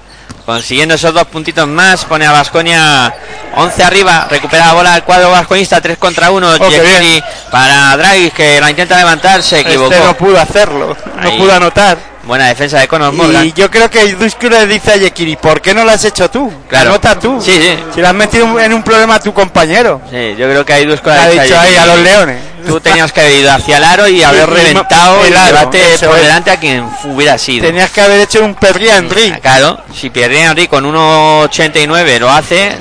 [0.45, 3.13] Consiguiendo esos dos puntitos más, pone a Vasconia
[3.55, 6.55] 11 arriba, recupera la bola el cuadro vasconista, 3 contra 1.
[6.59, 7.23] Oh, qué bien.
[7.51, 9.91] para Draghi, que la intenta levantar, se equivocó.
[9.93, 11.37] Este no pudo hacerlo, no Ahí.
[11.37, 11.97] pudo anotar.
[12.23, 13.45] Buena defensa de Conor Morgan.
[13.45, 16.29] Y yo creo que Dusko le dice a Yekiri, ¿por qué no lo has hecho
[16.29, 16.51] tú?
[16.69, 16.91] Claro.
[16.91, 17.41] Anota tú.
[17.41, 17.75] Sí, sí.
[17.95, 20.01] Si le has metido en un problema a tu compañero.
[20.09, 22.37] Sí, yo creo que dos Le ha dicho ahí a los leones.
[22.67, 25.79] Tú tenías que haber ido hacia el aro y haber y- reventado el aro, debate
[26.05, 26.21] por es.
[26.21, 27.65] delante a quien hubiera sido.
[27.65, 29.31] Tenías que haber hecho un Perry Henry.
[29.41, 32.77] Claro, si Pierre Henry con 1.89 lo hace,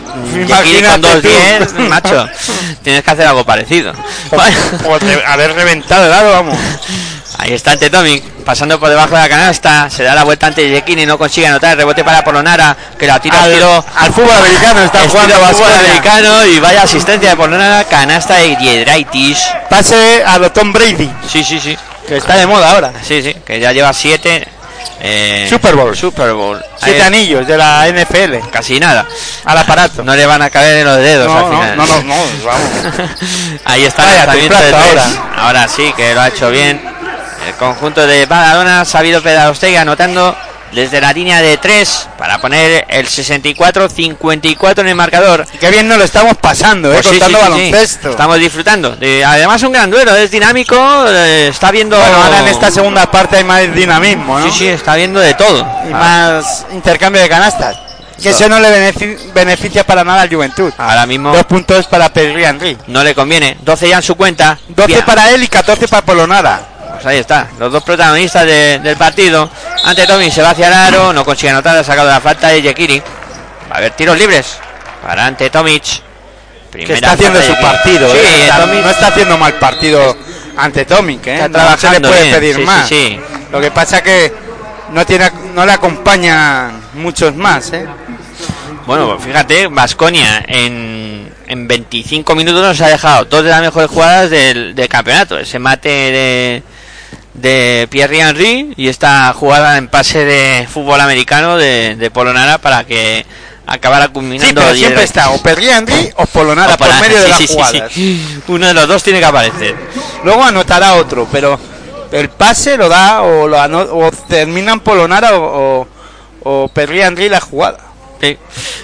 [0.46, 1.82] Jackie con Imagínate 2.10, tú.
[1.84, 2.28] macho,
[2.82, 3.94] tienes que hacer algo parecido.
[4.86, 6.58] O de haber reventado el aro, vamos.
[7.42, 10.68] Ahí está ante Tomic, pasando por debajo de la canasta, se da la vuelta ante
[10.68, 14.30] Yekini, no consigue anotar, rebote para Polonara, que la tira al, Al- tiro al fútbol
[14.36, 15.78] americano está jugando fútbol Baskonia.
[15.80, 19.38] americano y vaya asistencia de Polonara, canasta de Giedraitis.
[19.70, 21.76] Pase a lo Tom Brady, Sí, sí, sí.
[22.06, 22.92] que está de moda ahora.
[23.02, 24.46] Sí, sí, que ya lleva siete.
[25.02, 25.96] eh, Super Bowl.
[25.96, 26.62] Super Bowl.
[26.76, 29.06] Siete Ahí- anillos de la NFL Casi nada.
[29.46, 30.02] al aparato.
[30.04, 31.76] No le van a caber en los dedos No, al no, final.
[31.78, 32.14] no, no, no,
[32.44, 33.10] vamos.
[33.64, 34.74] Ahí está Vaya, el lanzamiento de tres.
[34.74, 35.32] ahora.
[35.38, 36.99] Ahora sí que lo ha hecho bien.
[37.50, 40.36] El conjunto de Badalona ha sabido Pedagostega anotando
[40.72, 45.44] desde la línea de 3 para poner el 64-54 en el marcador.
[45.52, 48.10] Y qué bien nos lo estamos pasando, eh, Pues sí, contando sí, sí, baloncesto.
[48.10, 48.94] Estamos disfrutando.
[48.96, 50.76] De- además un gran duelo, es dinámico,
[51.08, 51.98] eh, está viendo...
[51.98, 54.46] Bueno, ahora en esta segunda parte hay más dinamismo, ¿no?
[54.46, 55.66] Sí, sí, está viendo de todo.
[55.88, 57.76] Y más intercambio de canastas.
[58.22, 60.72] Que eso no le benefi- beneficia para nada al Juventud.
[60.78, 62.76] Ahora mismo Dos puntos para Perry Henry.
[62.86, 63.56] no le conviene.
[63.62, 64.56] 12 ya en su cuenta.
[64.68, 65.04] 12 Bien.
[65.04, 66.60] para él y 14 para Polonara.
[67.02, 69.50] Pues ahí está, los dos protagonistas de- del partido.
[69.84, 72.60] Ante Tommy se va hacia el aro, no consigue anotar, ha sacado la falta de
[72.60, 72.98] Yekiri.
[73.00, 74.58] Va a haber tiros libres
[75.02, 75.82] para ante Tomic.
[76.72, 78.10] Que está haciendo su partido.
[78.12, 78.42] Sí, eh.
[78.42, 80.16] Está- Tomic no está haciendo mal partido
[80.56, 81.48] ante Tomic, ¿eh?
[81.48, 82.88] No se le puede bien, pedir sí, sí, más.
[82.88, 83.20] sí.
[83.50, 84.32] Lo que pasa que
[84.90, 87.86] no tiene no le acompañan muchos más, ¿eh?
[88.86, 94.30] Bueno, fíjate, Vasconia en, en 25 minutos nos ha dejado dos de las mejores jugadas
[94.30, 95.38] del, del campeonato.
[95.38, 96.62] Ese mate de,
[97.40, 102.84] de Pierre Henry y esta jugada en pase de fútbol americano de, de Polonara para
[102.84, 103.24] que
[103.66, 104.46] acabara culminando.
[104.46, 107.46] Sí, pero siempre está o Perry Henry o Polonara o por medio de las sí,
[107.46, 107.92] jugadas.
[108.48, 109.76] Uno de los dos tiene que aparecer.
[110.24, 111.58] Luego anotará otro, pero
[112.12, 113.58] el pase lo da o lo
[113.96, 115.88] o terminan Polonara o, o,
[116.42, 117.78] o Perry Henry la jugada.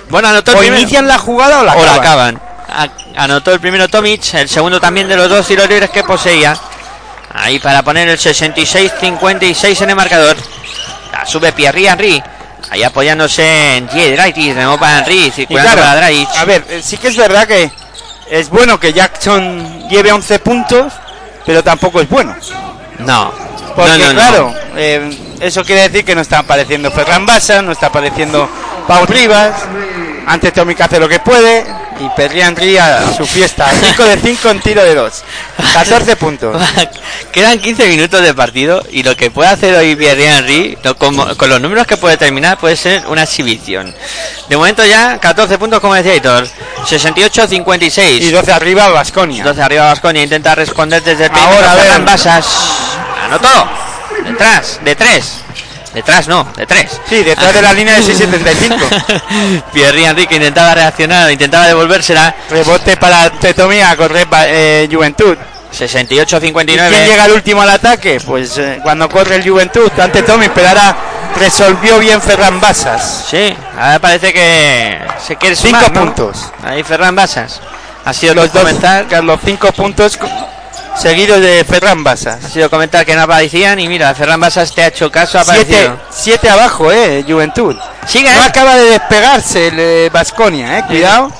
[0.08, 0.80] Bueno, anotó el O primero.
[0.80, 2.40] inician la jugada o la acaban.
[3.16, 6.56] Anotó el primero Tomic, el segundo también de los dos tiros libres que poseía.
[7.36, 10.36] Ahí para poner el 66-56 en el marcador.
[11.12, 12.22] La sube Pierre Henry.
[12.70, 16.28] Ahí apoyándose en Giedraitis, de nuevo para Henry, Y circulando claro, para Dragic.
[16.36, 17.70] a ver, eh, sí que es verdad que
[18.30, 20.92] es bueno que Jackson lleve 11 puntos,
[21.44, 22.34] pero tampoco es bueno.
[22.98, 23.32] No.
[23.76, 24.14] Porque no, no, no.
[24.14, 28.48] claro, eh, eso quiere decir que no está apareciendo Ferran Basa, no está apareciendo
[28.88, 29.52] Paul Rivas,
[30.26, 31.64] antes Tomic hace lo que puede
[32.00, 35.12] y Perry Henry a su fiesta, 5 de 5 en tiro de 2,
[35.72, 36.60] 14 puntos.
[37.32, 41.60] Quedan 15 minutos de partido y lo que puede hacer hoy lo- como- con los
[41.60, 43.94] números que puede terminar, puede ser una exhibición.
[44.48, 46.46] De momento ya 14 puntos, como decía Hitor.
[46.86, 48.20] 68-56.
[48.20, 49.42] Y 12 arriba Vasconia.
[49.44, 52.00] 12 arriba Vasconia intenta responder desde el Ahora, a ver.
[52.02, 52.46] Basas.
[53.24, 53.48] Anotó.
[54.24, 55.32] Detrás, de 3.
[55.97, 57.01] Detrás no, de 3.
[57.09, 59.62] Sí, detrás de la línea de 6.75.
[59.73, 62.35] Pierre Henry que intentaba reaccionar, intentaba devolvérsela.
[62.51, 65.39] Rebote para Tetomi a correr pa- eh, Juventud.
[65.73, 66.64] ¿Y 68-59.
[66.89, 68.20] quién llega al último al ataque?
[68.24, 70.94] Pues eh, cuando corre el Juventud, ante Tommy, pero ahora
[71.35, 73.24] resolvió bien Ferran Basas.
[73.31, 76.01] Sí, ahora parece que se quiere Cinco sumar, ¿no?
[76.05, 76.52] puntos.
[76.62, 77.60] Ahí Ferran Basas.
[78.05, 80.18] Ha sido Los dos, comentar, los cinco puntos
[80.98, 82.44] seguidos de Ferran Basas.
[82.44, 85.44] ha sido comentar que no aparecían y mira, Ferran Basas te ha hecho caso, ha
[85.44, 87.77] Siete, siete abajo, eh, Juventud.
[88.06, 88.47] Sigue, No ¿eh?
[88.47, 91.31] acaba de despegarse el Vasconia, eh, cuidado.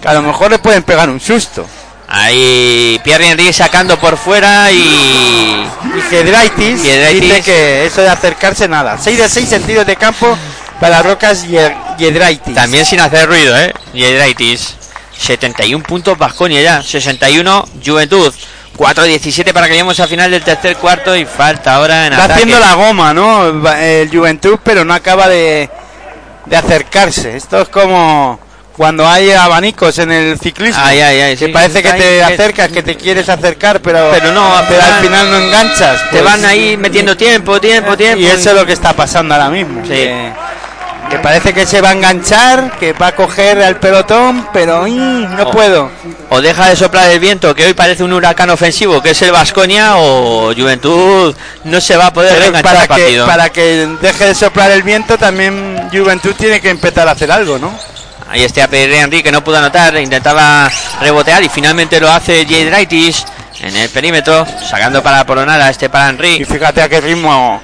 [0.00, 1.66] Que a lo mejor le pueden pegar un susto.
[2.08, 8.98] Ahí Pierre Henry sacando por fuera y Y Gedraitis dice que eso de acercarse nada.
[9.00, 10.36] 6 de 6 en tiros de campo
[10.78, 11.56] para Rocas y
[11.98, 12.54] Gedraitis.
[12.54, 13.72] también sin hacer ruido, ¿eh?
[13.94, 14.74] Yedraitis.
[15.16, 18.34] 71 puntos Vasconia ya, 61 Juventud.
[18.82, 22.42] 4-17 para que lleguemos al final del tercer cuarto y falta ahora en Está ataque.
[22.42, 23.46] haciendo la goma, ¿no?
[23.76, 25.70] El Juventud, pero no acaba de,
[26.46, 27.36] de acercarse.
[27.36, 28.40] Esto es como
[28.76, 30.82] cuando hay abanicos en el ciclismo.
[30.84, 31.52] Ay, ay, ay, que sí.
[31.52, 35.36] parece que te acercas, que te quieres acercar, pero, Pero no, pero al final- no
[35.38, 36.02] enganchas.
[36.10, 36.24] Te pues.
[36.24, 38.18] van ahí metiendo tiempo, tiempo, tiempo.
[38.20, 39.82] Y eso es lo que está pasando ahora mismo.
[39.84, 39.90] Sí.
[39.90, 40.32] Que,
[41.12, 44.94] que parece que se va a enganchar, que va a coger al pelotón, pero ¡ih!
[45.28, 45.50] no Oh.
[45.50, 45.90] puedo.
[46.30, 49.30] O deja de soplar el viento, que hoy parece un huracán ofensivo, que es el
[49.32, 51.34] Vasconia, o Juventud
[51.64, 53.26] no se va a poder Pero enganchar para que, partido.
[53.26, 57.58] para que deje de soplar el viento, también Juventud tiene que empezar a hacer algo,
[57.58, 57.70] ¿no?
[58.30, 60.70] Ahí está Pierre Henry que no pudo anotar, intentaba
[61.02, 63.26] rebotear y finalmente lo hace Jedraitis
[63.60, 66.44] en el perímetro, sacando para Polonara este para Y Henry.
[66.46, 67.60] fíjate a qué ritmo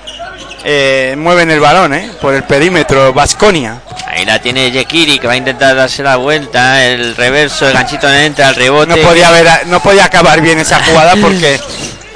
[0.70, 2.10] eh, mueven el balón, ¿eh?
[2.20, 3.80] Por el perímetro, Vasconia.
[4.06, 6.84] Ahí la tiene Yekiri que va a intentar darse la vuelta.
[6.84, 8.94] El reverso, el ganchito entra, el rebote.
[8.94, 11.58] No podía, haber, no podía acabar bien esa jugada porque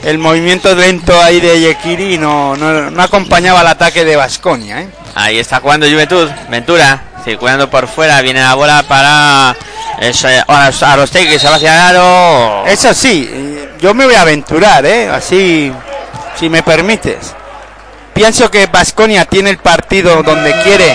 [0.03, 4.83] el movimiento lento ahí de Yekiri no, no, no acompañaba el ataque de Vasconia.
[4.83, 4.89] ¿eh?
[5.15, 6.29] Ahí está jugando Juventud.
[6.51, 8.21] Ventura circulando por fuera.
[8.21, 9.57] Viene la bola para
[9.99, 12.67] eh, Arostegui que se va hacia el aro.
[12.67, 13.31] Eso sí,
[13.81, 15.09] yo me voy a aventurar, ¿eh?
[15.09, 15.73] así,
[16.39, 17.35] si me permites.
[18.15, 20.95] Pienso que Vasconia tiene el partido donde quiere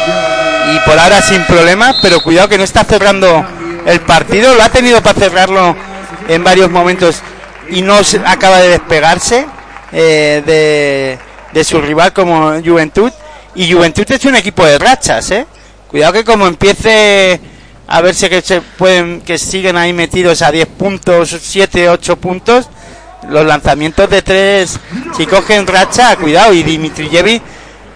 [0.74, 3.46] y por ahora sin problemas, pero cuidado que no está cerrando
[3.86, 4.54] el partido.
[4.54, 5.76] Lo ha tenido para cerrarlo
[6.28, 7.22] en varios momentos
[7.70, 7.96] y no
[8.26, 9.48] acaba de despegarse
[9.92, 11.20] eh, de,
[11.54, 13.12] de su rival como Juventud.
[13.56, 15.48] Y Juventud es un equipo de rachas, ¿eh?
[15.88, 17.40] Cuidado que como empiece
[17.88, 22.70] a verse que se pueden que siguen ahí metidos a 10 puntos, 7, 8 puntos,
[23.30, 24.80] los lanzamientos de tres,
[25.16, 26.54] si cogen racha, cuidado.
[26.54, 27.42] Y Dimitrijevic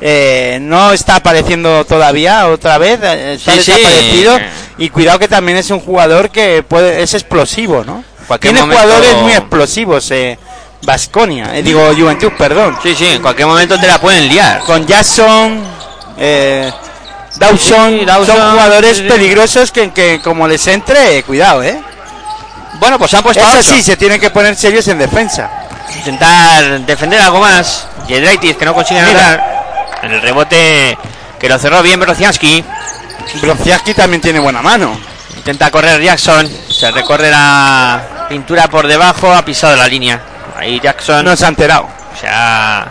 [0.02, 3.72] eh, no está apareciendo todavía otra vez, eh, está Sí, sí.
[3.72, 4.40] desaparecido.
[4.78, 8.04] Y cuidado que también es un jugador que puede es explosivo, ¿no?
[8.28, 10.40] Cualquier Tiene momento- jugadores muy explosivos, eh,
[10.84, 12.76] Vasconia, eh, digo Juventud, perdón.
[12.82, 14.62] Sí, sí, en cualquier momento te la pueden liar.
[14.62, 15.62] Con Jackson,
[16.18, 16.72] eh,
[17.38, 19.10] Dawson, Sí, Dawson, son jugadores sí, sí.
[19.10, 21.80] peligrosos que, que como les entre, eh, cuidado, ¿eh?
[22.82, 23.76] Bueno, pues han puesto a Eso ocho.
[23.76, 25.50] sí, se tienen que poner serios en defensa.
[25.96, 27.88] Intentar defender algo más.
[28.08, 30.00] Jedraitis que no consigue anotar.
[30.02, 30.98] En el rebote
[31.40, 32.66] que lo cerró bien Brociaski.
[33.40, 35.00] Brociaski también tiene buena mano.
[35.38, 36.50] Intenta correr Jackson.
[36.72, 39.32] Se recorre la pintura por debajo.
[39.32, 40.20] Ha pisado la línea.
[40.58, 41.88] Ahí Jackson No se ha enterado.
[42.20, 42.88] se ha,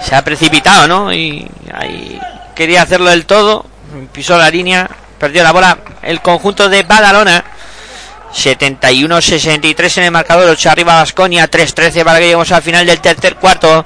[0.00, 1.12] se ha precipitado, ¿no?
[1.12, 2.20] Y ahí
[2.54, 3.66] quería hacerlo del todo.
[4.12, 4.88] Pisó la línea.
[5.18, 5.78] Perdió la bola.
[6.02, 7.42] El conjunto de Badalona.
[8.34, 13.36] 71-63 en el marcador, 8 arriba Vasconia, 3-13 para que lleguemos al final del tercer
[13.36, 13.84] cuarto.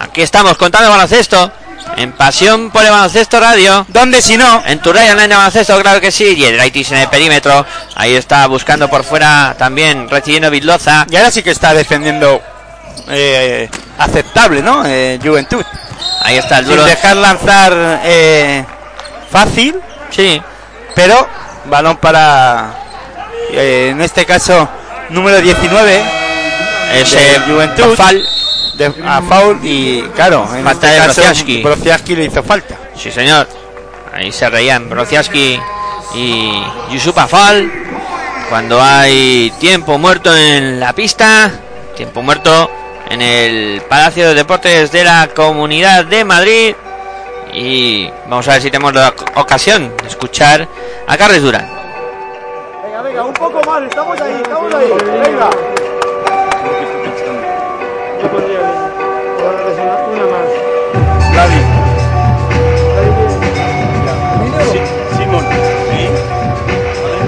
[0.00, 1.52] Aquí estamos contando baloncesto.
[1.96, 3.84] En Pasión por el Baloncesto Radio.
[3.88, 4.62] ¿Dónde si no?
[4.66, 6.34] En tu radio online de baloncesto, claro que sí.
[6.36, 7.64] Y el Raitis en el perímetro.
[7.94, 11.06] Ahí está buscando por fuera también, recibiendo Vidloza.
[11.10, 12.40] Y ahora sí que está defendiendo
[13.08, 13.68] eh,
[13.98, 14.82] aceptable, ¿no?
[14.86, 15.62] Eh, Juventud.
[16.22, 16.86] Ahí está el Sin duro.
[16.86, 18.64] dejar lanzar eh,
[19.30, 19.76] fácil,
[20.10, 20.40] Sí,
[20.94, 21.28] pero
[21.66, 22.72] balón para,
[23.52, 24.68] eh, en este caso,
[25.10, 26.02] número 19
[26.94, 27.94] es eh, Juventud.
[27.96, 28.22] Fal.
[28.74, 31.62] de, a foul y claro, en Falta este de caso Brociaski.
[31.62, 32.76] Brociaski le hizo falta.
[32.96, 33.48] Sí, señor.
[34.12, 35.58] Ahí se reían Brociaski
[36.14, 37.70] y Yusuf Afal.
[38.48, 41.50] Cuando hay tiempo muerto en la pista,
[41.96, 42.70] tiempo muerto
[43.10, 46.74] en el Palacio de Deportes de la Comunidad de Madrid.
[47.52, 50.68] Y vamos a ver si tenemos la ocasión de escuchar
[51.06, 51.83] a Carles Durán.
[53.14, 54.90] Venga, un poco más, estamos ahí, estamos ahí.
[54.90, 55.50] Venga.
[58.20, 58.26] Yo
[59.78, 60.50] una, una más.
[61.30, 61.60] Vladi.
[64.72, 64.80] Sí,
[65.16, 65.44] Simón.
[65.90, 66.02] Sí.
[67.04, 67.18] Vale.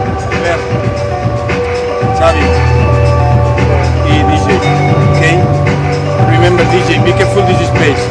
[0.43, 0.59] Ver.
[2.19, 2.43] Xavi.
[4.11, 4.47] Y DJ.
[5.13, 5.23] Ok.
[6.33, 8.03] Remember DJ, be careful this space.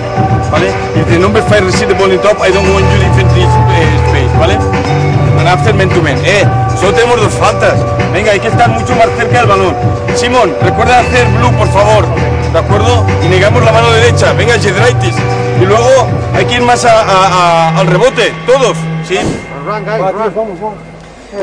[0.49, 0.69] Vale.
[0.95, 3.52] If the number five receive the ball in top, I don't want you to this
[3.76, 4.31] eh, space.
[4.39, 5.15] Vale.
[5.46, 6.18] And after man to man.
[6.26, 6.44] Eh,
[6.80, 7.74] solo tenemos dos faltas.
[8.12, 9.76] Venga, hay que estar mucho más cerca del balón.
[10.16, 12.04] Simón, recuerda hacer blue, por favor.
[12.52, 13.06] ¿De acuerdo?
[13.24, 14.34] Y negamos la mano derecha.
[14.34, 15.14] Venga, Jedraitis.
[15.62, 18.34] Y luego hay que ir más a- a- a- al rebote.
[18.48, 18.76] Todos.
[19.08, 19.18] ¿Sí?
[19.64, 20.74] Arranca, vamos, vamos.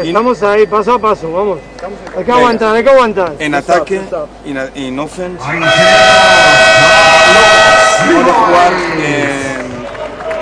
[0.02, 1.58] Estamos ahí, paso a paso, vamos.
[2.18, 3.32] Hay que aguantar, hay que aguantar.
[3.38, 4.00] En ataque,
[4.74, 5.38] en, offense.
[5.38, 5.68] Vamos
[8.30, 9.56] a jugar eh,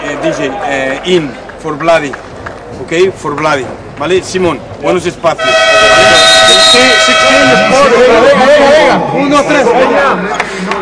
[0.05, 1.31] eh, DJ, eh, in,
[1.63, 2.13] for Bloody.
[2.83, 3.65] Ok, for Bloody.
[3.99, 4.23] ¿Vale?
[4.23, 5.49] Simón, buenos espacios.
[6.73, 7.13] Sí, sí.
[9.15, 9.67] Uno, tres.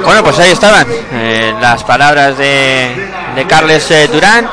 [0.05, 2.91] Bueno, pues ahí estaban eh, las palabras de,
[3.35, 4.49] de Carles eh, Durán.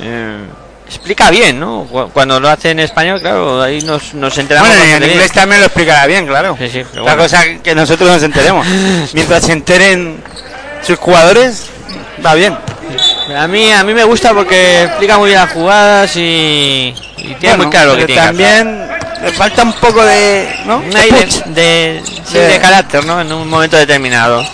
[0.00, 0.44] Eh,
[0.86, 1.84] explica bien, ¿no?
[1.90, 4.68] Cu- Cuando lo hace en español, claro, ahí nos, nos enteramos.
[4.68, 5.10] Bueno, en bien.
[5.12, 6.56] inglés también lo explicará bien, claro.
[6.58, 7.22] Sí, sí, pero La bueno.
[7.24, 8.66] cosa que nosotros nos enteremos.
[9.12, 10.22] Mientras se enteren
[10.86, 11.66] sus jugadores,
[12.24, 12.56] va bien.
[13.36, 17.56] A mí, a mí me gusta porque explica muy bien las jugadas y, y tiene
[17.56, 18.88] Bueno, muy claro que tiene también
[19.22, 20.78] le falta un poco de, ¿no?
[20.78, 23.20] Un aire De de, sí, De- de carácter, ¿no?
[23.20, 24.44] En un momento determinado.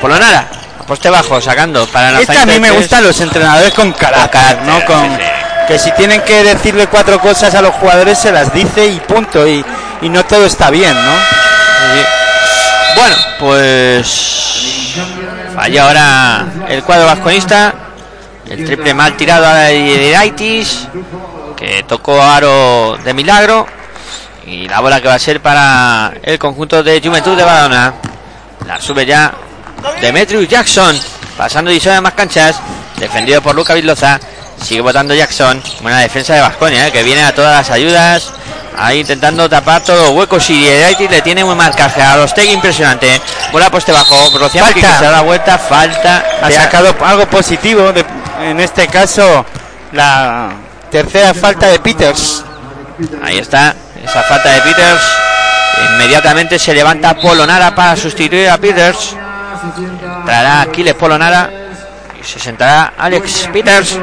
[0.00, 0.46] Por lo nada,
[0.80, 4.30] a poste bajo, sacando para Es que a mí me gustan los entrenadores con carácter,
[4.40, 4.84] carácter, ¿no?
[4.84, 5.66] Con, sí, sí.
[5.68, 9.46] Que si tienen que decirle cuatro cosas a los jugadores se las dice y punto.
[9.46, 9.64] Y,
[10.00, 11.12] y no todo está bien, ¿no?
[12.96, 14.94] Bueno, pues
[15.54, 17.72] falla ahora el cuadro vasconista.
[18.52, 20.86] El triple mal tirado de Hidaitis,
[21.56, 23.66] que tocó aro de milagro.
[24.46, 27.94] Y la bola que va a ser para el conjunto de Juventud de Badalona.
[28.66, 29.32] La sube ya
[30.02, 31.00] Demetrius Jackson,
[31.38, 32.60] pasando y de más canchas.
[32.98, 34.20] Defendido por Luca Villoza.
[34.62, 35.62] Sigue votando Jackson.
[35.80, 38.32] Buena defensa de Vasconia, que viene a todas las ayudas.
[38.76, 40.66] Ahí intentando tapar todos los huecos y
[41.08, 43.18] le tiene un marcaje a los impresionante.
[43.50, 44.30] Bola poste bajo.
[44.30, 44.98] Brociaski que Falta.
[44.98, 45.58] se da la vuelta.
[45.58, 46.24] Falta.
[46.42, 48.04] Ha sacado algo positivo, de-
[48.40, 49.44] en este caso
[49.92, 50.50] la
[50.90, 52.44] tercera falta de Peters.
[53.22, 53.74] Ahí está.
[54.02, 55.02] Esa falta de Peters.
[55.94, 59.16] Inmediatamente se levanta Polonara para sustituir a Peters.
[60.24, 61.50] Traerá Aquiles Polonara.
[62.20, 63.98] Y se sentará Alex Peters.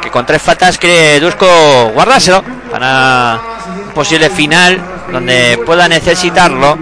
[0.00, 2.42] Que con tres faltas quiere Dusko guardárselo.
[2.70, 3.40] Para
[3.86, 4.80] un posible final.
[5.10, 6.78] Donde pueda necesitarlo.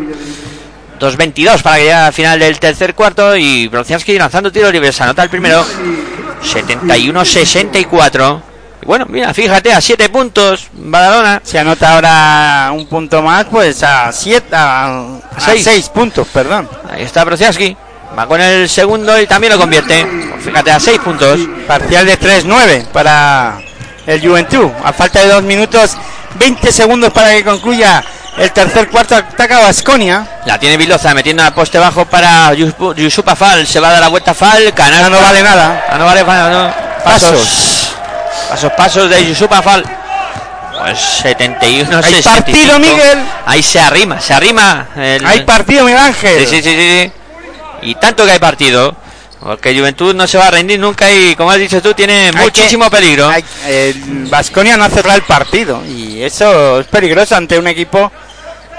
[1.01, 3.37] 2.22 para que llegue al final del tercer cuarto.
[3.37, 5.01] Y Brociaski lanzando tiros libres.
[5.01, 5.65] Anota el primero.
[6.45, 8.43] 71-64.
[8.83, 10.69] Y bueno, mira, fíjate, a 7 puntos.
[10.73, 11.41] Badalona.
[11.45, 15.65] Se anota ahora un punto más, pues a 7, a Seis.
[15.65, 16.69] 6 puntos, perdón.
[16.91, 17.77] Ahí está Brociaski.
[18.17, 20.07] Va con el segundo y también lo convierte.
[20.41, 21.41] Fíjate, a 6 puntos.
[21.67, 23.59] Parcial de 3-9 para
[24.07, 24.71] el Juventud.
[24.85, 25.97] A falta de 2 minutos,
[26.39, 28.05] 20 segundos para que concluya
[28.39, 29.15] el tercer cuarto.
[29.17, 30.41] Ataca Vasconia.
[30.47, 33.67] La tiene Viloza metiendo al poste bajo para Yusup- Yusupa Fal.
[33.67, 34.73] Se va a dar la vuelta Fal.
[34.75, 35.09] Canasta.
[35.11, 35.87] no vale nada.
[35.91, 37.05] Ah, no vale nada, no.
[37.05, 37.91] Pasos.
[38.49, 39.85] Pasos, pasos de Yusupa Fal.
[40.81, 42.35] Pues 71 Hay 65.
[42.35, 43.19] partido, Miguel.
[43.47, 44.89] Ahí se arrima, se arrima.
[44.97, 46.47] el- Hay partido, Miguel Ángel.
[46.47, 47.13] Sí, sí, sí, sí.
[47.83, 48.97] Y tanto que hay partido.
[49.41, 52.45] Porque Juventud no se va a rendir nunca y, como has dicho tú, tiene Hay
[52.45, 53.31] muchísimo que- peligro.
[54.31, 58.11] Vasconia no ha cerrado el partido y eso es peligroso ante un equipo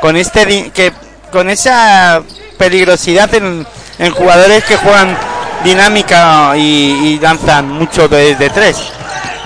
[0.01, 0.91] con este que
[1.31, 2.21] con esa
[2.57, 3.65] peligrosidad en,
[3.99, 5.17] en jugadores que juegan
[5.63, 8.77] dinámica y, y lanzan mucho de, de tres.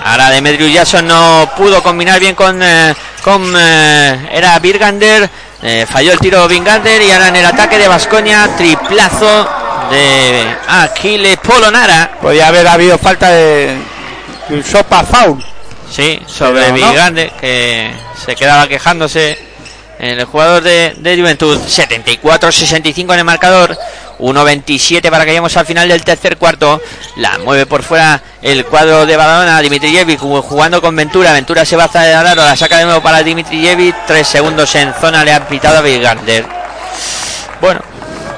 [0.04, 5.28] Ahora Demetrius Jackson no pudo combinar bien con, eh, con eh, era Birgander,
[5.62, 9.48] eh, falló el tiro Birgander y ahora en el ataque de Vasconia triplazo
[9.90, 12.12] de Aquile Polonara.
[12.20, 13.76] Podía haber habido falta de
[14.64, 15.44] sopa foul.
[15.90, 16.74] Sí, sobre no.
[16.74, 17.92] Birgander que
[18.24, 19.49] se quedaba quejándose
[20.00, 21.58] el jugador de, de Juventud.
[21.58, 23.76] 74-65 en el marcador.
[24.18, 26.80] 1.27 para que lleguemos al final del tercer cuarto.
[27.16, 29.60] La mueve por fuera el cuadro de Badalona.
[29.60, 31.32] Dimitrijevic jug- jugando con Ventura.
[31.32, 32.42] Ventura se va a aro.
[32.44, 33.94] La saca de nuevo para Dimitrijevic.
[34.06, 35.24] Tres segundos en zona.
[35.24, 36.44] Le han pitado a Birgander.
[37.60, 37.80] Bueno,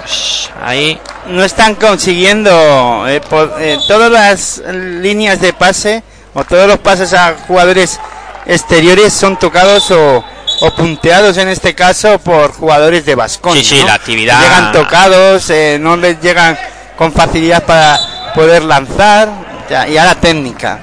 [0.03, 3.21] pues ahí No están consiguiendo eh,
[3.61, 6.03] eh, todas las líneas de pase
[6.35, 8.01] o todos los pases a jugadores
[8.47, 10.25] exteriores son tocados o,
[10.63, 13.63] o punteados en este caso por jugadores de Vasconia.
[13.63, 16.59] Sí, sí, la actividad- Llegan tocados, eh, no les llegan
[16.97, 17.99] con facilidad para
[18.35, 19.29] poder lanzar.
[19.69, 20.79] ya, y ahora técnica.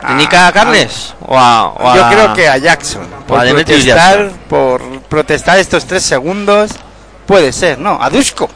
[0.00, 1.14] ¿Técnica a Carles?
[1.26, 3.06] O a- o Yo creo que a Jackson.
[3.26, 4.38] Por protestar, Jackson.
[4.48, 6.70] por protestar estos tres segundos.
[7.26, 8.48] Puede ser, no, a Dusko.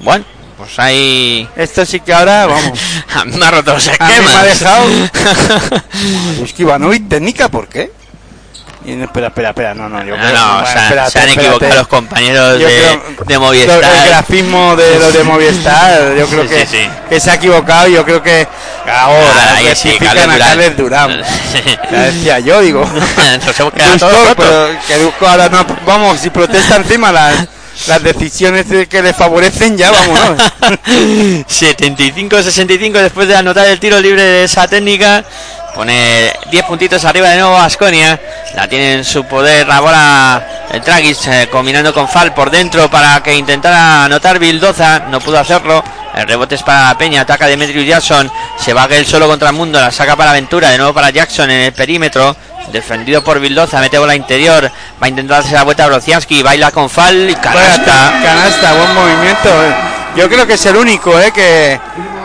[0.00, 0.24] Bueno,
[0.56, 1.48] pues ahí.
[1.56, 2.78] Esto sí que ahora, vamos.
[3.26, 4.32] me ha roto los A mí esquemas.
[4.32, 4.84] me ha dejado.
[6.58, 7.92] Ivanovic técnica, ¿por qué?
[8.82, 11.10] Y no, espera, espera, espera, no, no, yo No, creo- no, bueno, o sea, espérate,
[11.10, 11.46] se han espérate.
[11.48, 13.84] equivocado los compañeros de, creo- de Movistar.
[13.84, 16.88] El grafismo de los de Movistar, yo creo Sí, que, sí, sí.
[17.10, 17.88] que se ha equivocado.
[17.88, 18.48] Yo creo que
[18.90, 20.38] ahora Ah, rectifican Carles a.
[20.48, 21.20] Carles Durán.
[21.92, 22.80] Ya decía yo, digo.
[23.46, 27.34] Nos hemos quedado Dusko, todos pero que Dusko ahora no, vamos, si protesta encima las,
[27.86, 30.42] las decisiones de- que le favorecen, ya vámonos.
[31.48, 35.24] 75-65 después de anotar el tiro libre de esa técnica.
[35.74, 38.20] Pone 10 puntitos arriba de nuevo Asconia.
[38.56, 42.90] La tiene en su poder la bola el Tragis eh, combinando con Fal por dentro
[42.90, 45.00] para que intentara anotar Bildoza.
[45.10, 45.82] No pudo hacerlo.
[46.14, 47.20] El rebote es para Peña.
[47.20, 48.30] Ataca Demetrius Jackson.
[48.58, 49.80] Se va él solo contra el mundo.
[49.80, 50.70] La saca para Ventura.
[50.70, 52.34] De nuevo para Jackson en el perímetro.
[52.72, 53.80] Defendido por Bildoza.
[53.80, 54.70] Mete bola interior.
[55.02, 56.42] Va a intentar hacer la vuelta a Brociaski.
[56.42, 58.20] Baila con Fal y canasta.
[58.22, 59.50] Canasta, buen movimiento.
[60.16, 61.80] Yo creo que es el único eh, que,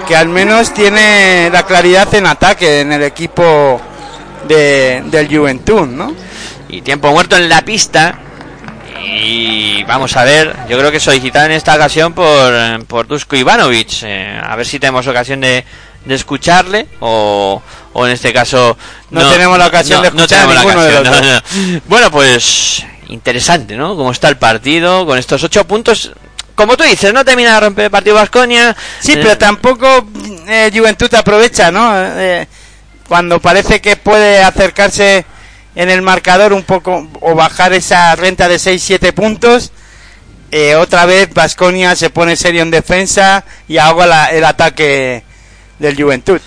[0.07, 3.79] que al menos tiene la claridad en ataque en el equipo
[4.47, 6.13] de, del Juventud, ¿no?
[6.69, 8.19] y tiempo muerto en la pista.
[9.03, 14.03] Y vamos a ver, yo creo que solicitado en esta ocasión por, por Dusko Ivanovic.
[14.03, 15.63] eh, a ver si tenemos ocasión de,
[16.05, 17.61] de escucharle o,
[17.93, 18.77] o en este caso
[19.09, 21.81] No tenemos la ocasión de escuchar a ninguno de los no, no.
[21.87, 23.95] Bueno, pues interesante, ¿no?
[23.95, 26.11] Cómo está el partido con estos ocho puntos.
[26.55, 28.75] Como tú dices, no termina de romper el partido Vasconia.
[28.99, 30.07] Sí, pero tampoco
[30.47, 31.91] eh, Juventud aprovecha, ¿no?
[31.95, 32.47] Eh,
[33.07, 35.25] cuando parece que puede acercarse
[35.75, 39.71] en el marcador un poco o bajar esa renta de 6-7 puntos,
[40.51, 45.23] eh, otra vez Vasconia se pone serio en defensa y ahoga la- el ataque
[45.79, 46.39] del Juventud.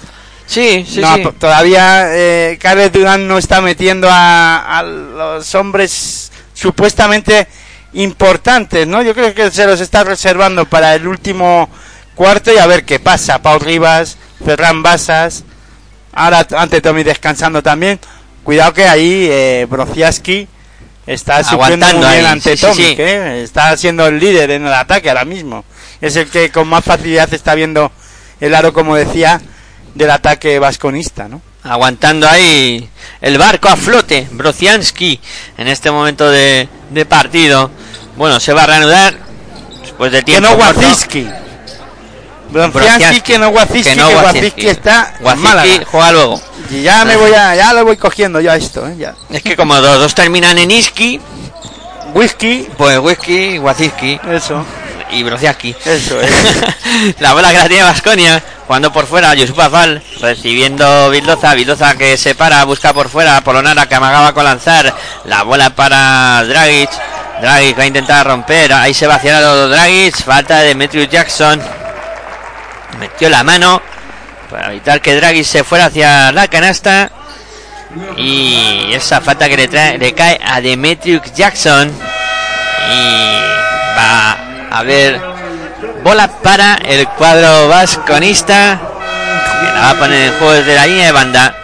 [0.46, 1.22] Sí, sí, No, sí.
[1.22, 7.46] to- Todavía eh, Carles Durán no está metiendo a, a los hombres supuestamente
[7.92, 9.02] importantes, ¿no?
[9.02, 11.68] Yo creo que se los está reservando para el último
[12.14, 13.40] cuarto y a ver qué pasa.
[13.42, 15.44] Pau Rivas, Ferran Basas,
[16.12, 18.00] Ahora ante Tommy descansando también.
[18.42, 20.48] Cuidado que ahí eh, Brociaski
[21.06, 22.96] está Aguantando muy bien ahí, ante sí, sí, Tommy, sí.
[22.96, 25.64] que está siendo el líder en el ataque ahora mismo.
[26.00, 27.92] Es el que con más facilidad está viendo
[28.40, 29.40] el aro, como decía,
[29.94, 31.40] del ataque vasconista, ¿no?
[31.60, 32.88] aguantando ahí
[33.20, 35.20] el barco a flote, Brociansky,
[35.58, 37.70] en este momento de, de partido.
[38.16, 39.14] Bueno, se va a reanudar
[39.82, 40.48] después de Que tiempo.
[40.50, 40.56] no.
[40.56, 41.28] Waziski.
[42.50, 43.20] Brociansky.
[43.20, 44.68] que no Waziski, Que que, no Waziski Waziski.
[44.68, 46.40] está Waziski juega luego.
[46.70, 48.94] Y ya me voy a, ya lo voy cogiendo yo a esto, ¿eh?
[48.98, 49.14] Ya.
[49.30, 51.20] Es que como los dos terminan en Iski,
[52.14, 54.64] Whisky, pues Whisky, Waziski eso,
[55.10, 55.74] y Brociansky.
[55.84, 56.30] eso es.
[57.20, 62.16] la bola que la tiene Vasconia, jugando por fuera, Yusuf Afal, recibiendo Bildoza, Bildoza que
[62.16, 64.94] se para, busca por fuera, Polonara que amagaba con lanzar,
[65.24, 66.90] la bola para Dragic,
[67.40, 71.60] Dragic va a intentar romper, ahí se va hacia Dragic, falta de Demetrius Jackson,
[72.98, 73.80] metió la mano
[74.50, 77.10] para evitar que Dragic se fuera hacia la canasta.
[78.16, 81.90] Y esa falta que le, trae, le cae a Demetrius Jackson.
[82.90, 83.47] Y
[84.70, 85.20] a haber
[86.02, 88.80] bola para el cuadro vasconista.
[89.60, 91.54] Que la va a poner en juego desde la línea de banda.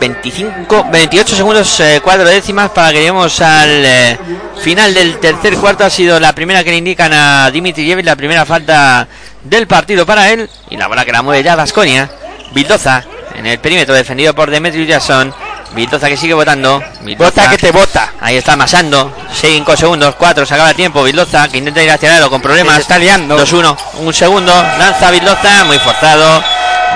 [0.00, 4.18] 25, 28 segundos, eh, cuatro décimas para que lleguemos al eh,
[4.60, 5.84] final del tercer cuarto.
[5.84, 9.06] Ha sido la primera que le indican a Dimitri Jevic, la primera falta
[9.44, 10.48] del partido para él.
[10.70, 12.10] Y la bola que la mueve ya Vasconia.
[12.52, 13.04] Bildoza
[13.36, 15.32] en el perímetro defendido por Demetrius Jackson.
[15.74, 16.82] Bildoza que sigue votando.
[17.16, 18.12] Bota que te bota.
[18.20, 19.12] Ahí está amasando.
[19.32, 21.02] 5 segundos, 4, se acaba el tiempo.
[21.04, 22.74] Bildoza que intenta ir hacia el aro con problemas.
[22.76, 23.36] Se está liando.
[23.38, 24.52] 2-1, un segundo.
[24.78, 26.42] Lanza Bildoza, muy forzado.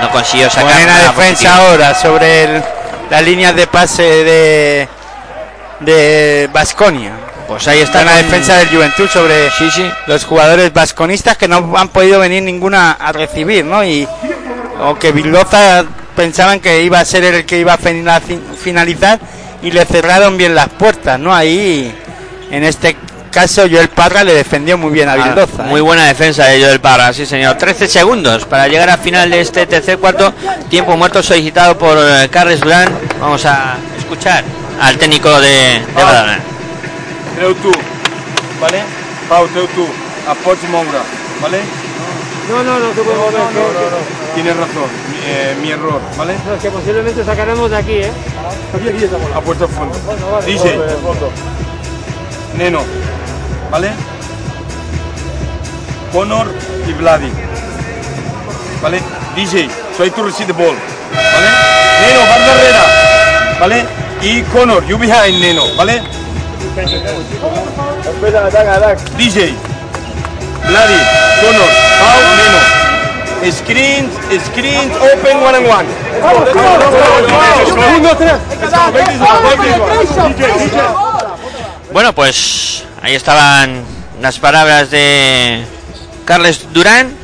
[0.01, 2.63] No consiguió sacar Buena defensa ahora sobre el-
[3.09, 4.87] las líneas de pase de
[5.79, 7.11] de Basconia.
[7.47, 9.85] Pues ahí está con- defensa del Juventud sobre Sí, sí.
[10.07, 13.83] los jugadores vasconistas que no han podido venir ninguna a recibir, ¿no?
[13.83, 14.07] Y
[14.81, 15.83] o que Bildoza
[16.15, 19.19] pensaban que iba a ser el que iba a fina- finalizar
[19.61, 21.33] y le cerraron bien las puertas, ¿no?
[21.33, 21.93] Ahí
[22.51, 22.95] en este
[23.31, 25.63] caso Joel Parra le defendió muy bien a Ah, Bildoza.
[25.63, 25.81] muy ¿eh?
[25.83, 27.57] buena defensa de Joel Parra, sí señor.
[27.57, 30.33] 13 segundos para llegar al final de este tercer cuarto.
[30.69, 32.89] Tiempo muerto solicitado por eh, Carles Durán.
[33.19, 34.43] Vamos a escuchar
[34.79, 35.47] al técnico de,
[35.95, 36.39] de Badalona.
[37.35, 37.71] Treu tu,
[38.61, 38.83] ¿vale?
[39.27, 39.87] Pau, treu tu.
[40.27, 40.35] A
[40.71, 40.99] moure,
[41.41, 41.59] ¿vale?
[42.49, 43.33] No, no, no se puede mover.
[43.33, 44.33] No, no, no.
[44.35, 46.35] Tienes razón, mi, eh, mi error, ¿vale?
[46.45, 48.11] No, es que posiblemente sacaremos de aquí, ¿eh?
[48.75, 49.95] Aquí, aquí está A puerto fondo.
[50.31, 50.93] vale, DJ, vale,
[52.57, 52.83] Neno,
[53.71, 53.91] ¿vale?
[56.11, 56.47] Conor
[56.87, 57.31] y Vladi,
[58.81, 59.01] ¿vale?
[59.35, 60.75] DJ, so hay to receive the ball,
[61.11, 61.47] ¿vale?
[62.01, 63.85] Neno, vas barrera, ¿vale?
[64.21, 66.01] Y Conor, you behind Neno, ¿vale?
[69.17, 69.55] DJ,
[70.67, 70.99] Vladi,
[71.41, 71.69] Conor,
[71.99, 73.51] Pau, Neno.
[73.51, 74.11] Screens,
[74.47, 75.87] screens, open one and one.
[81.91, 83.83] Bueno, pues ahí estaban
[84.21, 85.63] las palabras de
[86.25, 87.21] Carles Durán.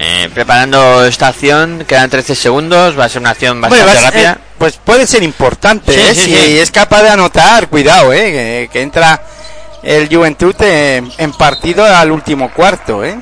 [0.00, 4.00] eh, preparando esta acción, quedan 13 segundos, va a ser una acción Bueno, bastante a
[4.00, 4.38] ser- rápida.
[4.56, 6.14] pues puede ser importante, Sí, ¿eh?
[6.14, 6.58] sí, si sí.
[6.60, 8.30] es capaz de anotar, cuidado, ¿eh?
[8.30, 9.20] que, que entra
[9.88, 13.18] el Juventud en, en partido al último cuarto, ¿eh?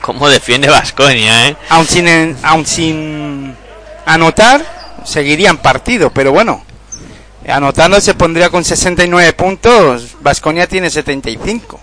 [0.00, 1.56] Cómo defiende Vasconia, ¿eh?
[1.68, 3.54] Aun sin, aun sin
[4.06, 6.64] anotar, seguiría en partido, pero bueno,
[7.46, 11.78] anotando se pondría con 69 puntos, Vasconia tiene 75.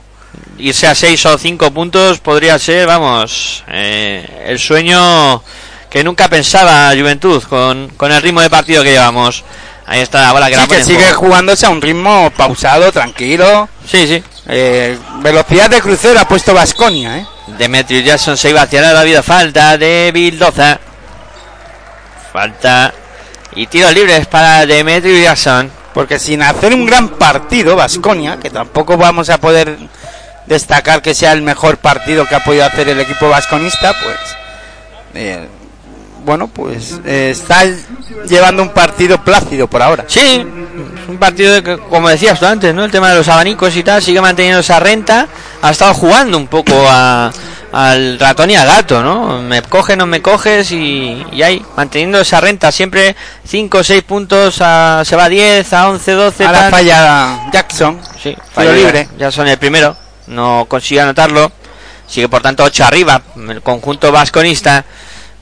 [0.57, 5.43] Irse a 6 o 5 puntos podría ser, vamos, eh, el sueño
[5.91, 9.43] que nunca pensaba Juventud con, con el ritmo de partido que llevamos.
[9.85, 12.93] Ahí está la bola que la Sí, pone que sigue jugándose a un ritmo pausado,
[12.93, 13.68] tranquilo.
[13.85, 14.23] Sí, sí.
[14.47, 17.26] Eh, velocidad de crucero ha puesto Vasconia, ¿eh?
[17.57, 20.80] Demetrius Jackson se iba hacia ha habido falta de Bildoza.
[22.31, 22.93] Falta
[23.53, 25.69] y tiros libres para Demetrius Jackson.
[25.93, 29.77] Porque sin hacer un gran partido, Vasconia, que tampoco vamos a poder
[30.45, 34.18] destacar que sea el mejor partido que ha podido hacer el equipo vasconista, pues
[35.15, 35.47] eh,
[36.26, 37.64] bueno, pues eh, está
[38.27, 40.06] llevando un partido plácido por ahora.
[40.07, 40.45] Sí,
[41.07, 42.84] un partido de que, como decías tú antes, ¿no?
[42.85, 45.27] El tema de los abanicos y tal, sigue manteniendo esa renta.
[45.61, 47.31] Ha estado jugando un poco a-
[47.73, 49.41] al ratón y al gato, ¿no?
[49.41, 52.72] Me coges, no me coges y, y ahí, manteniendo esa renta.
[52.72, 53.15] Siempre
[53.45, 56.45] 5 o 6 puntos, a- se va a 10, a 11, 12.
[56.45, 56.72] Ahora tal.
[56.72, 59.07] falla Jackson, Sí, falla libre.
[59.18, 59.95] Ya son el primero,
[60.27, 61.52] no consigue anotarlo.
[62.07, 64.84] Sigue por tanto 8 arriba, el conjunto vasconista.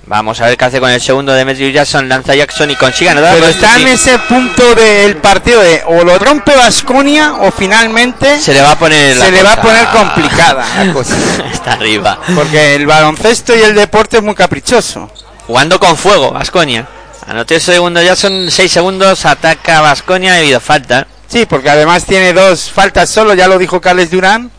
[0.09, 2.09] Vamos a ver qué hace con el segundo de Demetrius Jackson.
[2.09, 3.35] Lanza Jackson y consigue anotar.
[3.35, 8.51] Pero está en ese punto del partido de o lo rompe Vasconia o finalmente Se
[8.53, 9.15] le va a poner.
[9.17, 11.13] la se le va a poner complicada la cosa.
[11.53, 12.17] está arriba.
[12.33, 15.11] Porque el baloncesto y el deporte es muy caprichoso.
[15.45, 16.87] Jugando con fuego, Vasconia.
[17.27, 21.05] Anotó el segundo Jackson, 6 segundos, ataca Vasconia, ha habido falta.
[21.27, 24.49] Sí, porque además tiene dos faltas solo, ya lo dijo Carles Durán.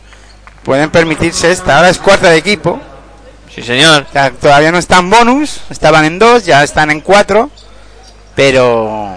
[0.63, 1.75] Pueden permitirse esta.
[1.75, 2.79] Ahora es cuarta de equipo.
[3.53, 4.05] Sí, señor.
[4.09, 7.49] O sea, todavía no están bonus, estaban en dos, ya están en cuatro.
[8.35, 9.15] Pero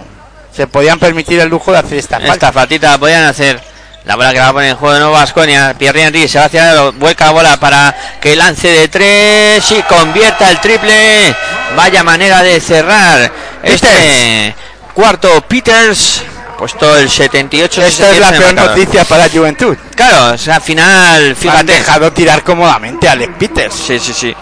[0.51, 2.33] se podían permitir el lujo de hacer esta falta.
[2.33, 3.61] Esta faltita la podían hacer.
[4.05, 5.73] La bola que va a poner en juego de nuevo Vasconia.
[5.77, 9.81] Pierre Henry se va hacia el vuelca la bola para que lance de tres y
[9.83, 11.35] convierta el triple.
[11.75, 13.31] Vaya manera de cerrar
[13.63, 14.53] este
[14.93, 15.41] cuarto.
[15.47, 16.21] Peters
[16.57, 17.81] puesto el 78.
[17.83, 18.77] Esta es la 67 en el peor marcador.
[18.79, 19.77] noticia para Juventud.
[19.95, 21.73] Claro, o sea, al final, Han fíjate.
[21.73, 23.73] dejado tirar cómodamente a Alex Peters.
[23.75, 24.35] Sí, sí, sí.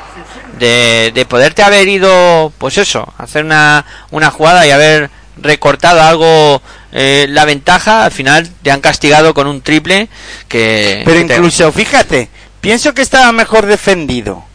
[0.60, 6.62] De, de poderte haber ido, pues eso, hacer una, una jugada y haber recortado algo
[6.92, 10.08] eh, la ventaja, al final te han castigado con un triple
[10.48, 11.02] que...
[11.06, 12.30] Pero que te- incluso, fíjate,
[12.62, 14.46] pienso que estaba mejor defendido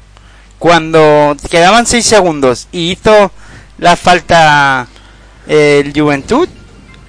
[0.59, 3.33] cuando quedaban 6 segundos y hizo
[3.79, 4.87] la falta
[5.49, 6.49] eh, el Juventud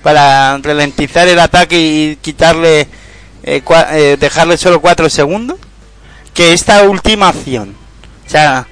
[0.03, 2.87] para ralentizar el ataque y quitarle,
[3.43, 5.57] eh, cua- eh, dejarle solo 4 segundos,
[6.33, 7.75] que esta última acción.
[8.25, 8.67] O sea,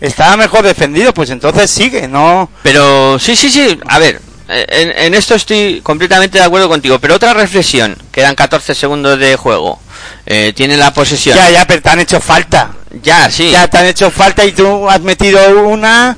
[0.00, 2.50] estaba mejor defendido, pues entonces sigue, no...
[2.62, 7.16] Pero sí, sí, sí, a ver, en, en esto estoy completamente de acuerdo contigo, pero
[7.16, 9.78] otra reflexión, quedan 14 segundos de juego,
[10.26, 11.36] eh, tiene la posesión.
[11.36, 12.70] Ya, ya, pero te han hecho falta.
[13.02, 13.50] Ya, sí.
[13.50, 16.16] Ya te han hecho falta y tú has metido una.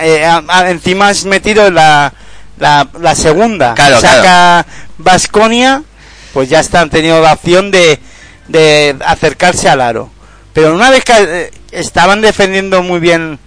[0.00, 0.26] eh,
[0.68, 2.12] encima has metido la,
[2.60, 3.74] la, la segunda.
[3.74, 4.64] Claro, Saca
[4.98, 5.82] Vasconia,
[6.32, 7.98] pues ya están teniendo la opción de,
[8.48, 10.10] de acercarse al aro.
[10.52, 13.38] Pero una vez que eh, estaban defendiendo muy bien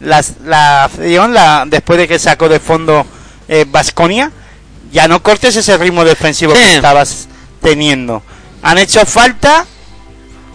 [0.00, 3.04] las, la acción, la, después de que sacó de fondo
[3.68, 4.30] Vasconia,
[4.92, 6.60] ya no cortes ese ritmo defensivo Sí.
[6.62, 7.28] que estabas
[7.62, 8.22] teniendo.
[8.62, 9.64] Han hecho falta,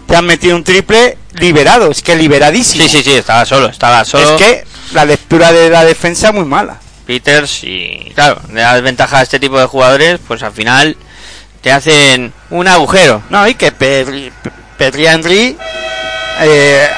[0.07, 2.83] te han metido un triple liberado, es que liberadísimo.
[2.83, 4.35] Sí, sí, sí, estaba solo, estaba solo.
[4.35, 6.79] Es que la lectura de la defensa muy mala.
[7.05, 10.95] Peters y claro, le da ventaja a este tipo de jugadores, pues al final
[11.61, 13.21] te hacen un agujero.
[13.29, 14.31] No, y que Pedri,
[14.77, 15.57] Pedri Henry
[16.41, 16.89] eh,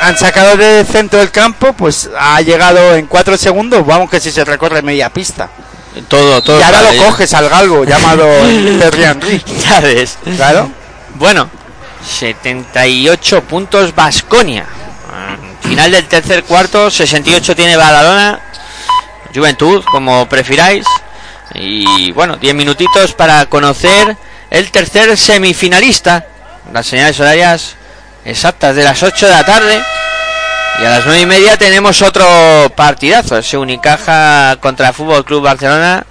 [0.00, 4.30] han sacado del centro del campo, pues ha llegado en cuatro segundos, vamos que si
[4.30, 5.48] se recorre media pista.
[6.08, 6.58] Todo, todo.
[6.58, 9.42] y ahora lo coges al galgo llamado Pedri Henry.
[9.68, 10.18] Ya ves.
[10.36, 10.70] Claro.
[11.14, 11.48] Bueno,
[12.06, 14.66] 78 puntos Vasconia.
[15.62, 18.40] Final del tercer cuarto, 68 tiene Badalona.
[19.34, 20.84] Juventud, como prefiráis.
[21.54, 24.16] Y bueno, 10 minutitos para conocer
[24.50, 26.26] el tercer semifinalista.
[26.72, 27.76] Las señales horarias
[28.24, 29.82] exactas de las 8 de la tarde.
[30.80, 33.36] Y a las 9 y media tenemos otro partidazo.
[33.36, 36.06] Ese Unicaja contra Fútbol Club Barcelona.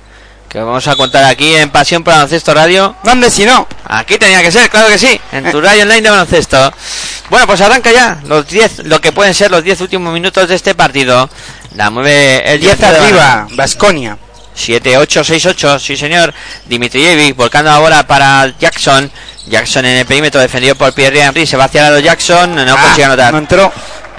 [0.52, 2.94] Que vamos a contar aquí en Pasión por Baloncesto Radio.
[3.04, 3.66] ¿Dónde si no?
[3.86, 6.74] Aquí tenía que ser, claro que sí, en tu radio online de baloncesto.
[7.30, 10.56] Bueno, pues arranca ya los 10, lo que pueden ser los 10 últimos minutos de
[10.56, 11.30] este partido.
[11.76, 14.18] La mueve el 10 Juventud de arriba, Vasconia.
[14.58, 16.34] 7-8-6-8, sí señor.
[16.66, 19.10] Dimitrijevic volcando la bola para Jackson.
[19.48, 21.46] Jackson en el perímetro defendido por Pierre Henry.
[21.48, 22.54] Se va hacia el lado Jackson.
[22.56, 23.32] No Ah, consigue anotar.
[23.32, 23.72] no entró.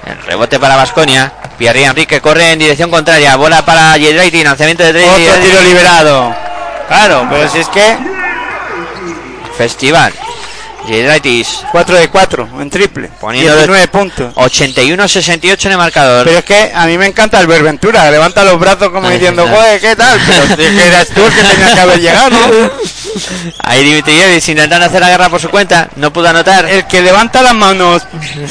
[0.05, 1.31] El rebote para Vasconia.
[1.57, 3.35] Pierre Henry que corre en dirección contraria.
[3.35, 4.43] Bola para Jedraiti.
[4.43, 5.07] Lanzamiento de tres.
[5.07, 6.35] Otro tiro liberado.
[6.87, 7.95] Claro, pero si es que
[9.57, 10.11] Festival.
[10.87, 13.09] Jedraitis 4 de 4 en triple.
[13.19, 14.33] Poniendo 19 puntos.
[14.35, 16.25] 81-68 en el marcador.
[16.25, 19.79] Pero es que a mí me encanta el Verventura, levanta los brazos como diciendo, joder,
[19.79, 20.19] ¿qué tal?
[20.27, 22.71] Pero que eras tú el que tenías que haber llegado, ¿no?
[23.63, 25.87] Ahí Dimitrijevic intentando hacer la guerra por su cuenta.
[25.95, 26.65] No pudo anotar.
[26.65, 28.03] El que levanta las manos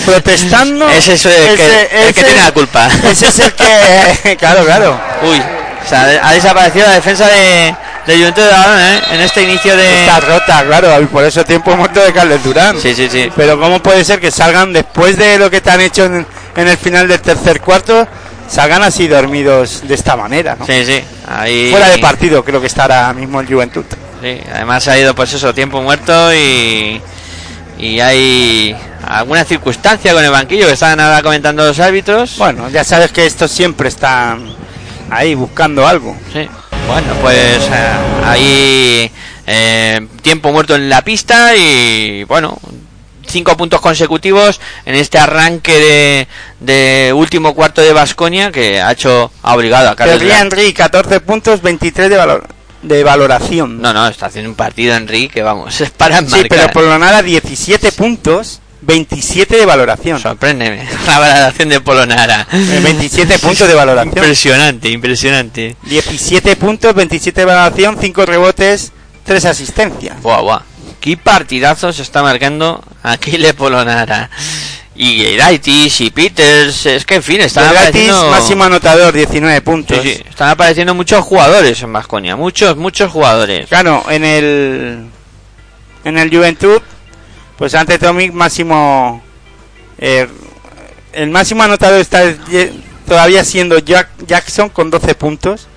[0.05, 0.89] protestando.
[0.91, 2.89] Ese es el que- el que tiene la culpa.
[3.11, 4.37] Ese es el que.
[4.39, 5.01] Claro, claro.
[5.23, 5.39] Uy,
[5.85, 7.75] o sea, ha desaparecido la defensa de,
[8.07, 9.03] de Juventud de Badalona, ¿eh?
[9.13, 10.01] En este inicio de...
[10.01, 12.81] Está rota, claro, y por eso tiempo muerto de Carles Durán.
[12.81, 13.31] Sí, sí, sí.
[13.37, 16.27] Pero ¿cómo puede ser que salgan después de lo que te han hecho en,
[16.57, 18.07] en el final del tercer cuarto?
[18.49, 20.67] Salgan así dormidos de esta manera, ¿no?
[20.67, 21.03] Sí, sí.
[21.29, 21.71] Ahí...
[21.71, 23.85] Fuera de partido creo que está ahora mismo el Juventud.
[24.21, 27.01] Sí, además ha ido pues eso, tiempo muerto y...
[27.79, 28.77] Y hay
[29.07, 32.37] alguna circunstancia con el banquillo que estaban ahora comentando los árbitros.
[32.39, 34.55] Bueno, ya sabes que estos siempre están
[35.11, 36.17] ahí buscando algo.
[36.33, 36.49] Sí.
[36.87, 37.93] Bueno, pues eh,
[38.25, 39.11] ahí
[39.47, 42.59] eh, tiempo muerto en la pista y bueno,
[43.27, 46.29] cinco puntos consecutivos en este arranque de,
[46.61, 50.23] de último cuarto de Basconia que ha hecho ha obligado a Carlos.
[50.23, 52.47] Henry, 14 puntos, 23 de, valor,
[52.83, 53.81] de valoración.
[53.81, 56.49] No, no, está haciendo un partido Enrique que vamos, es para sí, marcar.
[56.49, 60.19] pero Polonara 17 puntos, 27 de valoración.
[60.21, 62.47] Sorpréndeme, la valoración de Polonara.
[62.53, 64.15] Eh, 27 puntos de valoración.
[64.19, 65.77] Impresionante, impresionante.
[65.85, 68.93] 17 puntos, 27 de valoración, 5 rebotes,
[69.25, 70.21] 3 asistencias.
[70.21, 70.63] Buah, buah.
[71.01, 74.31] Qué partidazo se está marcando Aquile Polonara.
[74.95, 78.31] y Geraitis y Peters, es que en fin, están Gratis, apareciendo...
[78.31, 79.99] máximo anotador, 19 Sí, puntos.
[80.03, 83.69] sí, están apareciendo muchos jugadores en Vasconia, muchos, muchos jugadores.
[83.69, 85.07] Claro, en el
[86.05, 86.81] en el Juventud,
[87.57, 89.23] pues ante Tomic máximo
[89.99, 90.29] eh,
[91.13, 92.23] el máximo anotador está
[93.07, 95.69] todavía siendo Jack Jackson con 12 puntos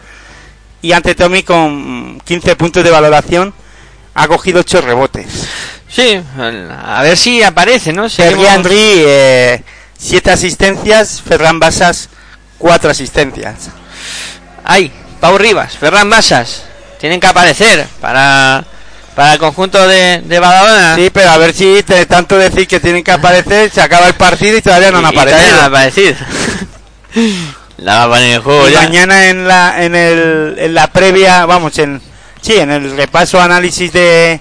[0.81, 3.53] y ante Tomic con 15 puntos de valoración
[4.13, 5.47] ha cogido 8 rebotes.
[5.89, 8.09] Sí, a ver si aparece, ¿no?
[8.09, 9.61] Sergi Henry
[9.97, 12.09] 7 asistencias, Ferran Basas
[12.57, 13.69] 4 asistencias.
[14.63, 16.63] Ay, Pau Rivas, Ferran Basas,
[16.99, 18.65] tienen que aparecer para,
[19.15, 20.95] para el conjunto de, de Badalona.
[20.95, 24.13] Sí, pero a ver si de tanto decir que tienen que aparecer, se acaba el
[24.15, 25.55] partido y todavía no han Y- y todavía aparecido.
[25.55, 26.15] no han aparecido.
[27.77, 28.81] La va a poner en juego Y ya.
[28.83, 32.01] mañana en la en el en la previa, vamos, en
[32.41, 34.39] sí, en el repaso análisis de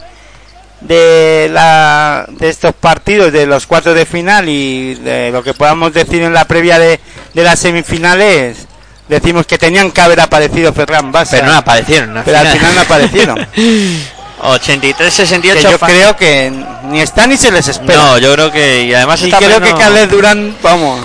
[0.81, 5.93] de la de estos partidos de los cuartos de final y de lo que podamos
[5.93, 7.01] decir en la previa de,
[7.33, 8.67] de las semifinales,
[9.09, 11.37] decimos que tenían que haber aparecido Ferran Basa.
[11.39, 12.23] Pero no aparecieron.
[12.25, 13.49] Pero al final no aparecieron.
[14.45, 15.41] 83-68.
[15.41, 16.53] Que yo creo que
[16.85, 17.99] ni están ni se les espera.
[17.99, 18.85] No, yo creo que.
[18.85, 21.01] Y además y está creo que Carles Durán, vamos,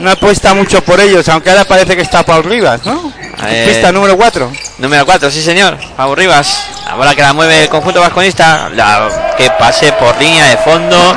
[0.00, 3.12] no apuesta mucho por ellos, aunque ahora parece que está Paul Rivas, ¿no?
[3.46, 4.52] Eh, Pista número 4.
[4.78, 5.78] Número 4, sí señor.
[5.96, 6.66] Pau Rivas.
[6.86, 8.68] La bola que la mueve el conjunto vasconista.
[8.74, 11.16] La que pase por línea de fondo.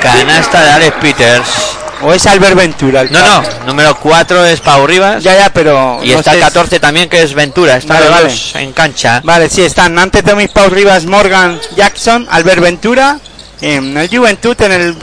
[0.00, 1.73] Canasta de Alex Peters.
[2.02, 3.00] ¿O es Albert Ventura?
[3.02, 3.42] el No, no.
[3.66, 5.22] Número 4 es Pau Rivas.
[5.22, 6.00] Ya, ya, pero.
[6.02, 7.76] Y no está el sé- 14 también que es Ventura.
[7.76, 8.34] Están Vale, vale.
[8.56, 9.20] en cancha.
[9.24, 13.18] Vale, sí, están ante Tommy Paul Rivas, Morgan Jackson, Albert Ventura.
[13.60, 14.96] En el Juventud, en el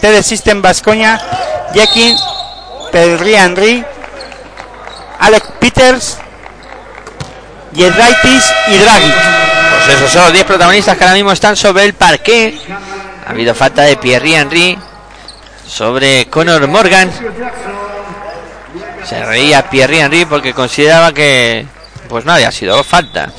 [0.00, 1.20] TD System Vascoña,
[1.74, 2.16] Jekin,
[2.90, 3.84] Pedri Henry,
[5.20, 6.16] Alex Peters,
[7.72, 9.12] Yedraitis y Draghi.
[9.86, 12.58] Pues esos son los 10 protagonistas que ahora mismo están sobre el parqué.
[13.26, 14.78] Ha habido falta de Pierre Henry
[15.68, 17.10] sobre Conor Morgan.
[19.04, 21.66] Se reía Pierre Henry porque consideraba que
[22.08, 23.30] pues no había sido falta.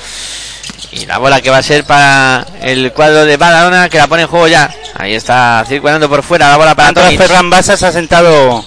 [0.91, 4.23] Y la bola que va a ser para el cuadro de Badalona que la pone
[4.23, 4.69] en juego ya.
[4.95, 7.17] Ahí está circulando por fuera la bola para Antonio.
[7.17, 8.63] Ferran Basas ha sentado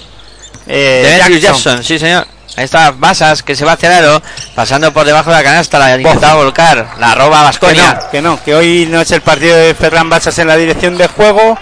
[0.67, 1.39] eh, Jackson.
[1.41, 2.25] Jackson, sí señor.
[2.55, 4.21] Ahí está Basas que se va hacia el aro,
[4.55, 7.93] pasando por debajo de la canasta, la intentaba volcar, la roba Que Vasconia.
[7.93, 10.97] no, que no, que hoy no es el partido de Ferran Basas en la dirección
[10.97, 11.57] de juego.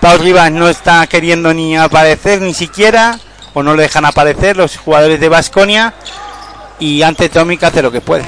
[0.00, 3.18] Paul Rivas no está queriendo ni aparecer ni siquiera,
[3.52, 5.92] o no le dejan aparecer los jugadores de Basconia.
[6.78, 8.24] Y ante Tomic hace lo que puede.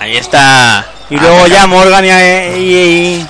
[0.00, 0.84] Ahí está.
[1.10, 3.26] Y luego ya Morgan y, y,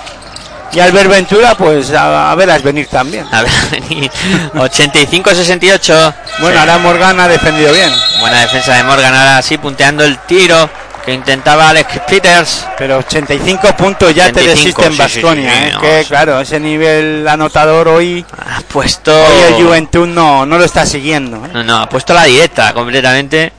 [0.73, 3.27] y Albert Ventura, pues a, a verlas venir también.
[3.31, 3.53] A ver,
[4.55, 6.15] 85-68.
[6.41, 7.93] Bueno, ahora Morgan ha defendido bien.
[8.21, 10.71] Buena defensa de Morgan, ahora sí punteando el tiro
[11.05, 12.67] que intentaba Alex Peters.
[12.79, 15.51] Pero 85 puntos ya te 85, resiste en sí, sí, Basconia.
[15.53, 15.73] sí, ¿eh?
[15.81, 19.13] que claro, ese nivel anotador hoy, Ha puesto.
[19.13, 21.45] hoy el Juventud no, no lo está siguiendo.
[21.45, 21.51] ¿eh?
[21.53, 23.53] No, no, ha puesto la directa completamente.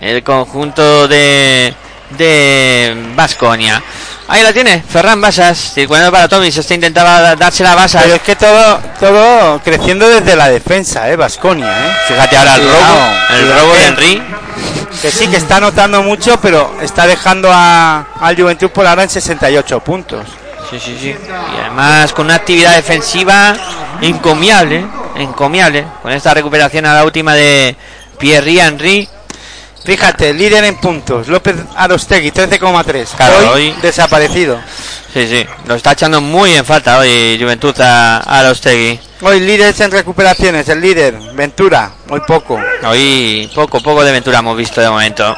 [0.00, 1.74] El conjunto de.
[2.16, 3.82] de Vasconia.
[4.28, 8.04] Ahí la tiene, Ferran Basas, circulando para Tommy, se está intentaba dársela a Basas.
[8.04, 11.16] Pero es que todo, todo creciendo desde la defensa, ¿eh?
[11.16, 11.92] Basconia, ¿eh?
[12.06, 14.22] Fíjate ahora el robo, el robo de Henry.
[15.02, 19.08] Que sí, que está anotando mucho, pero está dejando a, al Juventud por ahora en
[19.10, 20.26] 68 puntos.
[20.70, 21.08] Sí, sí, sí.
[21.08, 23.56] Y además con una actividad defensiva
[24.02, 24.84] encomiable,
[25.16, 27.74] encomiable, con esta recuperación a la última de
[28.18, 29.08] Pierre Henry.
[29.82, 33.06] Fíjate, líder en puntos, López Arostegui, 13,3.
[33.16, 34.60] Claro, hoy, hoy- desaparecido.
[35.14, 39.00] Sí, sí, lo está echando muy en falta hoy Juventud a, a Lostegui.
[39.22, 42.58] Hoy líderes en recuperaciones, el líder, Ventura, muy poco.
[42.84, 45.36] Hoy poco, poco de aventura hemos visto de momento.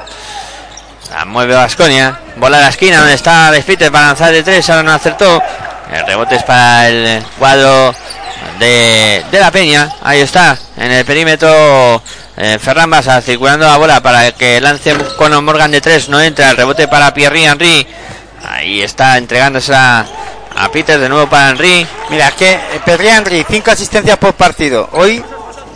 [1.10, 2.16] La mueve Vasconia.
[2.36, 4.70] Bola a la esquina donde está Peters para lanzar de tres.
[4.70, 5.42] Ahora no acertó.
[5.92, 7.92] El rebote es para el cuadro
[8.60, 9.92] de, de la Peña.
[10.00, 10.56] Ahí está.
[10.76, 12.00] En el perímetro
[12.36, 16.08] eh, Ferran Basa circulando la bola para que lance Conor Morgan de tres.
[16.08, 16.50] No entra.
[16.50, 17.84] El rebote para Pierre Henry.
[18.48, 20.06] Ahí está entregándosela
[20.62, 21.84] a Peter de nuevo para Henry.
[22.08, 24.88] Mira, es que eh, Pedri Henry, 5 asistencias por partido.
[24.92, 25.22] Hoy,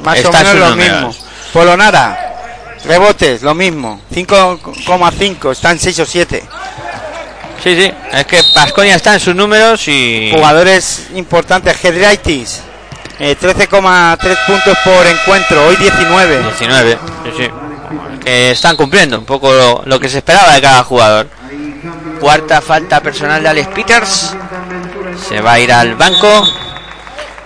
[0.05, 1.15] más Está o en menos lo mismo.
[1.53, 4.01] Polonara, rebotes, lo mismo.
[4.15, 6.43] 5,5, están 6 o 7.
[7.65, 7.93] Sí, sí.
[8.13, 10.31] Es que Vasconia está en sus números y.
[10.33, 12.61] Jugadores importantes, Gedraitis,
[13.19, 16.43] eh, 13,3 puntos por encuentro, hoy 19.
[16.43, 17.51] 19, sí, sí.
[18.23, 21.29] Que están cumpliendo un poco lo, lo que se esperaba de cada jugador.
[22.21, 24.37] Cuarta falta personal de Alex Peters.
[25.29, 26.47] Se va a ir al banco.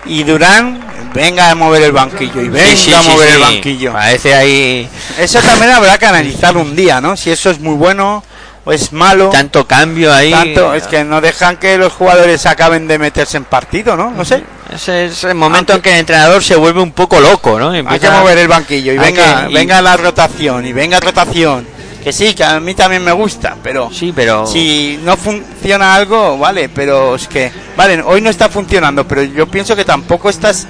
[0.06, 0.80] Y Durán,
[1.14, 2.40] venga a mover el banquillo.
[2.40, 3.34] Y venga Sí, sí, a mover sí.
[3.34, 3.92] el banquillo.
[3.92, 4.88] Parece ahí
[5.18, 7.16] Eso también habrá que analizar un día, ¿no?
[7.16, 8.24] Si eso es muy bueno
[8.64, 9.30] o es malo.
[9.30, 10.30] tanto cambio ahí.
[10.30, 14.10] Tanto, es que no dejan que los jugadores acaben de meterse en partido, ¿no?
[14.10, 14.42] No sé.
[14.74, 17.70] Ese es el momento en que el entrenador se vuelve un poco loco, ¿no?
[17.70, 21.66] Hay que mover el banquillo y venga, que- y- venga la rotación y venga rotación.
[22.02, 24.47] Que sí, que a mí también me gusta, pero Sí, pero...
[24.47, 29.47] si no funciona algo, vale, pero es que, vale, hoy no está funcionando, pero yo
[29.47, 30.66] pienso que tampoco estás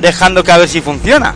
[0.00, 1.34] dejando que a ver si funciona.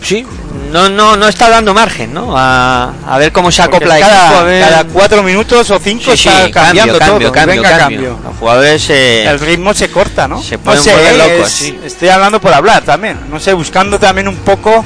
[0.00, 0.26] Sí,
[0.72, 2.36] no, no, no está dando margen, ¿no?
[2.36, 4.64] A, a ver cómo se acopla cada, ver...
[4.68, 7.32] cada cuatro minutos o cinco Sí, sí, está cambiando cambio, todo.
[7.32, 8.18] cambio, venga, cambio.
[8.24, 10.42] Los jugadores eh, El ritmo se corta, ¿no?
[10.42, 11.78] se no pueden sé, volver es- locos, sí.
[11.84, 13.16] estoy hablando por hablar también.
[13.30, 14.84] No sé, buscando también un poco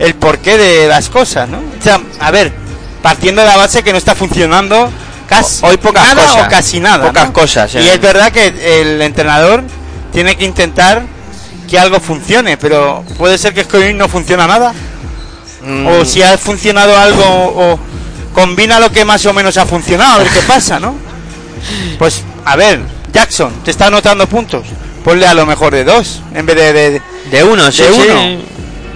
[0.00, 1.58] el porqué de las cosas, ¿no?
[1.58, 2.52] O sea, a ver,
[3.02, 4.90] partiendo de la base que no está funcionando
[5.28, 7.06] casi Hoy pocas nada cosas, o casi nada.
[7.06, 7.32] pocas ¿no?
[7.32, 7.92] cosas, Y eh.
[7.94, 9.62] es verdad que el entrenador
[10.12, 11.02] tiene que intentar
[11.68, 14.72] que algo funcione, pero puede ser que hoy no funciona nada.
[15.64, 17.78] Mm, O si ha funcionado algo o
[18.34, 20.94] combina lo que más o menos ha funcionado, a ver qué pasa, ¿no?
[21.98, 22.80] Pues, a ver,
[23.12, 24.64] Jackson, te está anotando puntos.
[25.04, 26.72] Ponle a lo mejor de dos, en vez de...
[26.72, 28.44] de- de uno, sí, de sí.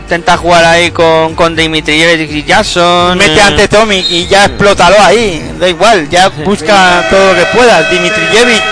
[0.05, 3.17] Intenta jugar ahí con, con Dimitri y Jackson.
[3.17, 5.53] mete eh, ante Tommy y ya explótalo ahí.
[5.59, 7.91] Da igual, ya busca todo lo que puedas.
[7.91, 8.63] Dimitrijevic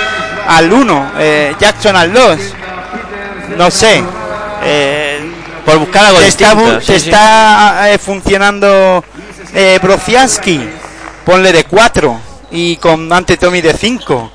[0.46, 1.12] al 1,
[1.58, 2.38] Jackson al 2.
[3.56, 4.02] No sé.
[4.64, 5.20] Eh,
[5.64, 6.80] Por buscar algo te está, distinto.
[6.80, 7.08] sí, te sí.
[7.08, 9.02] está eh, funcionando
[9.54, 10.68] eh, Brociaski.
[11.24, 14.32] Ponle de 4 y con ante Tommy de 5.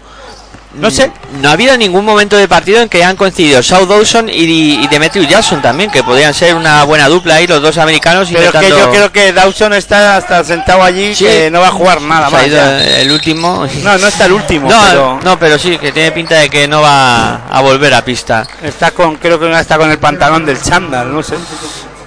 [0.78, 1.12] No sé.
[1.41, 4.88] No ha habido ningún momento de partido en que hayan coincidido South Dawson y, y
[4.88, 8.30] Demetrius Jackson también, que podrían ser una buena dupla ahí, los dos americanos.
[8.32, 11.26] Pero que yo creo que Dawson está hasta sentado allí Sí.
[11.26, 12.44] que no va a jugar nada más.
[12.45, 13.68] el último.
[13.84, 16.68] No, no está el último, No, pero no, pero sí, que tiene pinta de que
[16.68, 18.45] no va a volver a pista.
[18.64, 21.36] está con, creo que está con el pantalón del chándal, no sé.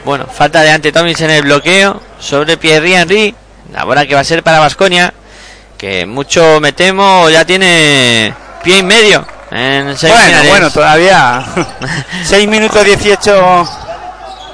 [0.05, 3.35] Bueno, falta de ante Tomis en el bloqueo sobre Pierre Henry.
[3.73, 5.13] La bola que va a ser para Vasconia.
[5.77, 10.49] Que mucho me temo ya tiene pie y medio en Bueno, semifinales.
[10.49, 11.43] bueno, todavía
[12.25, 13.69] 6 minutos 18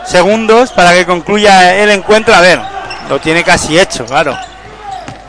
[0.07, 2.35] segundos para que concluya el encuentro.
[2.35, 2.61] A ver,
[3.09, 4.37] lo tiene casi hecho, claro.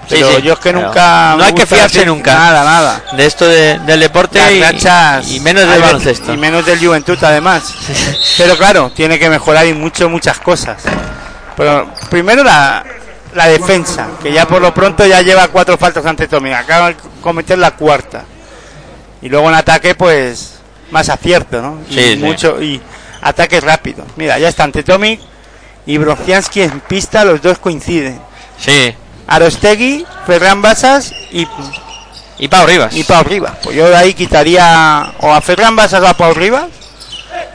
[0.10, 1.36] Pero sí, yo es que nunca.
[1.38, 2.34] no hay que fiarse nunca.
[2.34, 3.02] Nada, nada.
[3.12, 6.34] de esto de- del deporte y, rachas- y menos del baloncesto.
[6.34, 7.74] Y menos del Juventud, además.
[8.38, 10.78] Pero claro, tiene que mejorar y mucho, muchas cosas.
[11.58, 12.86] Pero primero la,
[13.36, 16.54] la defensa, que ya por lo pronto ya lleva cuatro faltas ante Tommy.
[16.54, 18.24] Acaba de cometer la cuarta.
[19.28, 20.54] Y luego en ataque, pues,
[20.90, 21.80] más acierto, ¿no?
[21.90, 22.16] Y Sí, sí.
[22.18, 22.82] mucho, y
[23.22, 24.08] ataques rápidos.
[24.16, 25.20] Mira, ya está ante Tommy
[25.86, 28.22] y Brociansky en pista, los dos coinciden.
[28.58, 28.96] Sí,
[29.28, 31.46] Arostegui, Ferran Basas y
[32.40, 32.96] y Pau Rivas.
[32.96, 33.52] y Pau Rivas.
[33.62, 36.68] Pues yo de ahí quitaría o a Ferran Basas o a Pau Rivas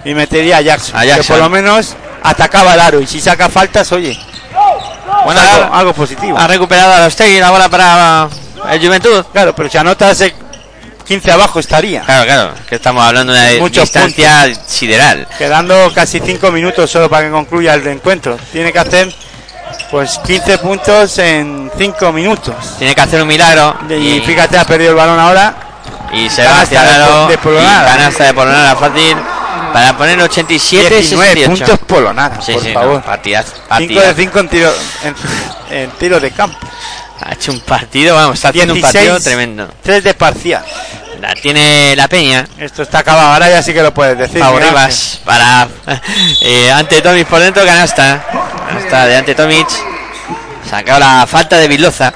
[0.05, 1.23] y metería a Jackson, A Jackson.
[1.23, 4.15] que por lo menos atacaba el aro y si saca faltas, oye,
[5.24, 5.40] Bueno,
[5.73, 6.36] algo, positivo.
[6.36, 8.28] ha recuperado a los Tegui la bola para
[8.70, 9.24] el Juventud.
[9.32, 10.35] Claro, pero si anotas eh,
[11.05, 15.27] 15 abajo estaría, Claro, claro, que estamos hablando de una distancia sideral.
[15.39, 18.37] quedando casi 5 minutos solo para que concluya el encuentro.
[18.53, 19.12] Tiene que hacer
[19.91, 22.55] pues 15 puntos en 5 minutos.
[22.79, 23.77] Tiene que hacer un milagro.
[23.91, 25.55] Y fíjate, ha perdido el balón ahora.
[26.12, 27.83] y se va hacia el de aro, de Polonara.
[27.91, 29.16] y canasta de Polonara fácil
[29.73, 31.51] para poner 87 19 68.
[31.66, 32.95] puntos Polonara, Sí, por sí, favor.
[32.97, 34.07] no, partidaz, 5 partidaz.
[34.16, 34.73] de 5 en tiro,
[35.05, 35.15] en,
[35.77, 36.59] en tiro de campo.
[37.24, 39.69] Ha hecho un partido, vamos, está haciendo un partido tremendo.
[39.82, 40.65] 3 de parcial.
[41.20, 42.44] La tiene la Peña.
[42.59, 44.40] Esto está acabado, ahora ya sí que lo puedes decir.
[44.40, 45.69] Pau Rivas para
[46.40, 48.24] eh, ante Tomic por dentro, canasta.
[48.69, 49.69] Canasta de ante Tomic.
[50.69, 52.12] Sacado la falta de Viloza.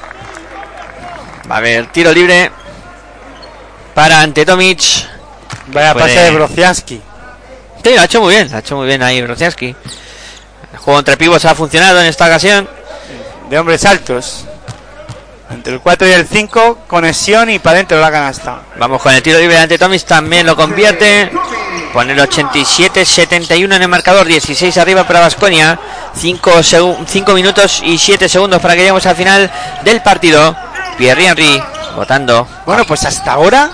[1.49, 2.51] Va a haber tiro libre
[3.93, 4.81] para ante Tomic.
[5.67, 7.01] Vaya Puede- pase de Brociansky.
[7.83, 9.73] Sí, lo ha hecho muy bien, lo ha hecho muy bien ahí Brociansky.
[10.73, 12.67] El juego entre pibos ha funcionado en esta ocasión.
[13.49, 14.45] De hombres altos.
[15.49, 18.61] Entre el 4 y el 5, conexión y para adentro la canasta.
[18.77, 21.31] Vamos con el tiro libre ante Tomic, también lo convierte.
[21.93, 25.79] Pone el 87-71 en el marcador, 16 arriba para Vasconia.
[26.13, 29.51] 5 minutos y 7 segundos para que lleguemos al final
[29.83, 30.55] del partido.
[30.97, 31.63] Pierre Henry
[31.95, 32.47] votando.
[32.65, 33.69] Bueno, pues hasta ahora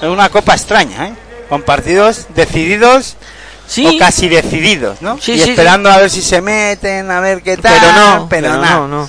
[0.00, 1.14] es una copa extraña, ¿eh?
[1.48, 3.16] Con partidos decididos
[3.68, 5.18] Sí, o casi decididos, ¿no?
[5.20, 7.74] Sí, y sí, esperando a ver si se meten, a ver qué tal.
[7.78, 8.76] pero no, pero, pero nada.
[8.76, 9.08] no, no.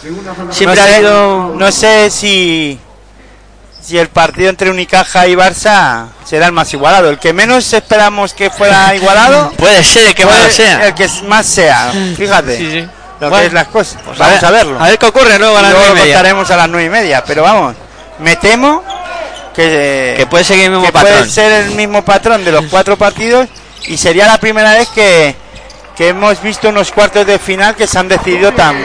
[0.52, 1.53] Siempre no ha sé, habido.
[1.56, 2.80] no sé si
[3.81, 7.10] si el partido entre Unicaja y Barça será el más igualado.
[7.10, 10.88] El que menos esperamos que fuera igualado, Puede ser el que más sea.
[10.88, 11.91] el que más sea.
[12.18, 12.88] Fíjate Sí, sí.
[13.19, 14.02] lo Bueno, que es las cosas.
[14.06, 14.80] Pues vamos a, verlo.
[14.80, 16.53] A ver qué ocurre luego a las luego nueve lo y media.
[16.53, 17.23] a las nueve y media.
[17.26, 17.76] Pero vamos,
[18.19, 18.84] me temo
[19.56, 21.14] que, Que puede seguir el mismo que patrón.
[21.14, 23.48] puede ser el mismo patrón de los cuatro partidos
[23.88, 25.36] y sería la primera vez que,
[25.96, 28.76] que hemos visto unos cuartos de final que se han decidido tan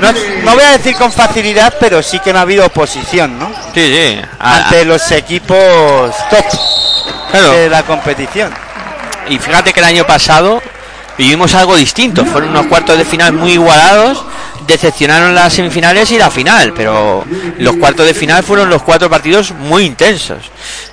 [0.00, 0.12] no,
[0.44, 3.48] no voy a decir con facilidad pero sí que no ha habido oposición ¿no?
[3.74, 4.20] Sí, sí.
[4.38, 6.44] Ante los equipos top
[7.30, 7.50] Claro.
[7.50, 8.52] de la competición.
[9.28, 10.62] Y fíjate que el año pasado
[11.18, 12.24] vivimos algo distinto.
[12.24, 14.24] Fueron unos cuartos de final muy igualados.
[14.66, 17.24] Decepcionaron las semifinales y la final, pero
[17.58, 20.38] los cuartos de final fueron los cuatro partidos muy intensos.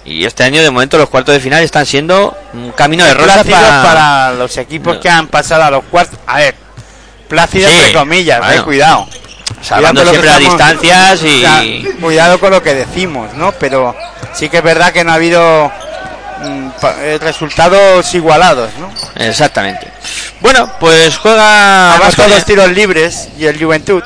[0.03, 3.43] Y este año, de momento, los cuartos de final están siendo un camino de rosa
[3.43, 3.84] Plácidos para...
[3.84, 4.31] para...
[4.34, 6.19] los equipos que han pasado a los cuartos.
[6.27, 6.56] A ver,
[7.27, 9.07] plácido Sí, entre comillas, eh, cuidado.
[9.61, 11.38] Salvando siempre las distancias y...
[11.38, 11.64] o sea,
[12.02, 13.52] cuidado con lo que decimos, ¿no?
[13.53, 13.95] Pero
[14.34, 15.72] sí que es verdad que no ha habido
[17.19, 18.91] resultados igualados, ¿no?
[19.15, 19.88] Exactamente.
[20.39, 21.95] Bueno, pues juega...
[21.95, 24.03] Además los tiros libres y el Juventud.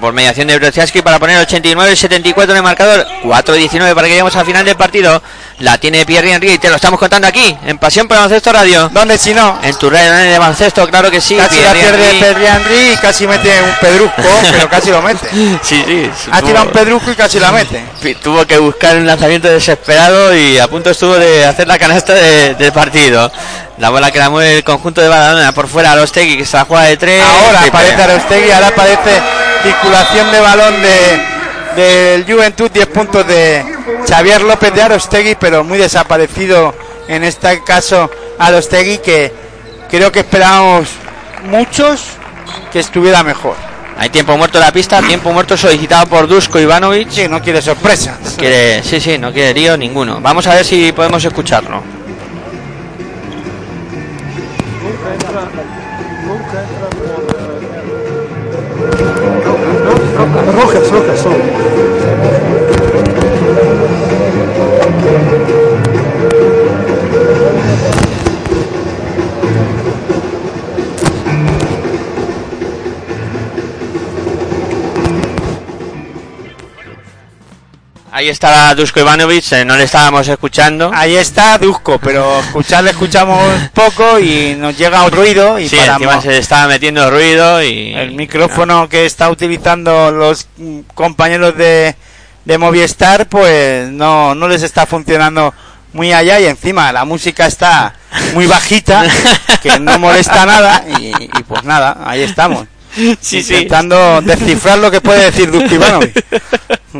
[0.00, 3.06] Por mediación de Brociaski para poner 89-74 en el marcador.
[3.24, 5.22] 4-19 para que lleguemos al final del partido.
[5.60, 8.88] La tiene Pierre Henry y te lo estamos contando aquí, en Pasión por Baloncesto Radio.
[8.92, 9.58] ¿Dónde si no?
[9.62, 11.36] En tu radio de baloncesto, claro que sí.
[11.36, 12.20] Casi la Pierre pierde Henry.
[12.20, 14.22] Pedri Henry y casi mete un pedrusco,
[14.52, 15.28] pero casi lo mete.
[15.30, 16.10] Sí, sí.
[16.30, 17.84] Ha tuvo- tirado un pedrusco y casi la mete.
[18.22, 22.54] Tuvo que buscar un lanzamiento desesperado y a punto estuvo de hacer la canasta de-
[22.54, 23.30] del partido.
[23.78, 26.56] La bola que la mueve el conjunto de Badalona por fuera a los que se
[26.56, 27.22] la juega de tres.
[27.22, 29.10] Ahora aparece Arostegui, ahora aparece
[29.62, 31.38] circulación de balón de
[31.76, 33.64] del Juventud, 10 puntos de
[34.08, 36.74] Xavier López de Arostegui, pero muy desaparecido
[37.06, 39.32] en este caso Arostegui, que
[39.88, 40.88] creo que esperábamos
[41.44, 42.02] muchos
[42.72, 43.54] que estuviera mejor.
[43.96, 47.10] Hay tiempo muerto en la pista, tiempo muerto solicitado por Dusko Ivanovic.
[47.10, 48.16] Sí, no quiere sorpresas.
[48.36, 50.20] Quiere, sí, sí, no quiere lío ninguno.
[50.20, 51.82] Vamos a ver si podemos escucharlo.
[78.18, 80.90] Ahí está Dusko Ivanovic, eh, no le estábamos escuchando.
[80.92, 83.40] Ahí está Dusko, pero escucharle escuchamos
[83.72, 87.08] poco y nos llega un ruido y Sí, para encima mo- se le estaba metiendo
[87.12, 87.94] ruido y...
[87.94, 91.94] el micrófono que está utilizando los mm, compañeros de,
[92.44, 95.54] de Movistar pues no, no les está funcionando
[95.92, 97.94] muy allá y encima la música está
[98.34, 99.04] muy bajita
[99.62, 102.66] que no molesta nada y, y pues nada, ahí estamos
[103.20, 103.54] Sí, sí.
[103.54, 106.24] intentando descifrar lo que puede decir Ivanovic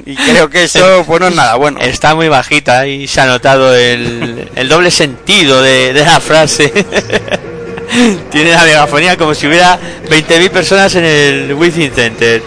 [0.05, 3.27] y creo que eso pues no es nada bueno Está muy bajita y se ha
[3.27, 6.73] notado el, el doble sentido de, de la frase.
[8.31, 9.79] Tiene la megafonía como si hubiera
[10.11, 12.43] 20.000 personas en el Within Center.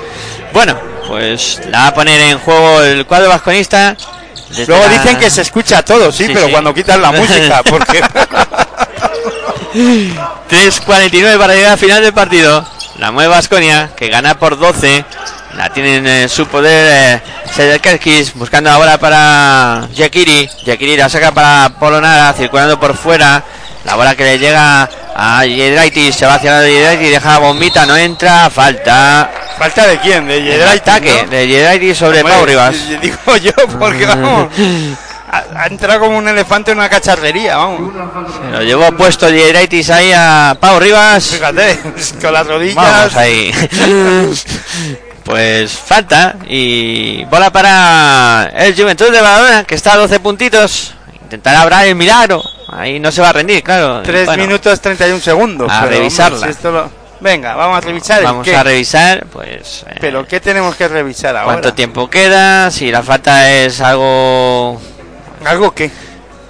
[0.53, 3.97] Bueno, pues la va a poner en juego el cuadro vasconista.
[4.68, 6.51] Luego dicen que se escucha todo sí, Sí, pero sí.
[6.51, 8.01] cuando quitan la música porque
[9.73, 12.65] 3.49 para llegar al final del partido.
[13.02, 15.03] La mueve Vasconia, que gana por 12.
[15.57, 17.19] La tienen en su poder
[17.57, 20.48] eh, buscando ahora para Jekiri.
[20.64, 23.44] Jekiri la saca para Polonara, circulando por fuera.
[23.86, 27.38] La bola que le llega a Yedraitis, se va hacia la de Yedraitis, deja la
[27.40, 29.32] bombita, no entra, falta.
[29.57, 31.30] falta de quién de Yedraitis, ataque ¿no?
[31.32, 32.76] de Yedraitis sobre Pau Rivas.
[33.02, 34.49] Digo yo, porque vamos.
[35.34, 37.94] Ha, ha entrado como un elefante en una cacharrería, vamos.
[38.36, 41.24] Se lo llevó puesto Yedraitis ahí a Pau Rivas.
[41.26, 41.80] Fíjate,
[42.22, 42.76] con las rodillas.
[42.76, 43.52] Vamos ahí.
[45.24, 50.94] pues falta y bola para el Juventud de Badalona que está a 12 puntitos.
[51.24, 52.44] Intentará hablar el milagro.
[52.68, 54.02] Ahí no se va a rendir, claro.
[54.02, 55.72] 3 Bueno, minutos 31 segundos.
[55.72, 56.36] A pero, revisarla.
[56.38, 58.20] hombre, si esto lo- Venga, vamos a revisar.
[58.20, 58.56] el Vamos qué.
[58.56, 59.86] a revisar, pues.
[59.88, 61.45] eh, Pero ¿qué tenemos que revisar ahora?
[61.45, 62.72] ¿Cuánto tiempo queda?
[62.72, 64.82] Si la falta es algo.
[65.45, 65.89] ¿Algo qué?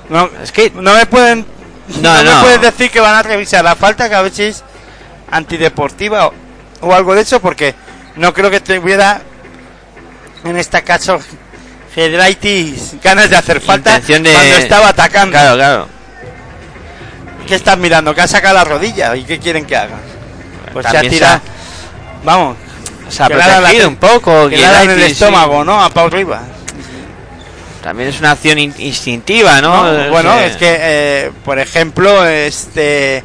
[0.10, 0.72] No, Es que.
[0.76, 1.46] no me pueden.
[2.02, 2.36] No, No, no.
[2.38, 4.64] me puedes decir que van a revisar la falta que a ver si es
[5.30, 6.34] antideportiva o,
[6.82, 7.74] o algo de eso, porque
[8.16, 9.22] no creo que tuviera
[10.44, 11.20] en este caso
[11.96, 15.32] Hedraitis ganas de hacer falta de- cuando estaba atacando.
[15.32, 15.88] Claro, claro.
[17.48, 18.14] ¿Qué estás mirando?
[18.16, 19.98] Que ha sacado la rodilla y qué quieren que haga.
[20.72, 21.42] Pues se ha tirado.
[22.24, 22.56] Vamos,
[23.10, 24.48] Se ha protegido la- un poco.
[24.50, 25.84] que le el estómago, ¿no?
[25.84, 26.42] A Pau Rivas.
[27.84, 29.92] También es una acción in- instintiva, ¿no?
[29.92, 33.24] No, bueno, es que, eh, por ejemplo, este.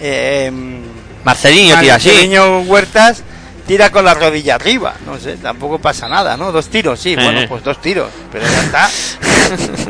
[0.00, 0.50] Eh,
[1.24, 2.08] Marcelinho tira así.
[2.08, 3.22] Marcelinho Huertas
[3.66, 4.94] tira con la rodilla arriba.
[5.04, 6.52] No sé, tampoco pasa nada, ¿no?
[6.52, 7.16] Dos tiros, sí, Eh.
[7.22, 8.08] bueno, pues dos tiros.
[8.32, 8.90] Pero ya está.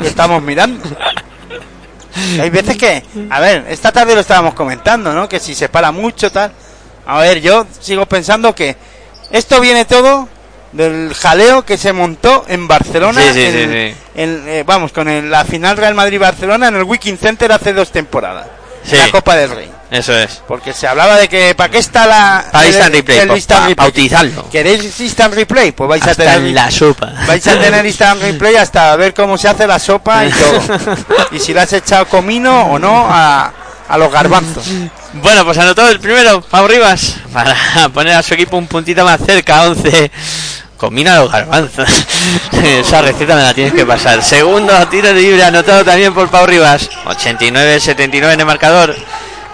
[0.04, 0.82] Estamos mirando.
[2.40, 5.28] Hay veces que, a ver, esta tarde lo estábamos comentando, ¿no?
[5.28, 6.52] Que si se para mucho, tal.
[7.06, 8.76] A ver, yo sigo pensando que
[9.30, 10.28] esto viene todo
[10.72, 13.20] del jaleo que se montó en Barcelona.
[13.22, 16.84] Sí, sí, en- sí, en, eh, vamos, con el- la final Real Madrid-Barcelona en el
[16.84, 18.46] Wiking Center hace dos temporadas.
[18.82, 18.96] Sí.
[18.96, 19.70] en la Copa del Rey.
[19.90, 20.40] Eso es.
[20.48, 23.36] Porque se hablaba de que ¿para qué está la Para el- instant replay, el pa-
[23.36, 23.74] instant pa- replay?
[23.84, 24.48] pa utilizarlo.
[24.50, 25.72] ¿Queréis instant replay?
[25.72, 27.12] Pues vais a tener en la sopa.
[27.26, 30.62] Vais a tener instant replay hasta ver cómo se hace la sopa y todo.
[31.32, 33.52] y si le has echado comino o no a,
[33.86, 34.64] a los garbanzos.
[35.14, 37.56] Bueno, pues anotó el primero, Pau Rivas, para
[37.94, 40.10] poner a su equipo un puntito más cerca, 11.
[40.76, 41.88] Combina los garbanzos.
[42.64, 44.22] Esa receta me la tienes que pasar.
[44.22, 46.88] Segundo tiro libre anotado también por Pau Rivas.
[47.04, 48.96] 89-79 en el marcador.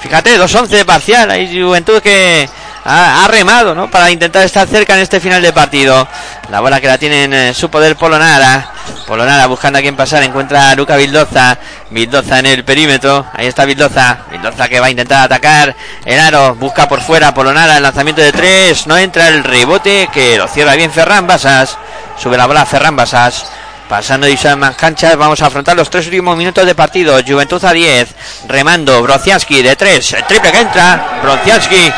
[0.00, 1.30] Fíjate, 2-11 de parcial.
[1.30, 2.48] Hay Juventud que
[2.86, 3.90] ha, remado, ¿no?
[3.90, 6.06] Para intentar estar cerca en este final de partido.
[6.50, 8.70] La bola que la tiene en eh, su poder Polonara.
[9.06, 10.22] Polonara buscando a quién pasar.
[10.22, 11.58] Encuentra a Luca Vildoza.
[11.90, 13.26] Vildoza en el perímetro.
[13.32, 14.18] Ahí está Vildoza.
[14.30, 15.74] Vildoza que va a intentar atacar.
[16.04, 17.34] El aro busca por fuera.
[17.34, 17.76] Polonara.
[17.76, 18.86] El lanzamiento de tres.
[18.86, 21.76] No entra el rebote que lo cierra bien Ferran Basas.
[22.16, 23.46] Sube la bola Ferran Basas.
[23.88, 27.20] Pasando y más canchas, vamos a afrontar los tres últimos minutos de partido.
[27.24, 28.08] Juventud a 10,
[28.48, 31.92] remando, Brociaski de 3, el triple que entra, Brociaski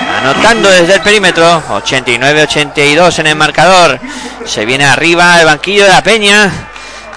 [0.00, 4.00] anotando desde el perímetro, 89-82 en el marcador.
[4.44, 6.50] Se viene arriba el banquillo de la Peña,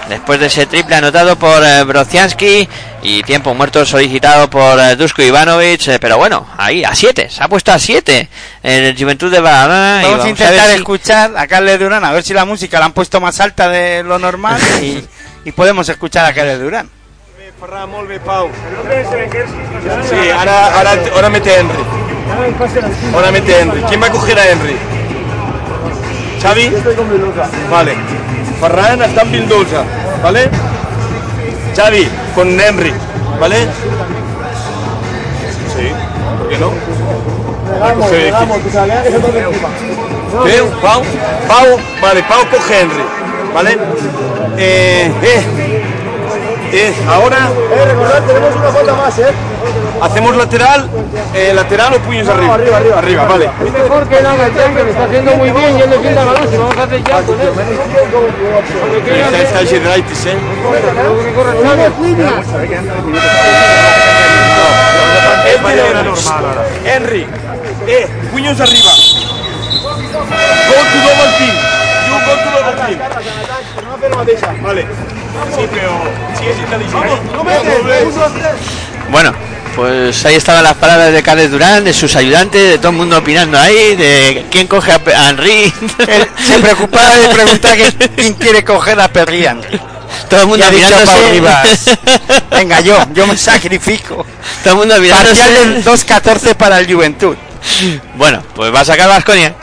[0.08, 2.68] después de ese triple anotado por eh, Brociaski
[3.02, 7.42] y tiempo muerto solicitado por eh, Dusko Ivanovic, eh, pero bueno, ahí a 7, se
[7.42, 8.28] ha puesto a 7
[8.62, 10.00] el Juventud de Badalona.
[10.02, 12.92] Vamos a intentar si- escuchar a Carles Durán, a ver si la música la han
[12.92, 15.04] puesto más alta de lo normal y,
[15.44, 16.90] y podemos escuchar a Carles Durán.
[17.58, 18.48] Ferran, molt bé, Pau.
[20.08, 21.84] Sí, ahora, ahora, ahora mete a Henry.
[23.12, 23.82] Ahora mete a Henry.
[23.82, 24.76] ¿Quién va a coger a Henry?
[26.40, 26.72] ¿Xavi?
[27.68, 27.96] Vale.
[28.60, 29.82] Ferran está en Bildosa,
[30.22, 30.48] ¿vale?
[31.74, 32.92] Xavi, con Henry,
[33.40, 33.66] ¿vale?
[35.74, 35.90] Sí,
[36.38, 36.70] ¿por qué no?
[37.98, 38.34] Coger
[40.44, 40.62] ¿Qué?
[40.80, 41.02] Pau,
[41.48, 41.66] Pau,
[42.00, 43.04] vale, Pau coge Henry,
[43.52, 43.78] ¿vale?
[44.58, 45.67] Eh, eh,
[46.72, 49.32] eh, ahora Eh, recordad, tenemos una falta más, ¿eh?
[50.00, 50.88] hacemos lateral,
[51.34, 52.54] eh, lateral o puños arriba.
[52.54, 52.98] arriba, arriba.
[52.98, 53.50] Arriba, vale.
[53.64, 56.26] Es mejor que no Gaitán, que me está haciendo muy bien y él defiende el
[56.26, 56.48] balón.
[56.50, 57.48] Si vamos a hacer ya con él.
[59.08, 59.66] Está, está eh.
[66.16, 66.38] Xavi.
[66.84, 67.26] Henry,
[67.86, 68.90] eh, puños arriba.
[69.82, 71.54] Go to double team.
[72.06, 72.98] You go to double team.
[74.62, 74.82] Vale.
[75.54, 75.90] Sí, pero
[76.38, 77.08] sí es inteligente.
[79.10, 79.32] Bueno,
[79.76, 83.18] pues ahí estaban las palabras de Carles Durán, de sus ayudantes, de todo el mundo
[83.18, 85.00] opinando ahí, de quién coge a
[85.30, 85.72] Henry.
[86.08, 89.80] Él se preocupaba de preguntar que- quién quiere coger a Perry Henry.
[90.28, 91.40] todo el mundo mirándose.
[92.50, 94.26] Venga yo, yo me sacrifico.
[94.64, 95.36] todo el mundo mirándose.
[95.40, 97.36] Parcial del 2-14 para el Juventud.
[98.16, 99.54] Bueno, pues va a sacar Vasconia.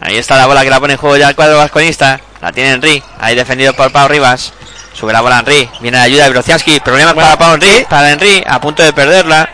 [0.00, 2.20] Ahí está la bola que la pone en juego ya el cuadro vasconista.
[2.40, 4.52] La tiene Henry, ahí defendido por Pau Rivas.
[4.92, 6.80] Sube la bola Henry, viene la ayuda de Brociaski.
[6.80, 9.48] Problemas para Pau Henry, para Henry, a punto de perderla.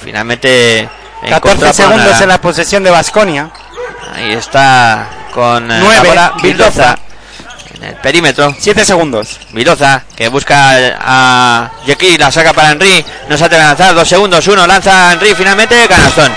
[0.00, 0.88] Finalmente.
[1.28, 3.50] 14 encontró a segundos en la posesión de Vasconia.
[4.14, 6.34] Ahí está con eh, la bola
[7.76, 8.54] en el perímetro.
[8.58, 9.38] 7 segundos.
[9.52, 14.08] Viloza que busca a Yeki, la saca para Henry, no se atreve a lanzar, dos
[14.08, 16.32] segundos, uno, lanza a Henry, finalmente canastón.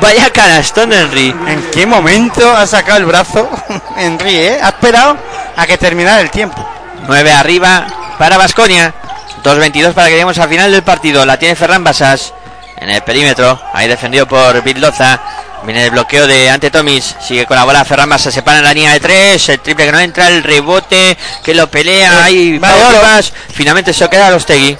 [0.00, 1.34] Vaya canastón Henry.
[1.46, 3.50] ¿En qué momento ha sacado el brazo
[3.96, 4.58] Henry, eh?
[4.62, 5.16] Ha esperado
[5.56, 6.66] a que terminara el tiempo.
[7.06, 7.86] 9 arriba
[8.18, 8.94] para Vasconia.
[9.42, 11.24] 2.22 para que lleguemos al final del partido.
[11.26, 12.32] La tiene Ferran Basas
[12.76, 13.60] en el perímetro.
[13.72, 15.20] Ahí defendido por Bildoza.
[15.64, 17.16] Viene el bloqueo de Ante Tomis.
[17.20, 18.32] Sigue con la bola Ferran Basas.
[18.32, 19.48] Se para en la línea de 3.
[19.48, 20.28] El triple que no entra.
[20.28, 22.24] El rebote que lo pelea.
[22.24, 23.00] Ahí Pau oro.
[23.00, 23.32] Rivas.
[23.52, 24.76] Finalmente se queda los Tegui.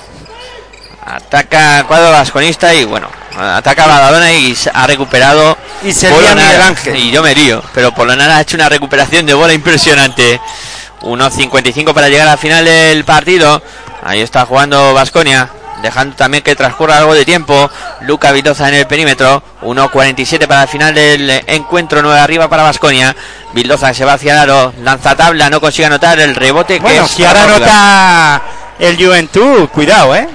[1.07, 6.97] Ataca cuadro vasconista y bueno, ataca a Badalona y ha recuperado Y se Ángel.
[6.97, 10.41] Y yo me lío, pero Polonara ha hecho una recuperación de bola impresionante.
[11.03, 13.63] 1.55 para llegar al final del partido.
[14.03, 15.49] Ahí está jugando Vasconia.
[15.83, 17.71] Dejando también que transcurra algo de tiempo.
[18.03, 19.43] Luca Vildoza en el perímetro.
[19.63, 22.03] 1.47 para el final del encuentro.
[22.03, 23.17] 9 arriba para Vasconia.
[23.55, 24.75] Vildoza se va hacia el aro.
[24.83, 25.49] Lanza tabla.
[25.49, 26.75] No consigue anotar el rebote.
[26.75, 27.73] que Bueno, es si ahora para Portugal.
[27.73, 28.43] nota
[28.79, 30.29] el Juventud, cuidado, eh.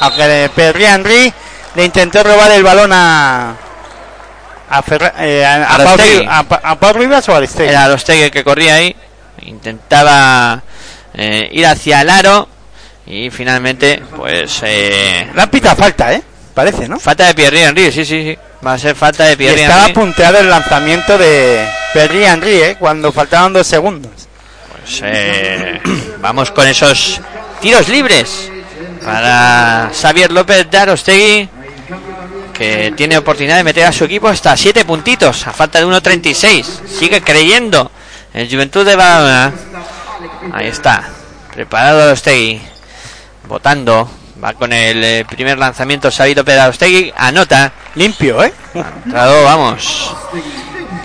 [0.00, 1.34] Aunque Perry Henry
[1.78, 3.54] le intentó robar el balón a.
[4.70, 6.18] A, Ferra- eh, a, a, Pau, Arostegui.
[6.18, 7.68] Ri- a, Pa- a Pau Rivas o a Arostegui.
[7.70, 8.94] Era Arostegui que corría ahí.
[9.42, 10.60] Intentaba
[11.14, 12.48] eh, ir hacia el aro.
[13.06, 14.60] Y finalmente, pues.
[14.64, 16.22] Eh, pitado falta, eh.
[16.52, 16.98] Parece, ¿no?
[16.98, 18.38] falta de Pierre Henry, sí, sí, sí.
[18.66, 19.94] Va a ser falta de Y Pierre estaba Henry.
[19.94, 21.64] punteado el lanzamiento de
[21.94, 22.76] Perry Henry, eh.
[22.78, 24.10] Cuando faltaban dos segundos.
[24.72, 25.80] Pues, eh,
[26.20, 27.20] vamos con esos
[27.60, 28.50] tiros libres
[29.04, 31.48] para Xavier López de Arostegui
[32.58, 36.64] que tiene oportunidad de meter a su equipo hasta 7 puntitos a falta de 1.36
[36.88, 37.90] sigue creyendo
[38.34, 39.52] el Juventud de Badalona
[40.52, 41.08] ahí está
[41.54, 42.60] preparado Arostegui
[43.48, 44.10] votando
[44.42, 47.12] Va con el eh, primer lanzamiento Sabito Pedagostegui.
[47.16, 47.72] Anota.
[47.96, 48.52] Limpio, ¿eh?
[49.04, 50.14] Entrado, vamos.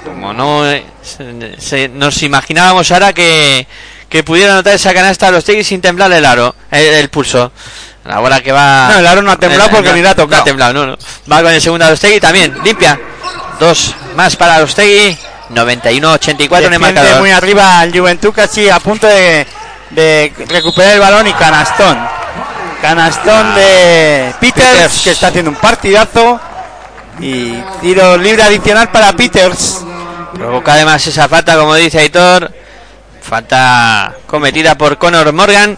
[0.05, 3.65] Como no eh, se- se- nos imaginábamos ahora que,
[4.07, 7.51] que pudiera anotar esa canasta a los sin temblar el aro, el, el pulso.
[8.05, 8.89] La bola que va.
[8.89, 10.37] No, el aro no ha temblado porque ni la ha tocado.
[10.37, 10.97] No ha temblado, no, no.
[11.31, 12.99] Va con el segundo Arostegui también, limpia.
[13.59, 15.17] Dos más para Arostegui.
[15.49, 17.19] 91-84 en el marcador.
[17.19, 19.45] muy arriba el Juventud casi a punto de,
[19.91, 21.97] de recuperar el balón y canastón.
[22.81, 25.01] Canastón de Peters, Peters.
[25.03, 26.39] que está haciendo un partidazo.
[27.19, 29.81] Y tiro libre adicional para Peters.
[30.33, 32.51] Provoca además esa falta, como dice Aitor.
[33.21, 35.77] Falta cometida por Conor Morgan.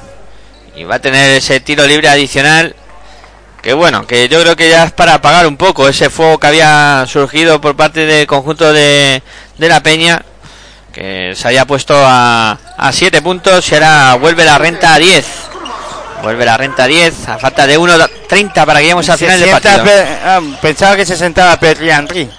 [0.75, 2.75] Y va a tener ese tiro libre adicional.
[3.61, 6.47] Que bueno, que yo creo que ya es para apagar un poco ese fuego que
[6.47, 9.23] había surgido por parte del conjunto de,
[9.57, 10.21] de la Peña.
[10.93, 15.25] Que se había puesto a, a 7 puntos y ahora vuelve la renta a 10.
[16.23, 19.49] Vuelve la renta a 10 a falta de 1.30 para que lleguemos al final del
[19.61, 19.83] partido.
[19.83, 22.29] Pe- ah, pensaba que se sentaba Perry Henry.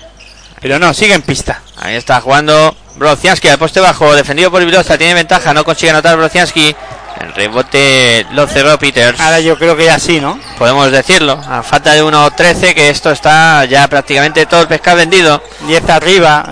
[0.60, 1.60] Pero no, sigue en pista.
[1.76, 6.16] Ahí está jugando Brocianski al poste bajo, defendido por Vildoza, tiene ventaja, no consigue anotar
[6.16, 6.74] Brocianski.
[7.20, 9.18] El rebote lo cerró Peters.
[9.18, 10.38] Ahora yo creo que ya sí, ¿no?
[10.58, 15.42] Podemos decirlo, a falta de 1.13, que esto está ya prácticamente todo el pescado vendido.
[15.66, 16.46] 10 arriba.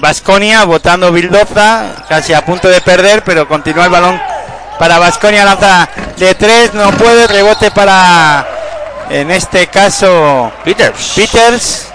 [0.00, 4.20] Vasconia votando Bildoza, casi a punto de perder, pero continúa el balón
[4.80, 5.44] para Vasconia.
[5.44, 7.28] Lanza de 3, no puede.
[7.28, 8.44] Rebote para,
[9.10, 11.12] en este caso, Peters.
[11.14, 11.88] Peters.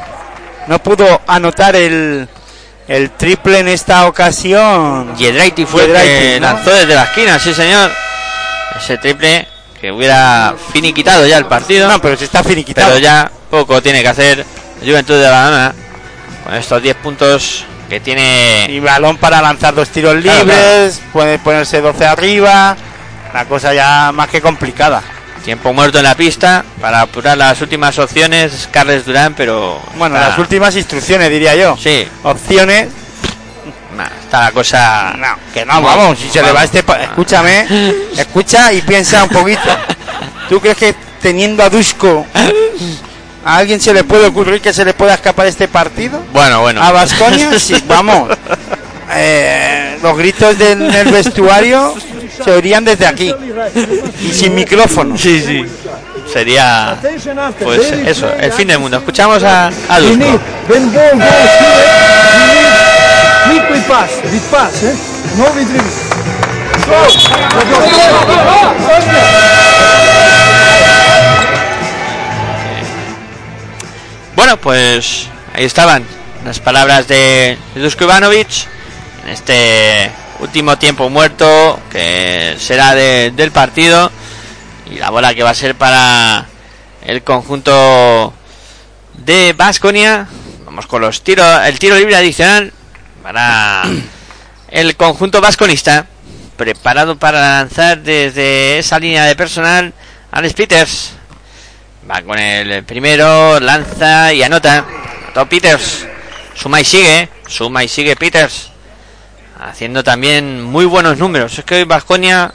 [0.68, 2.28] No pudo anotar el,
[2.88, 5.16] el triple en esta ocasión.
[5.18, 6.48] Yedraiti fue el que ¿no?
[6.48, 7.92] lanzó desde la esquina, sí señor.
[8.78, 9.48] Ese triple
[9.80, 11.88] que hubiera finiquitado ya el partido.
[11.88, 12.88] No, pero si está finiquitado.
[12.90, 14.46] pero ya poco tiene que hacer
[14.82, 15.74] Juventud de Badalona
[16.44, 21.02] con estos 10 puntos que tiene Y balón para lanzar dos tiros Claro, libres.
[21.12, 22.76] Puede ponerse 12 arriba.
[23.34, 25.02] La cosa ya más que complicada.
[25.44, 28.70] Tiempo muerto en la pista para apurar las últimas opciones.
[28.72, 29.82] Carles Durán, pero.
[29.98, 31.76] Bueno, está- las últimas instrucciones, diría yo.
[31.78, 32.88] Sí, Opciones.
[33.98, 35.14] nah, está la cosa.
[35.18, 36.18] No, que no, vamos.
[36.18, 36.82] Si se le va este.
[36.84, 37.68] pa- Escúchame.
[38.18, 39.62] Escucha y piensa un poquito.
[40.50, 42.26] ¿Tú crees que teniendo a Dusko
[43.46, 46.24] a alguien se le puede ocurrir que se le pueda escapar este partido?
[46.32, 46.82] Bueno, bueno.
[46.82, 47.60] ¿A Vasconia?
[47.60, 48.30] Sí, vamos.
[49.12, 51.94] Eh, los gritos del, del vestuario
[52.30, 53.34] se oirían desde aquí.
[54.22, 55.18] Y sin micrófono.
[55.18, 55.66] Sí, sí.
[56.32, 56.98] Sería.
[57.62, 58.98] Pues eso, el fin del mundo.
[58.98, 60.40] Escuchamos a, a Dusko.
[74.36, 76.04] Bueno, pues ahí estaban
[76.46, 78.68] las palabras de Dusko Ivanovic
[79.24, 84.12] en este último tiempo muerto que será de- del partido
[84.92, 86.46] y la bola que va a ser para
[87.06, 88.34] el conjunto
[89.14, 90.28] de Basconia.
[90.66, 92.74] Vamos con los tiros, el tiro libre adicional
[93.22, 93.84] para
[94.70, 96.08] el conjunto vasconista
[96.58, 99.94] preparado para lanzar desde esa línea de personal
[100.32, 101.12] Alex Peters.
[102.10, 104.86] Va con el primero, lanza y anota.
[105.24, 106.06] Anotó Peters.
[106.54, 107.30] Suma y sigue.
[107.48, 108.70] Suma y sigue Peters.
[109.66, 111.58] Haciendo también muy buenos números.
[111.58, 112.54] Es que hoy Vasconia,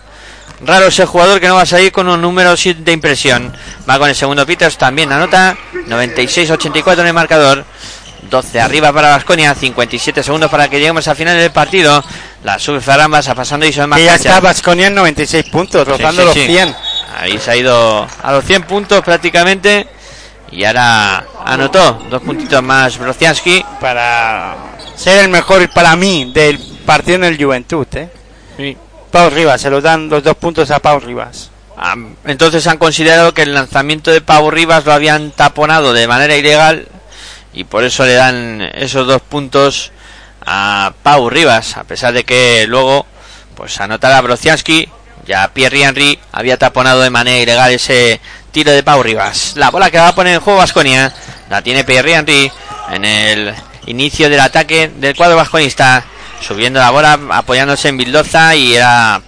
[0.65, 3.55] raro ese jugador que no va a salir con unos números de impresión.
[3.89, 5.57] Va con el segundo Peters, también anota.
[5.73, 7.65] 96-84 en el marcador.
[8.31, 12.05] 12 arriba para Vasconia, 57 segundos para que lleguemos al final del partido.
[12.45, 14.29] La a pasando y son más Que ya cancha.
[14.29, 16.47] está Vasconia en 96 puntos, rozando sí, los sí.
[16.47, 16.77] 100.
[17.21, 19.89] Ahí se ha ido a los 100 puntos prácticamente.
[20.51, 23.65] Y ahora anotó dos puntitos más Brocianski.
[23.81, 24.57] Para
[24.95, 28.09] ser el mejor para mí del partido en el Juventud, ¿eh?
[29.11, 31.51] Pau Rivas, se los dan los dos puntos a Pau Rivas.
[31.77, 31.95] Ah,
[32.25, 36.89] Entonces han considerado que el lanzamiento de Pau Rivas lo habían taponado de manera ilegal
[37.53, 39.93] y por eso le dan esos dos puntos
[40.47, 43.05] a Pau Rivas, a pesar de que luego
[43.55, 44.89] pues anotara Brocianski,
[45.27, 48.19] ya Pierre Henry había taponado de manera ilegal ese
[48.51, 49.53] tiro de Pau Rivas.
[49.57, 51.13] La bola que va a poner en juego Vasconia
[51.51, 52.51] la tiene Pierre Henry
[52.91, 53.55] en el
[53.85, 56.03] inicio del ataque del cuadro vasconista.
[56.41, 59.21] Subiendo la bola, apoyándose en Bildoza y la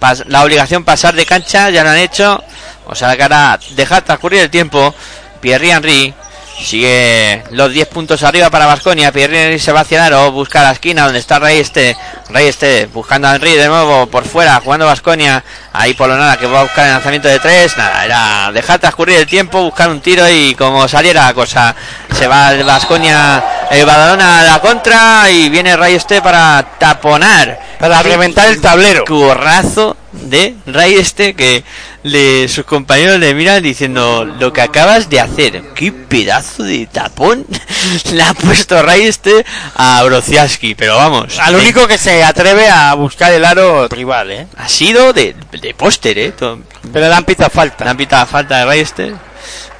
[0.43, 2.43] obligación pasar de cancha, ya lo han hecho.
[2.85, 4.93] O sea que ahora dejar transcurrir el tiempo.
[5.39, 6.13] Pierre Henry
[6.61, 9.11] sigue los 10 puntos arriba para Vasconia.
[9.11, 11.95] Pierre Henry se va hacia el aro, busca la esquina donde está Rey este.
[12.29, 15.43] Rey este buscando a Henry de nuevo por fuera, jugando Vasconia.
[15.73, 17.77] Ahí Polonara que va a buscar el lanzamiento de 3.
[17.77, 21.75] Nada, era dejar transcurrir el tiempo, buscar un tiro y como saliera la cosa.
[22.13, 27.59] Se va el Vasconia El Badalona a la contra y viene Ray Este para taponar.
[27.79, 29.05] Para reventar el tablero.
[29.05, 31.63] Currazo de Ray Este que
[32.03, 35.61] le, sus compañeros le miran diciendo lo que acabas de hacer.
[35.75, 37.45] Qué pedazo de tapón
[38.11, 40.75] le ha puesto Ray Este a Brociaski.
[40.75, 41.39] Pero vamos.
[41.39, 44.47] Al único que se atreve a buscar el aro rival, ¿eh?
[44.57, 46.33] ha sido de, de póster, ¿eh?
[46.37, 47.83] Pero le han pitado falta.
[47.83, 49.13] Le han pitado falta de Reister.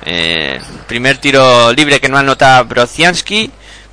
[0.04, 3.52] Eh, primer tiro libre que no anota Brociansky.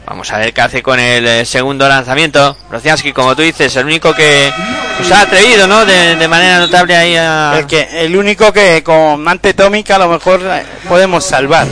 [0.08, 2.56] Vamos a ver qué hace con el eh, segundo lanzamiento.
[2.70, 4.50] Brociansky, como tú dices, el único que
[4.96, 5.84] pues, ha atrevido, ¿no?
[5.84, 7.58] De, de manera notable ahí a...
[7.58, 11.66] El, que, el único que con antetómica a lo mejor eh, podemos salvar.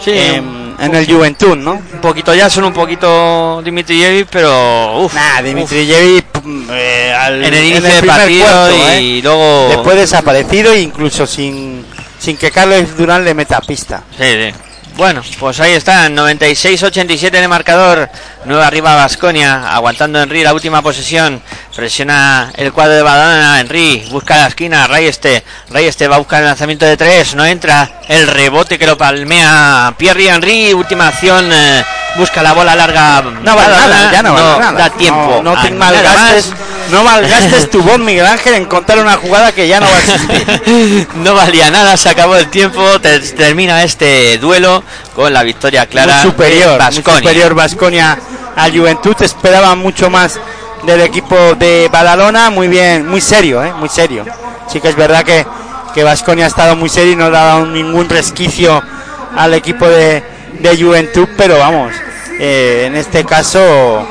[0.00, 1.72] Sí, en, en el Juventud, ¿no?
[1.72, 4.98] un poquito ya, son un poquito Dimitrijevic, pero...
[5.00, 6.24] Uf, Nah, Dimitrijevic
[6.70, 9.20] eh, al- En el inicio del partido cuarto, y ¿eh?
[9.22, 9.66] luego...
[9.70, 11.84] Después desaparecido incluso sin,
[12.18, 14.02] sin que Carlos Durán le meta pista.
[14.16, 14.54] Sí, sí.
[14.96, 18.10] Bueno, pues ahí está, 96-87 en el marcador.
[18.44, 21.42] Nueva arriba Vasconia, aguantando Henry la última posesión.
[21.74, 23.58] Presiona el cuadro de Badana.
[23.60, 24.86] Henry busca la esquina.
[24.86, 25.42] Rayeste.
[25.70, 27.34] Rayeste va a buscar el lanzamiento de tres.
[27.34, 27.90] No entra.
[28.08, 30.74] El rebote que lo palmea Pierre Henry.
[30.74, 31.48] Última acción.
[31.50, 31.82] eh,
[32.16, 33.22] busca la bola larga.
[33.22, 33.86] No vale Badana.
[33.86, 34.72] nada, ya no vale nada.
[34.72, 35.40] Da tiempo.
[35.42, 36.52] No, no te nada malgastes.
[36.92, 39.98] No malgastes tu voz, Miguel Ángel, en contar una jugada que ya no va a
[39.98, 41.08] existir.
[41.16, 46.20] no valía nada, se acabó el tiempo, te- termina este duelo con la victoria clara.
[46.22, 48.18] muy superior, muy superior Vasconia
[48.56, 49.16] a Juventud.
[49.20, 50.38] Esperaba mucho más
[50.84, 52.50] del equipo de Badalona.
[52.50, 53.72] Muy bien, muy serio, ¿eh?
[53.72, 54.24] muy serio.
[54.70, 55.44] Sí que es verdad que
[55.92, 58.82] que Vasconia ha estado muy serio y no le ha dado ningún resquicio
[59.36, 60.22] al equipo de,
[60.60, 61.92] de Juventud, pero vamos,
[62.38, 64.06] eh, en este caso,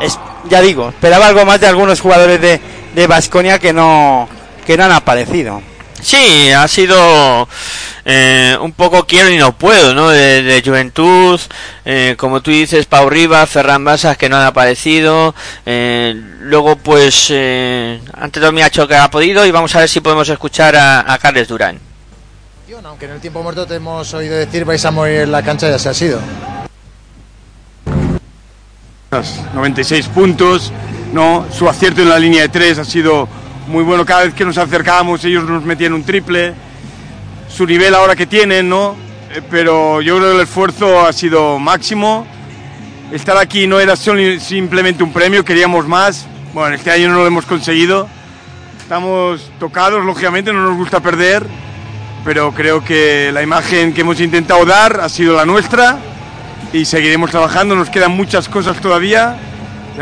[0.00, 0.18] es,
[0.48, 2.60] ya digo, esperaba algo más de algunos jugadores de
[2.94, 4.28] de Vasconia que no
[4.66, 5.62] que no han aparecido.
[6.00, 7.48] Sí, ha sido
[8.04, 10.10] eh, un poco quiero y no puedo, ¿no?
[10.10, 11.40] De, de Juventud,
[11.84, 17.28] eh, como tú dices, Pau Rivas, Ferran Basas que no han aparecido, eh, luego pues
[17.30, 20.76] eh, ante todo ha hecho que ha podido y vamos a ver si podemos escuchar
[20.76, 21.80] a, a Carles Durán.
[22.84, 25.68] Aunque en el tiempo muerto te hemos oído decir vais a morir en la cancha,
[25.68, 26.20] ya se ha sido.
[29.10, 30.72] 96 puntos,
[31.12, 31.46] ¿no?
[31.52, 33.28] Su acierto en la línea de tres ha sido
[33.68, 34.04] muy bueno.
[34.04, 36.54] Cada vez que nos acercábamos, ellos nos metían un triple.
[37.48, 38.96] Su nivel ahora que tienen, ¿no?
[39.32, 42.26] Eh, Pero yo creo que el esfuerzo ha sido máximo.
[43.12, 46.26] Estar aquí no era solo- simplemente un premio, queríamos más.
[46.52, 48.08] Bueno, este año no lo hemos conseguido.
[48.80, 51.46] Estamos tocados, lógicamente, no nos gusta perder.
[52.24, 55.96] Pero creo que la imagen que hemos intentado dar ha sido la nuestra
[56.76, 57.74] y seguiremos trabajando.
[57.74, 59.36] Nos quedan muchas cosas todavía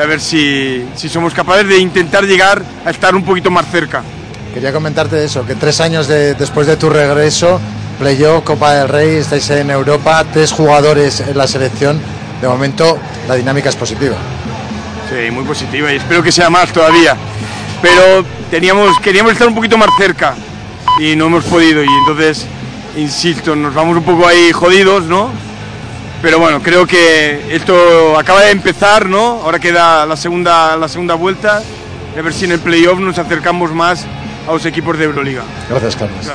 [0.01, 4.03] a ver si, si somos capaces de intentar llegar a estar un poquito más cerca.
[4.53, 7.61] Quería comentarte de eso, que tres años de- después de tu regreso,
[7.99, 12.01] playoff, Copa del Rey, estáis en Europa, tres jugadores en la selección.
[12.41, 12.99] De momento
[13.29, 14.17] la dinámica es positiva.
[15.09, 17.17] Sí, muy positiva y espero que sea más todavía.
[17.81, 20.35] Pero teníamos, queríamos estar un poquito más cerca
[21.01, 22.47] y no hemos podido y entonces,
[22.97, 25.31] insisto, nos vamos un poco ahí jodidos, ¿no?
[26.25, 29.43] Pero bueno, creo que esto acaba de empezar, ¿no?
[29.43, 31.63] Ahora queda la segunda, la segunda vuelta
[32.17, 34.07] y a ver si en el playoff nos acercamos más
[34.49, 35.43] a los equipos de Euroliga.
[35.69, 36.27] Gracias, Carlos.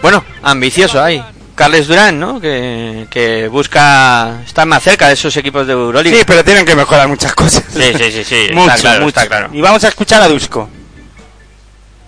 [0.00, 1.20] Bueno, ambicioso ahí.
[1.56, 2.40] Carles Durán, ¿no?
[2.40, 6.16] Que, que busca estar más cerca de esos equipos de Euroliga.
[6.16, 7.64] Sí, pero tienen que mejorar muchas cosas.
[7.68, 9.08] Sí, sí, sí, sí, mucho, está claro, mucho.
[9.08, 9.50] está claro.
[9.52, 10.68] Y vamos a escuchar a Dusko.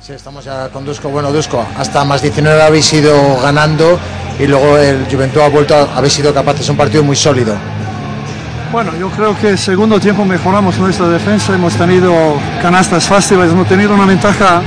[0.05, 1.09] Sí, estamos ya con Dusko.
[1.09, 3.99] Bueno, Dusko, hasta más 19 habéis ido ganando
[4.39, 7.55] y luego el Juventud ha vuelto, a- habéis sido capaces, un partido muy sólido.
[8.73, 12.13] Bueno, yo creo que segundo tiempo mejoramos nuestra defensa, hemos tenido
[12.61, 14.63] canastas fáciles, hemos tenido una ventaja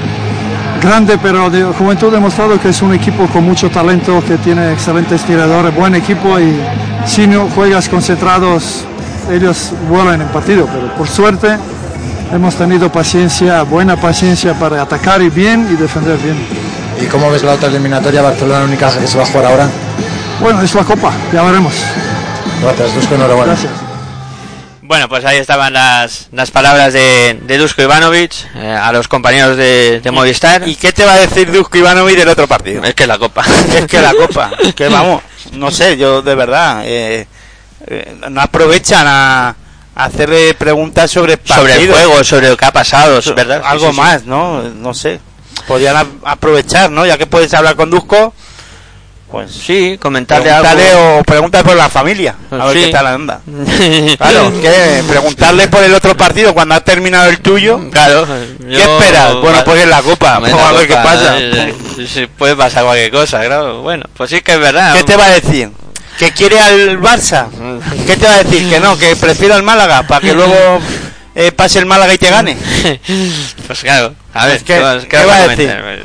[0.82, 4.72] grande, pero de Juventud ha demostrado que es un equipo con mucho talento, que tiene
[4.72, 6.56] excelentes tiradores, buen equipo y
[7.06, 8.86] si no juegas concentrados,
[9.32, 11.58] ellos vuelan en partido, pero por suerte
[12.32, 16.38] hemos tenido paciencia, buena paciencia para atacar y bien y defender bien.
[17.02, 19.70] ¿Y cómo ves la otra eliminatoria Barcelona-Unicaja que se va a jugar ahora?
[20.40, 21.74] Bueno, es la copa, ya veremos.
[22.62, 23.54] Gracias, Dusko, enhorabuena.
[23.54, 23.72] Gracias.
[24.82, 29.58] Bueno, pues ahí estaban las, las palabras de, de Dusko Ivanovic eh, a los compañeros
[29.58, 30.68] de, de Movistar.
[30.68, 32.84] ¿Y qué te va a decir Dusko Ivanovic del otro partido?
[32.84, 33.44] Es que la copa.
[33.76, 35.24] es que la copa, que vamos,
[35.54, 37.28] no sé, yo de verdad, eh,
[37.88, 39.56] eh, no aprovechan a
[39.96, 43.62] hacerle preguntas sobre el sobre el juego, sobre lo que ha pasado, es ¿verdad?
[43.66, 43.98] Algo sí, sí.
[44.02, 44.62] más, ¿no?
[44.64, 45.20] No sé.
[45.68, 47.06] Podrían aprovechar, ¿no?
[47.06, 48.34] Ya que puedes hablar con Dusko,
[49.32, 51.20] pues Sí, comentarle algo.
[51.20, 52.86] o preguntar por la familia, a ver Sí.
[52.86, 53.40] qué tal anda.
[54.18, 57.80] Claro, que preguntarle por el otro partido cuando ha terminado el tuyo.
[57.90, 58.28] Claro.
[58.60, 59.34] ¿Qué esperas?
[59.36, 61.40] Bueno, pues en la copa, vamos a ver qué copa, pasa.
[61.40, 63.82] eh, eh, sí, puede pasar cualquier cosa, claro.
[63.82, 64.94] Bueno, pues sí que es verdad.
[64.94, 65.72] ¿Qué te va a decir?
[66.18, 67.48] Que quiere al Barça.
[68.06, 68.70] ¿Qué te va a decir?
[68.70, 70.80] Que no, que prefiero al Málaga para que luego
[71.36, 72.58] eh, pase el Málaga y te gane.
[73.68, 76.00] Pues claro, a ver, pues, ¿qué os va a comentar?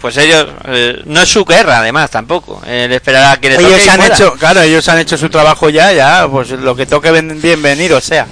[0.00, 3.84] Pues ellos, eh, no es su guerra además tampoco, él esperará que le toque Ellos
[3.84, 4.14] y han fuera.
[4.14, 8.26] hecho, claro, ellos han hecho su trabajo ya, ya, pues lo que toque bienvenido sea.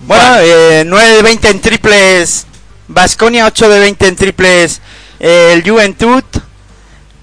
[0.00, 2.46] Bueno, eh, 9 de 20 en triples
[2.88, 4.80] Vasconia, 8 de 20 en triples
[5.20, 6.24] eh, el Juventud,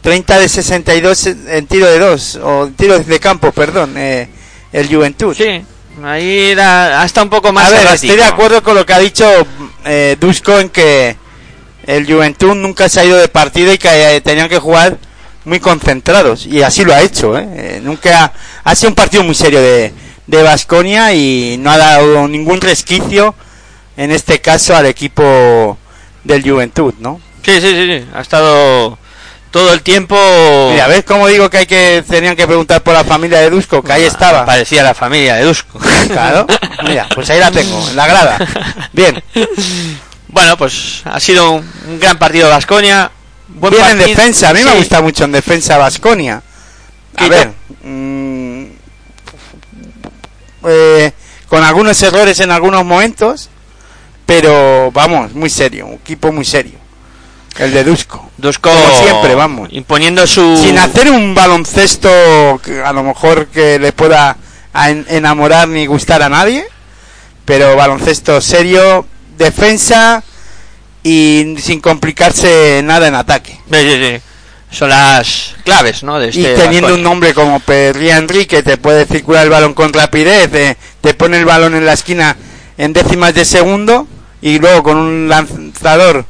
[0.05, 4.29] 30 de 62 en en tiro de 2, o en tiro de campo, perdón, eh,
[4.71, 5.35] el Juventud.
[5.35, 5.65] Sí,
[6.03, 8.05] ahí era, hasta un poco más A ver, errático.
[8.05, 9.25] estoy de acuerdo con lo que ha dicho
[9.83, 11.17] eh, Dusko en que
[11.87, 14.97] el Juventud nunca se ha ido de partido y que eh, tenían que jugar
[15.43, 16.45] muy concentrados.
[16.45, 17.37] Y así lo ha hecho.
[17.37, 17.79] ¿eh?
[17.83, 18.33] Nunca ha,
[18.63, 19.91] ha sido un partido muy serio de
[20.27, 23.35] de Basconia y no ha dado ningún resquicio
[23.97, 25.77] en este caso al equipo
[26.23, 27.21] del Juventud, ¿no?
[27.43, 28.97] Sí, sí, sí, ha estado
[29.55, 30.17] todo el tiempo...
[30.73, 33.81] Mira, ¿ves cómo digo que hay que tenían que preguntar por la familia de Dusko?
[33.81, 34.45] Que ahí estaba.
[34.45, 35.79] Parecía la familia de Dusko.
[36.09, 36.45] Claro.
[36.83, 38.37] Mira, pues ahí la tengo, en la grada.
[38.91, 39.23] Bien.
[40.27, 43.09] Bueno, pues ha sido un, gran partido Vasconia.
[43.47, 46.43] Buen Bien en defensa, a mí me gusta mucho en defensa Vasconia.
[47.15, 48.65] A ver, mm,
[50.67, 51.13] eh,
[51.47, 53.49] con algunos errores en algunos momentos,
[54.25, 56.84] pero vamos, muy serio, un equipo muy serio.
[57.57, 58.29] El de Dusko.
[58.37, 59.69] Dusko Como siempre, vamos.
[59.71, 60.57] imponiendo su...
[60.57, 62.09] Sin hacer un baloncesto
[62.63, 64.37] que a lo mejor que le pueda
[65.07, 66.65] enamorar ni gustar a nadie,
[67.45, 69.07] pero baloncesto serio,
[69.37, 70.21] defensa
[71.01, 73.59] y sin complicarse nada en ataque.
[73.71, 74.21] Sí, sí, sí.
[74.71, 76.19] Son las claves, ¿no?
[76.19, 79.73] De este y teniendo un nombre como Perry Henry que te puede circular el balón
[79.73, 82.35] con rapidez, eh, te pone el balón en la esquina
[82.77, 84.07] en décimas de segundo
[84.41, 86.25] y luego con un lanzador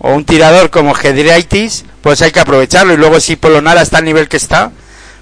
[0.00, 4.04] o un tirador como Gedriaitis, pues hay que aprovecharlo y luego si Polonara está al
[4.04, 4.72] nivel que está,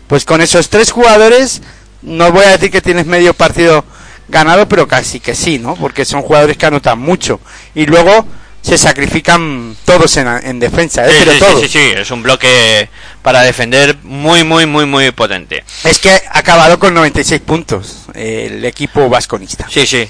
[0.07, 1.61] pues con esos tres jugadores
[2.03, 3.85] no voy a decir que tienes medio partido
[4.29, 5.75] ganado, pero casi que sí, ¿no?
[5.75, 7.41] Porque son jugadores que anotan mucho
[7.75, 8.27] y luego
[8.63, 11.11] se sacrifican todos en, en defensa, ¿eh?
[11.11, 11.61] Sí, pero sí, todos.
[11.61, 12.89] sí, sí, sí, es un bloque
[13.23, 15.65] para defender muy, muy, muy, muy potente.
[15.85, 19.67] Es que ha acabado con 96 puntos eh, el equipo vasconista.
[19.71, 20.09] Sí, sí.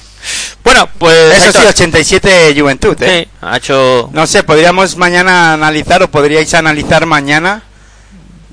[0.64, 1.32] Bueno, pues...
[1.36, 2.96] Eso sí, Aitor, 87 Juventud.
[3.02, 3.24] ¿eh?
[3.24, 4.10] Sí, ha hecho...
[4.12, 7.62] No sé, podríamos mañana analizar o podríais analizar mañana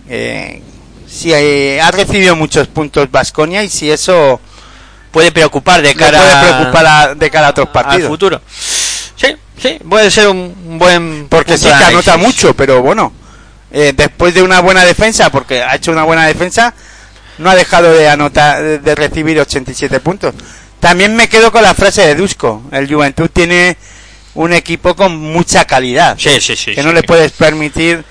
[0.08, 0.62] eh,
[1.08, 4.40] si eh, ha recibido muchos puntos Vasconia y si eso
[5.12, 8.08] puede preocupar de cara puede preocupar a- de cara a otros al partidos.
[8.10, 8.42] futuro.
[9.16, 9.28] Sí,
[9.62, 11.28] sí, puede ser un buen...
[11.30, 13.14] Porque sí que anota mucho, pero bueno,
[13.72, 16.74] eh, después de una buena defensa, porque ha hecho una buena defensa,
[17.38, 20.34] no ha dejado de anotar, de, de recibir 87 puntos.
[20.86, 22.62] También me quedo con la frase de Dusko.
[22.72, 23.76] El Juventud tiene
[24.36, 26.16] un equipo con mucha calidad.
[26.20, 26.76] Sí, sí, sí.
[26.76, 28.06] que sí, no le puedes permitir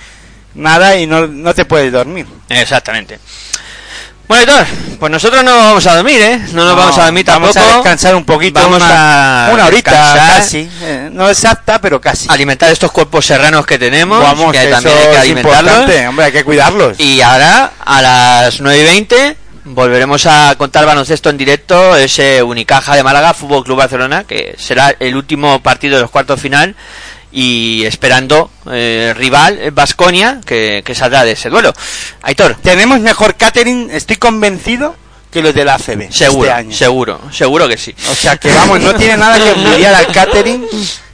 [0.55, 2.27] nada y no, no te puedes dormir.
[2.49, 3.21] Exactamente.
[4.27, 4.67] Bueno, Héctor,
[4.99, 6.39] pues nosotros no vamos a dormir, ¿eh?
[6.53, 7.75] No nos No, vamos a dormir vamos tampoco.
[7.75, 10.69] a descansar un poquito, Vamos una, a una horita descansar, casi.
[10.83, 12.27] eh, no exacta, pero casi.
[12.29, 15.73] alimentar estos cuerpos serranos que tenemos, Vamos, que eso también hay que es alimentarlos.
[15.73, 16.99] importante, hombre, hay que cuidarlos.
[16.99, 22.95] Y ahora, a las 9 y 20, volveremos a contar baloncesto en directo, ese Unicaja
[22.97, 26.74] de Málaga, Fútbol Club Barcelona, que será el último partido de los cuartos final.
[27.36, 31.73] Y esperando eh, rival, Vasconia, que, que saldrá de ese duelo.
[32.23, 34.95] Aitor, Tenemos mejor catering, estoy convencido,
[35.32, 36.73] que los de la ACB seguro, este año.
[36.77, 37.93] seguro, seguro que sí.
[38.09, 40.65] O sea que vamos, no tiene nada que envidiar al catering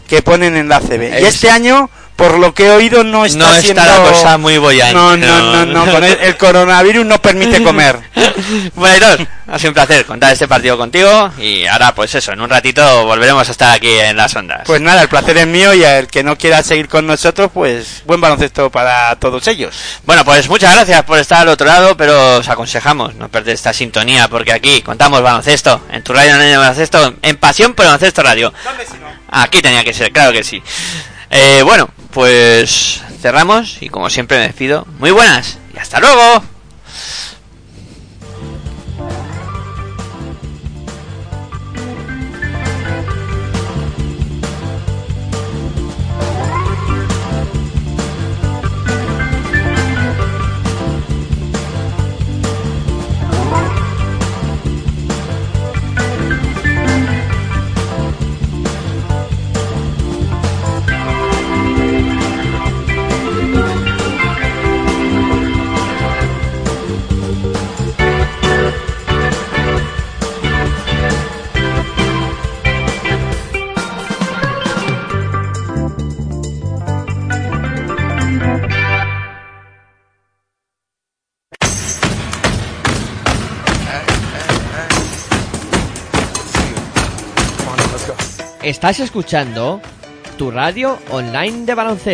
[0.07, 1.05] que ponen en la ACB.
[1.05, 1.89] Y Es- este año,
[2.21, 3.81] por lo que he oído, no está no siendo...
[3.81, 4.93] está la cosa muy bollante.
[4.93, 7.99] No, no, no, no, con el, el coronavirus no permite comer.
[8.75, 9.07] Bueno,
[9.47, 13.05] ha sido un placer contar este partido contigo y ahora pues eso, en un ratito
[13.05, 14.63] volveremos a estar aquí en las ondas.
[14.65, 18.03] Pues nada, el placer es mío y el que no quiera seguir con nosotros, pues
[18.07, 19.75] buen baloncesto para todos ellos.
[20.05, 23.73] Bueno, pues muchas gracias por estar al otro lado, pero os aconsejamos no perder esta
[23.73, 28.53] sintonía porque aquí contamos baloncesto, en tu radio de baloncesto, en Pasión por Baloncesto Radio.
[29.31, 30.63] Aquí tenía que ser, claro que sí.
[31.31, 34.87] Eh, bueno, pues cerramos y como siempre me despido.
[34.99, 36.43] Muy buenas y hasta luego.
[88.81, 89.79] Estás escuchando
[90.39, 92.09] tu radio online de baloncesto.